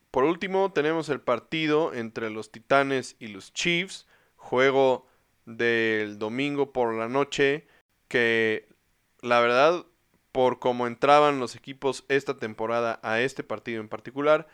Por 0.09 0.25
último, 0.25 0.73
tenemos 0.73 1.09
el 1.09 1.21
partido 1.21 1.93
entre 1.93 2.29
los 2.29 2.51
Titanes 2.51 3.15
y 3.19 3.27
los 3.27 3.53
Chiefs 3.53 4.07
juego 4.35 5.07
del 5.45 6.19
domingo 6.19 6.73
por 6.73 6.93
la 6.95 7.07
noche 7.07 7.67
que 8.07 8.72
la 9.23 9.39
verdad 9.39 9.85
por 10.33 10.59
cómo 10.59 10.85
entraban 10.85 11.39
los 11.39 11.55
equipos 11.55 12.03
esta 12.09 12.37
temporada 12.37 12.99
a 13.03 13.21
este 13.21 13.43
partido 13.43 13.79
en 13.79 13.87
particular, 13.87 14.47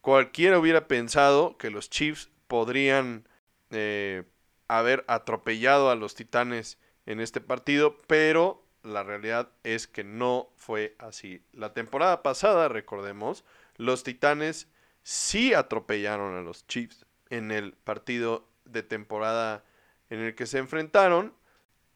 cualquiera 0.00 0.58
hubiera 0.58 0.86
pensado 0.86 1.58
que 1.58 1.70
los 1.70 1.90
Chiefs 1.90 2.30
podrían 2.46 3.26
eh, 3.70 4.22
haber 4.68 5.04
atropellado 5.08 5.90
a 5.90 5.96
los 5.96 6.14
Titanes 6.14 6.78
en 7.06 7.20
este 7.20 7.40
partido, 7.40 7.98
pero 8.06 8.64
la 8.84 9.02
realidad 9.02 9.50
es 9.64 9.88
que 9.88 10.04
no 10.04 10.50
fue 10.56 10.94
así. 10.98 11.42
La 11.52 11.72
temporada 11.72 12.22
pasada, 12.22 12.68
recordemos, 12.68 13.44
los 13.76 14.04
Titanes 14.04 14.68
sí 15.02 15.54
atropellaron 15.54 16.36
a 16.36 16.42
los 16.42 16.66
Chiefs 16.68 17.04
en 17.30 17.50
el 17.50 17.72
partido 17.72 18.48
de 18.64 18.84
temporada 18.84 19.64
en 20.08 20.20
el 20.20 20.34
que 20.36 20.46
se 20.46 20.58
enfrentaron. 20.58 21.34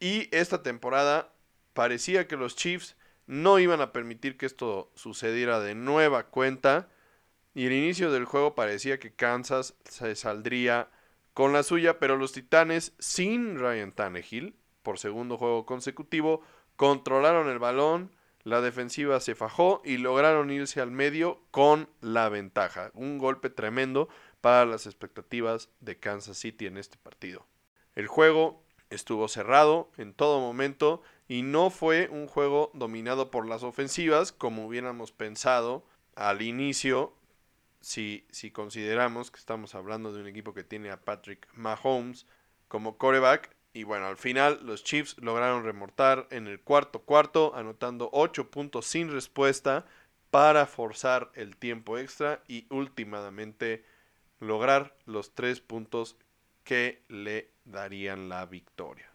Y 0.01 0.35
esta 0.35 0.63
temporada 0.63 1.33
parecía 1.79 2.27
que 2.27 2.37
los 2.37 2.57
Chiefs 2.57 2.97
no 3.29 3.61
iban 3.61 3.81
a 3.81 3.93
permitir 3.93 4.37
que 4.37 4.47
esto 4.47 4.91
sucediera 4.97 5.61
de 5.61 5.77
nueva 5.77 6.25
cuenta. 6.25 6.89
Y 7.55 7.67
el 7.67 7.73
inicio 7.73 8.11
del 8.11 8.25
juego 8.25 8.57
parecía 8.57 8.99
que 8.99 9.15
Kansas 9.15 9.77
se 9.85 10.17
saldría 10.17 10.91
con 11.35 11.53
la 11.53 11.63
suya, 11.63 12.01
pero 12.01 12.17
los 12.17 12.33
Titanes 12.33 12.95
sin 12.99 13.61
Ryan 13.61 13.93
Tannehill, 13.93 14.57
por 14.83 14.99
segundo 14.99 15.39
juego 15.39 15.67
consecutivo, 15.67 16.43
controlaron 16.75 17.49
el 17.49 17.61
balón, 17.61 18.11
la 18.43 18.61
defensiva 18.61 19.21
se 19.21 19.37
fajó 19.37 19.81
y 19.85 19.99
lograron 19.99 20.51
irse 20.51 20.81
al 20.81 20.91
medio 20.91 21.41
con 21.53 21.89
la 22.01 22.29
ventaja. 22.29 22.91
Un 22.93 23.19
golpe 23.19 23.51
tremendo 23.51 24.09
para 24.41 24.67
las 24.67 24.87
expectativas 24.87 25.69
de 25.79 25.97
Kansas 25.97 26.39
City 26.39 26.67
en 26.67 26.77
este 26.77 26.99
partido. 26.99 27.47
El 27.95 28.09
juego 28.09 28.65
estuvo 28.91 29.29
cerrado 29.29 29.93
en 29.97 30.13
todo 30.13 30.41
momento 30.41 31.03
y 31.29 31.43
no 31.43 31.71
fue 31.71 32.09
un 32.09 32.27
juego 32.27 32.71
dominado 32.73 33.31
por 33.31 33.47
las 33.47 33.63
ofensivas 33.63 34.33
como 34.33 34.67
hubiéramos 34.67 35.13
pensado 35.13 35.85
al 36.17 36.43
inicio 36.43 37.13
si, 37.81 38.27
si 38.31 38.51
consideramos 38.51 39.31
que 39.31 39.39
estamos 39.39 39.75
hablando 39.75 40.13
de 40.13 40.23
un 40.23 40.27
equipo 40.27 40.55
que 40.55 40.65
tiene 40.65 40.91
a 40.91 41.01
Patrick 41.01 41.47
Mahomes 41.53 42.27
como 42.67 42.97
coreback. 42.99 43.55
Y 43.75 43.85
bueno, 43.85 44.07
al 44.07 44.17
final 44.17 44.61
los 44.65 44.83
Chiefs 44.83 45.17
lograron 45.19 45.63
remontar 45.63 46.27
en 46.31 46.49
el 46.49 46.61
cuarto 46.61 47.01
cuarto, 47.01 47.55
anotando 47.55 48.09
8 48.13 48.51
puntos 48.51 48.87
sin 48.87 49.13
respuesta 49.13 49.87
para 50.31 50.67
forzar 50.67 51.31
el 51.35 51.57
tiempo 51.57 51.99
extra 51.99 52.43
y 52.49 52.67
últimamente 52.71 53.85
lograr 54.41 54.97
los 55.07 55.35
tres 55.35 55.61
puntos 55.61 56.17
que 56.65 57.03
le 57.09 57.51
darían 57.65 58.29
la 58.29 58.45
victoria. 58.47 59.08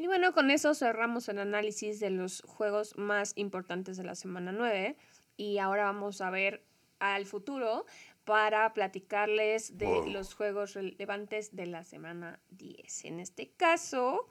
Y 0.00 0.06
bueno, 0.06 0.32
con 0.32 0.50
eso 0.50 0.72
cerramos 0.72 1.28
el 1.28 1.38
análisis 1.38 2.00
de 2.00 2.08
los 2.08 2.40
juegos 2.46 2.96
más 2.96 3.34
importantes 3.36 3.98
de 3.98 4.02
la 4.02 4.14
semana 4.14 4.50
9 4.50 4.96
y 5.36 5.58
ahora 5.58 5.84
vamos 5.84 6.22
a 6.22 6.30
ver 6.30 6.64
al 7.00 7.26
futuro 7.26 7.84
para 8.24 8.72
platicarles 8.72 9.76
de 9.76 10.06
los 10.06 10.32
juegos 10.32 10.72
relevantes 10.72 11.54
de 11.54 11.66
la 11.66 11.84
semana 11.84 12.40
10. 12.48 13.04
En 13.04 13.20
este 13.20 13.50
caso, 13.50 14.26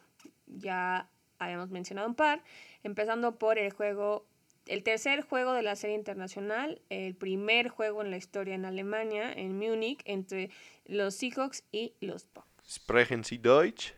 ya 0.47 1.07
habíamos 1.37 1.69
mencionado 1.69 2.07
un 2.07 2.15
par, 2.15 2.43
empezando 2.81 3.37
por 3.37 3.59
el 3.59 3.71
juego 3.71 4.25
el 4.65 4.81
tercer 4.81 5.21
juego 5.21 5.53
de 5.53 5.61
la 5.61 5.75
serie 5.75 5.95
internacional, 5.95 6.81
el 6.89 7.13
primer 7.13 7.69
juego 7.69 8.01
en 8.01 8.09
la 8.09 8.17
historia 8.17 8.55
en 8.55 8.65
Alemania, 8.65 9.31
en 9.31 9.59
Múnich, 9.59 10.01
entre 10.05 10.49
los 10.85 11.13
Seahawks 11.13 11.63
y 11.71 11.93
los 11.99 12.27
Bucks. 12.33 12.49
Sprechen 12.67 13.23
Sie 13.23 13.37
Deutsch? 13.37 13.93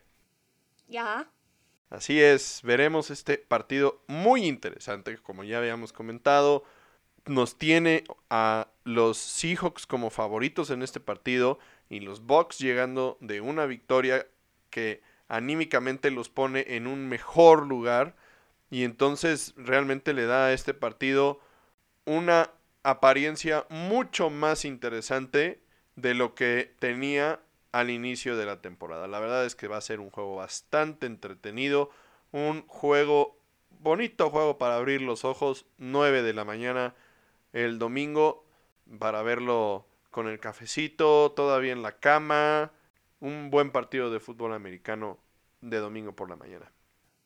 Ya. 0.89 1.31
Así 1.91 2.21
es, 2.21 2.61
veremos 2.63 3.11
este 3.11 3.37
partido 3.37 4.01
muy 4.07 4.45
interesante, 4.45 5.17
como 5.17 5.43
ya 5.43 5.57
habíamos 5.57 5.91
comentado. 5.91 6.63
nos 7.25 7.57
tiene 7.57 8.05
a 8.29 8.69
los 8.85 9.17
Seahawks 9.17 9.85
como 9.87 10.09
favoritos 10.09 10.69
en 10.71 10.83
este 10.83 11.01
partido 11.01 11.59
y 11.89 11.99
los 11.99 12.25
Bucks 12.25 12.59
llegando 12.59 13.17
de 13.19 13.41
una 13.41 13.65
victoria 13.65 14.25
que 14.69 15.03
anímicamente 15.27 16.11
los 16.11 16.29
pone 16.29 16.65
en 16.69 16.87
un 16.87 17.09
mejor 17.09 17.67
lugar 17.67 18.15
y 18.71 18.85
entonces 18.85 19.53
realmente 19.57 20.13
le 20.13 20.25
da 20.25 20.47
a 20.47 20.53
este 20.53 20.73
partido 20.73 21.41
una 22.05 22.51
apariencia 22.83 23.67
mucho 23.69 24.29
más 24.29 24.65
interesante 24.65 25.61
de 25.97 26.13
lo 26.15 26.35
que 26.35 26.73
tenía 26.79 27.41
al 27.71 27.89
inicio 27.89 28.37
de 28.37 28.45
la 28.45 28.61
temporada. 28.61 29.07
La 29.07 29.19
verdad 29.19 29.45
es 29.45 29.55
que 29.55 29.67
va 29.67 29.77
a 29.77 29.81
ser 29.81 29.99
un 29.99 30.09
juego 30.09 30.35
bastante 30.35 31.05
entretenido, 31.05 31.89
un 32.31 32.65
juego 32.67 33.37
bonito 33.79 34.29
juego 34.29 34.57
para 34.57 34.75
abrir 34.75 35.01
los 35.01 35.25
ojos, 35.25 35.65
9 35.77 36.21
de 36.21 36.33
la 36.33 36.45
mañana 36.45 36.93
el 37.53 37.79
domingo 37.79 38.45
para 38.99 39.21
verlo 39.23 39.85
con 40.09 40.27
el 40.27 40.39
cafecito, 40.39 41.31
todavía 41.31 41.71
en 41.71 41.81
la 41.81 41.97
cama, 41.99 42.71
un 43.19 43.49
buen 43.49 43.71
partido 43.71 44.11
de 44.11 44.19
fútbol 44.19 44.53
americano 44.53 45.17
de 45.61 45.77
domingo 45.77 46.13
por 46.13 46.29
la 46.29 46.35
mañana. 46.35 46.71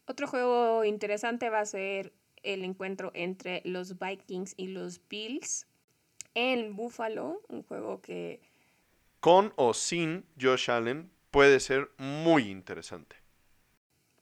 Otro 0.07 0.27
juego 0.27 0.83
interesante 0.83 1.49
va 1.49 1.61
a 1.61 1.65
ser 1.65 2.13
el 2.43 2.63
encuentro 2.63 3.11
entre 3.15 3.61
los 3.65 3.97
Vikings 3.97 4.53
y 4.57 4.67
los 4.67 5.01
Bills 5.09 5.67
en 6.35 6.75
Buffalo, 6.75 7.41
un 7.47 7.63
juego 7.63 8.01
que... 8.01 8.39
Con 9.25 9.53
o 9.55 9.73
sin 9.73 10.23
Josh 10.39 10.69
Allen 10.69 11.09
puede 11.31 11.59
ser 11.59 11.89
muy 11.97 12.47
interesante. 12.47 13.15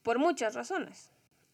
Por 0.02 0.18
muchas 0.18 0.54
razones. 0.54 1.10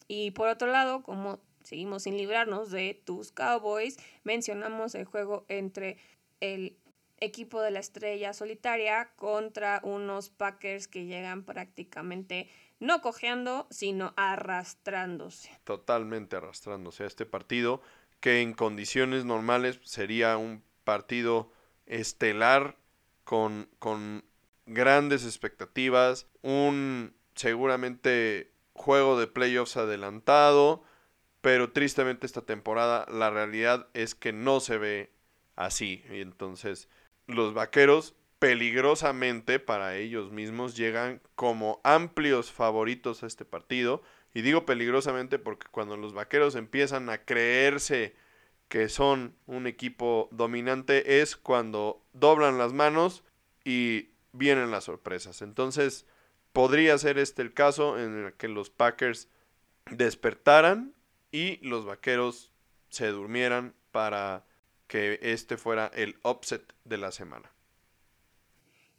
Y 0.07 0.31
por 0.31 0.47
otro 0.47 0.69
lado, 0.69 1.03
como 1.03 1.41
seguimos 1.61 2.03
sin 2.03 2.15
librarnos 2.15 2.71
de 2.71 3.01
tus 3.03 3.33
Cowboys, 3.33 3.97
mencionamos 4.23 4.95
el 4.95 5.03
juego 5.03 5.43
entre 5.49 5.97
el 6.39 6.77
equipo 7.17 7.59
de 7.59 7.71
la 7.71 7.81
estrella 7.81 8.31
solitaria 8.31 9.09
contra 9.17 9.81
unos 9.83 10.29
Packers 10.29 10.87
que 10.87 11.03
llegan 11.03 11.43
prácticamente 11.43 12.49
no 12.79 13.01
cojeando, 13.01 13.67
sino 13.69 14.13
arrastrándose. 14.15 15.49
Totalmente 15.65 16.37
arrastrándose 16.37 17.03
a 17.03 17.07
este 17.07 17.25
partido, 17.25 17.81
que 18.21 18.39
en 18.39 18.53
condiciones 18.53 19.25
normales 19.25 19.81
sería 19.83 20.37
un 20.37 20.63
partido 20.85 21.51
estelar 21.85 22.79
con, 23.31 23.69
con 23.79 24.25
grandes 24.65 25.23
expectativas, 25.23 26.27
un 26.41 27.15
seguramente 27.33 28.51
juego 28.73 29.17
de 29.17 29.27
playoffs 29.27 29.77
adelantado, 29.77 30.83
pero 31.39 31.71
tristemente 31.71 32.25
esta 32.25 32.41
temporada 32.41 33.05
la 33.09 33.29
realidad 33.29 33.87
es 33.93 34.15
que 34.15 34.33
no 34.33 34.59
se 34.59 34.77
ve 34.77 35.13
así. 35.55 36.03
Y 36.11 36.19
entonces 36.19 36.89
los 37.25 37.53
vaqueros 37.53 38.15
peligrosamente 38.37 39.59
para 39.59 39.95
ellos 39.95 40.33
mismos 40.33 40.75
llegan 40.75 41.21
como 41.35 41.79
amplios 41.85 42.51
favoritos 42.51 43.23
a 43.23 43.27
este 43.27 43.45
partido. 43.45 44.01
Y 44.33 44.41
digo 44.41 44.65
peligrosamente 44.65 45.39
porque 45.39 45.67
cuando 45.71 45.95
los 45.95 46.11
vaqueros 46.11 46.55
empiezan 46.55 47.09
a 47.09 47.19
creerse 47.19 48.13
que 48.71 48.87
son 48.87 49.35
un 49.47 49.67
equipo 49.67 50.29
dominante 50.31 51.19
es 51.19 51.35
cuando 51.35 52.01
doblan 52.13 52.57
las 52.57 52.71
manos 52.71 53.21
y 53.65 54.11
vienen 54.31 54.71
las 54.71 54.85
sorpresas. 54.85 55.41
Entonces 55.41 56.05
podría 56.53 56.97
ser 56.97 57.17
este 57.17 57.41
el 57.41 57.53
caso 57.53 57.99
en 57.99 58.27
el 58.27 58.33
que 58.35 58.47
los 58.47 58.69
Packers 58.69 59.27
despertaran 59.89 60.93
y 61.33 61.57
los 61.57 61.83
vaqueros 61.83 62.49
se 62.87 63.07
durmieran 63.07 63.75
para 63.91 64.45
que 64.87 65.19
este 65.21 65.57
fuera 65.57 65.91
el 65.93 66.17
upset 66.23 66.73
de 66.85 66.97
la 66.97 67.11
semana. 67.11 67.51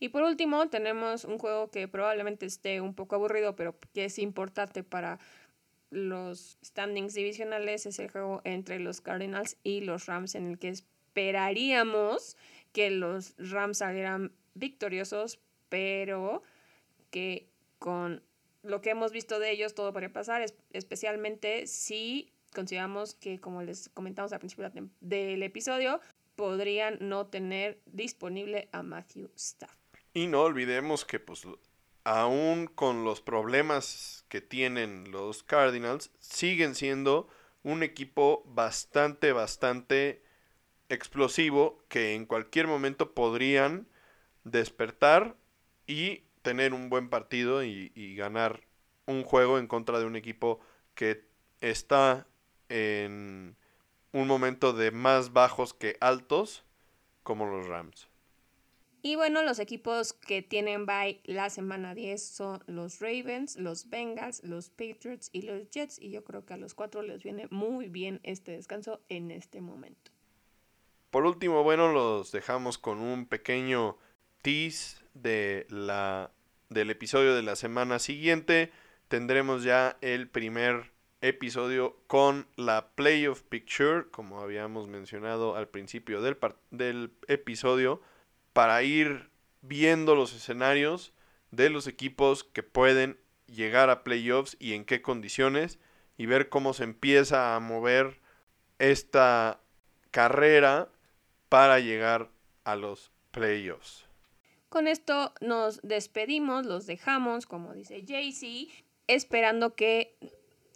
Y 0.01 0.09
por 0.09 0.25
último, 0.25 0.69
tenemos 0.69 1.25
un 1.25 1.39
juego 1.39 1.71
que 1.71 1.89
probablemente 1.89 2.45
esté 2.45 2.83
un 2.83 2.93
poco 2.93 3.15
aburrido, 3.15 3.57
pero 3.57 3.79
que 3.95 4.05
es 4.05 4.19
importante 4.19 4.83
para 4.83 5.19
los 5.93 6.59
standings 6.65 7.15
divisionales. 7.15 7.87
Es 7.87 7.99
el 7.99 8.11
juego 8.11 8.41
entre 8.45 8.81
los 8.81 9.01
Cardinals 9.01 9.57
y 9.63 9.83
los 9.83 10.07
Rams, 10.07 10.35
en 10.35 10.51
el 10.51 10.59
que 10.59 10.71
esperaríamos 10.71 12.37
que 12.73 12.91
los 12.91 13.35
Rams 13.39 13.79
salieran 13.79 14.33
victoriosos, 14.55 15.39
pero 15.69 16.43
que 17.11 17.49
con 17.79 18.23
lo 18.63 18.81
que 18.81 18.91
hemos 18.91 19.13
visto 19.13 19.39
de 19.39 19.51
ellos 19.51 19.75
todo 19.75 19.93
podría 19.93 20.13
pasar, 20.13 20.45
especialmente 20.73 21.67
si 21.67 22.33
consideramos 22.55 23.15
que, 23.15 23.41
como 23.41 23.63
les 23.63 23.89
comentamos 23.91 24.33
al 24.33 24.39
principio 24.39 24.71
del 25.01 25.43
episodio, 25.43 26.01
podrían 26.37 26.99
no 27.01 27.27
tener 27.27 27.81
disponible 27.87 28.69
a 28.73 28.83
Matthew 28.83 29.31
Staff. 29.37 29.75
Y 30.15 30.27
no 30.27 30.43
olvidemos 30.43 31.05
que, 31.05 31.21
pues, 31.21 31.47
aún 32.05 32.67
con 32.67 33.05
los 33.05 33.21
problemas 33.21 34.25
que 34.29 34.41
tienen 34.41 35.11
los 35.11 35.43
Cardinals, 35.43 36.11
siguen 36.19 36.75
siendo 36.75 37.29
un 37.63 37.83
equipo 37.83 38.43
bastante, 38.47 39.33
bastante 39.33 40.23
explosivo 40.89 41.83
que 41.89 42.15
en 42.15 42.27
cualquier 42.27 42.67
momento 42.67 43.15
podrían 43.15 43.87
despertar 44.45 45.37
y 45.87 46.25
tener 46.43 46.75
un 46.75 46.91
buen 46.91 47.09
partido 47.09 47.63
y, 47.65 47.93
y 47.95 48.17
ganar 48.17 48.63
un 49.07 49.23
juego 49.23 49.59
en 49.59 49.67
contra 49.67 49.99
de 49.99 50.07
un 50.07 50.17
equipo 50.17 50.61
que 50.95 51.25
está 51.61 52.27
en 52.69 53.57
un 54.13 54.27
momento 54.27 54.73
de 54.73 54.91
más 54.91 55.33
bajos 55.33 55.73
que 55.75 55.97
altos 56.01 56.65
como 57.23 57.47
los 57.47 57.67
Rams. 57.67 58.12
Y 59.05 59.17
bueno, 59.17 59.43
los 59.43 59.59
equipos 59.59 60.13
que 60.13 60.43
tienen 60.43 60.87
bye 60.87 61.21
la 61.25 61.51
semana 61.51 61.93
10 61.93 62.25
son 62.25 62.63
los 62.69 63.01
Ravens, 63.01 63.57
los 63.57 63.91
Bengals, 63.91 64.45
los 64.45 64.71
Patriots 64.71 65.29
y 65.33 65.43
los 65.43 65.69
Jets. 65.71 65.99
Y 66.01 66.11
yo 66.11 66.23
creo 66.23 66.47
que 66.47 66.55
a 66.55 66.57
los 66.57 66.75
cuatro 66.75 67.03
les 67.03 67.25
viene 67.25 67.49
muy 67.51 67.89
bien 67.89 68.21
este 68.23 68.53
descanso 68.53 69.01
en 69.09 69.33
este 69.33 69.61
momento. 69.61 70.13
Por 71.11 71.27
último, 71.27 71.65
bueno, 71.65 71.93
los 71.93 72.31
dejamos 72.31 72.79
con 72.79 73.01
un 73.01 73.27
pequeño 73.27 73.99
tease 74.41 74.99
de 75.15 75.67
la, 75.69 76.31
del 76.71 76.91
episodio 76.91 77.35
de 77.35 77.43
la 77.43 77.57
semana 77.57 77.99
siguiente. 77.99 78.71
Tendremos 79.09 79.65
ya 79.65 79.99
el 80.01 80.29
primer 80.29 80.93
episodio 81.23 81.97
con 82.07 82.47
la 82.57 82.91
Playoff 82.95 83.43
Picture, 83.43 84.07
como 84.13 84.41
habíamos 84.41 84.87
mencionado 84.87 85.57
al 85.57 85.69
principio 85.69 86.23
del, 86.23 86.39
del 86.71 87.11
episodio, 87.27 88.01
para 88.53 88.83
ir 88.83 89.31
viendo 89.61 90.15
los 90.15 90.35
escenarios 90.35 91.13
de 91.51 91.71
los 91.71 91.87
equipos 91.87 92.45
que 92.45 92.63
pueden 92.63 93.19
llegar 93.47 93.91
a 93.91 94.03
playoffs 94.05 94.57
y 94.59 94.75
en 94.75 94.85
qué 94.85 95.03
condiciones 95.03 95.79
y 96.17 96.27
ver 96.27 96.49
cómo 96.49 96.75
se 96.75 96.85
empieza 96.85 97.55
a 97.55 97.61
mover 97.61 98.21
esta 98.79 99.61
carrera 100.11 100.89
para 101.49 101.79
llegar 101.81 102.31
a 102.65 102.77
los 102.77 103.13
playoffs. 103.31 104.07
Con 104.69 104.89
esto 104.89 105.35
nos 105.41 105.81
despedimos, 105.83 106.65
los 106.65 106.87
dejamos, 106.87 107.47
como 107.47 107.75
dice 107.75 108.05
Jaycee, 108.07 108.71
esperando 109.07 109.75
que 109.75 110.17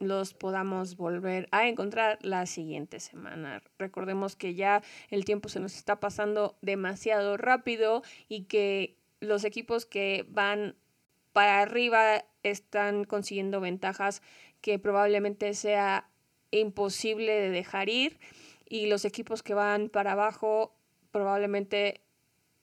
los 0.01 0.35
podamos 0.35 0.97
volver 0.97 1.49
a 1.53 1.69
encontrar 1.69 2.19
la 2.23 2.47
siguiente 2.47 3.01
semana. 3.01 3.63
Recordemos 3.79 4.37
que 4.37 4.55
ya 4.55 4.83
el 5.11 5.25
tiempo 5.25 5.49
se 5.49 5.61
nos 5.61 5.77
está 5.77 6.01
pasando 6.01 6.57
demasiado 6.63 7.37
rápido 7.37 8.03
y 8.29 8.45
que 8.45 8.97
los 9.21 9.45
equipos 9.45 9.87
que 9.87 10.27
van 10.29 10.77
para 11.33 11.61
arriba 11.61 12.25
están 12.43 13.05
consiguiendo 13.05 13.61
ventajas 13.61 14.23
que 14.61 14.79
probablemente 14.79 15.55
sea 15.55 16.09
imposible 16.51 17.33
de 17.33 17.51
dejar 17.51 17.89
ir 17.89 18.19
y 18.69 18.87
los 18.87 19.05
equipos 19.05 19.43
que 19.43 19.55
van 19.55 19.89
para 19.89 20.13
abajo 20.13 20.75
probablemente 21.11 22.01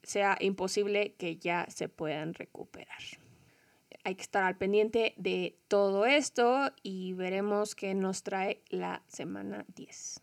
sea 0.03 0.37
imposible 0.39 1.13
que 1.13 1.37
ya 1.37 1.65
se 1.69 1.87
puedan 1.89 2.33
recuperar 2.33 3.22
hay 4.03 4.15
que 4.15 4.21
estar 4.21 4.43
al 4.43 4.57
pendiente 4.57 5.13
de 5.17 5.57
todo 5.67 6.05
esto 6.05 6.71
y 6.81 7.13
veremos 7.13 7.75
qué 7.75 7.93
nos 7.93 8.23
trae 8.23 8.61
la 8.69 9.03
semana 9.07 9.65
10. 9.75 10.21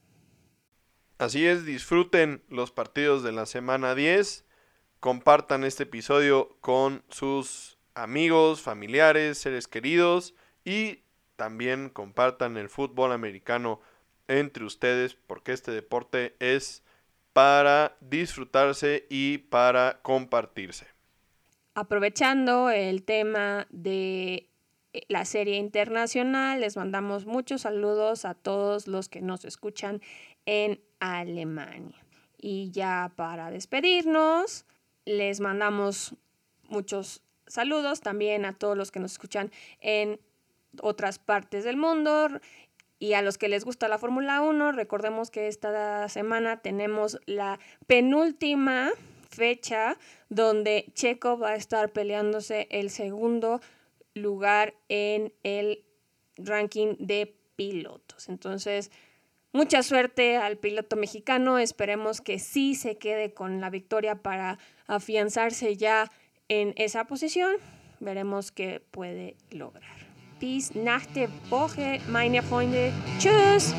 Así 1.19 1.47
es, 1.47 1.65
disfruten 1.65 2.43
los 2.49 2.71
partidos 2.71 3.23
de 3.23 3.33
la 3.33 3.47
semana 3.47 3.95
10, 3.95 4.45
compartan 5.01 5.65
este 5.65 5.85
episodio 5.85 6.57
con 6.61 7.03
sus 7.09 7.79
amigos, 7.95 8.63
familiares, 8.63 9.39
seres 9.39 9.69
queridos 9.69 10.35
y 10.65 11.03
también 11.37 11.89
compartan 11.89 12.57
el 12.57 12.69
fútbol 12.69 13.13
americano 13.13 13.81
entre 14.29 14.65
ustedes 14.65 15.15
porque 15.15 15.53
este 15.53 15.73
deporte 15.73 16.37
es 16.39 16.83
para 17.33 17.97
disfrutarse 18.01 19.07
y 19.09 19.39
para 19.39 20.01
compartirse 20.03 21.00
aprovechando 21.75 22.71
el 22.71 23.03
tema 23.03 23.67
de 23.71 24.49
eh, 24.93 25.03
la 25.09 25.25
serie 25.25 25.57
internacional. 25.57 26.61
Les 26.61 26.77
mandamos 26.77 27.27
muchos 27.27 27.63
saludos 27.63 28.25
a 28.25 28.35
todos 28.35 28.87
los 28.87 29.09
que 29.09 29.21
nos 29.21 29.45
escuchan 29.45 30.01
en 30.47 30.81
Alemania. 30.99 32.05
Y 32.39 32.71
ya 32.71 33.13
para 33.17 33.51
despedirnos, 33.51 34.65
les 35.05 35.41
mandamos 35.41 36.15
muchos 36.69 37.23
saludos 37.47 38.01
también 38.01 38.45
a 38.45 38.57
todos 38.57 38.77
los 38.77 38.91
que 38.91 39.01
nos 39.01 39.13
escuchan 39.13 39.51
en 39.81 40.21
otras 40.81 41.19
partes 41.19 41.65
del 41.65 41.77
mundo 41.77 42.29
y 42.99 43.15
a 43.15 43.23
los 43.23 43.39
que 43.39 43.49
les 43.49 43.65
gusta 43.65 43.89
la 43.89 43.99
Fórmula 43.99 44.43
1. 44.43 44.73
Recordemos 44.73 45.31
que 45.31 45.49
esta 45.49 46.09
semana 46.09 46.59
tenemos 46.59 47.19
la 47.27 47.59
penúltima 47.87 48.91
fecha 49.31 49.97
donde 50.29 50.87
Checo 50.95 51.39
va 51.39 51.51
a 51.51 51.57
estar 51.57 51.93
peleándose 51.93 52.67
el 52.71 52.91
segundo 52.91 53.61
lugar 54.15 54.75
en 54.89 55.33
el 55.43 55.85
ranking 56.37 56.97
de 56.99 57.35
pilotos. 57.57 58.29
Entonces, 58.29 58.91
mucha 59.53 59.83
suerte 59.83 60.37
al 60.37 60.57
piloto 60.57 60.97
mexicano. 60.97 61.59
Esperemos 61.59 62.21
que 62.21 62.39
sí 62.39 62.75
se 62.75 62.99
quede 62.99 63.33
con 63.33 63.61
la 63.61 63.71
victoria 63.71 64.17
para 64.17 64.59
afianzarse 64.87 65.77
ya 65.77 66.11
en 66.49 66.75
esa 66.77 67.05
posición. 67.05 67.57
Veremos 68.01 68.51
qué 68.51 68.83
puede 68.91 69.37
lograr. 69.51 70.01
Bis 70.41 70.75
nach 70.75 71.07
der 71.13 71.29
Woche, 71.51 72.01
meine 72.09 72.43
Freunde. 72.43 72.93
Tschüss. 73.19 73.75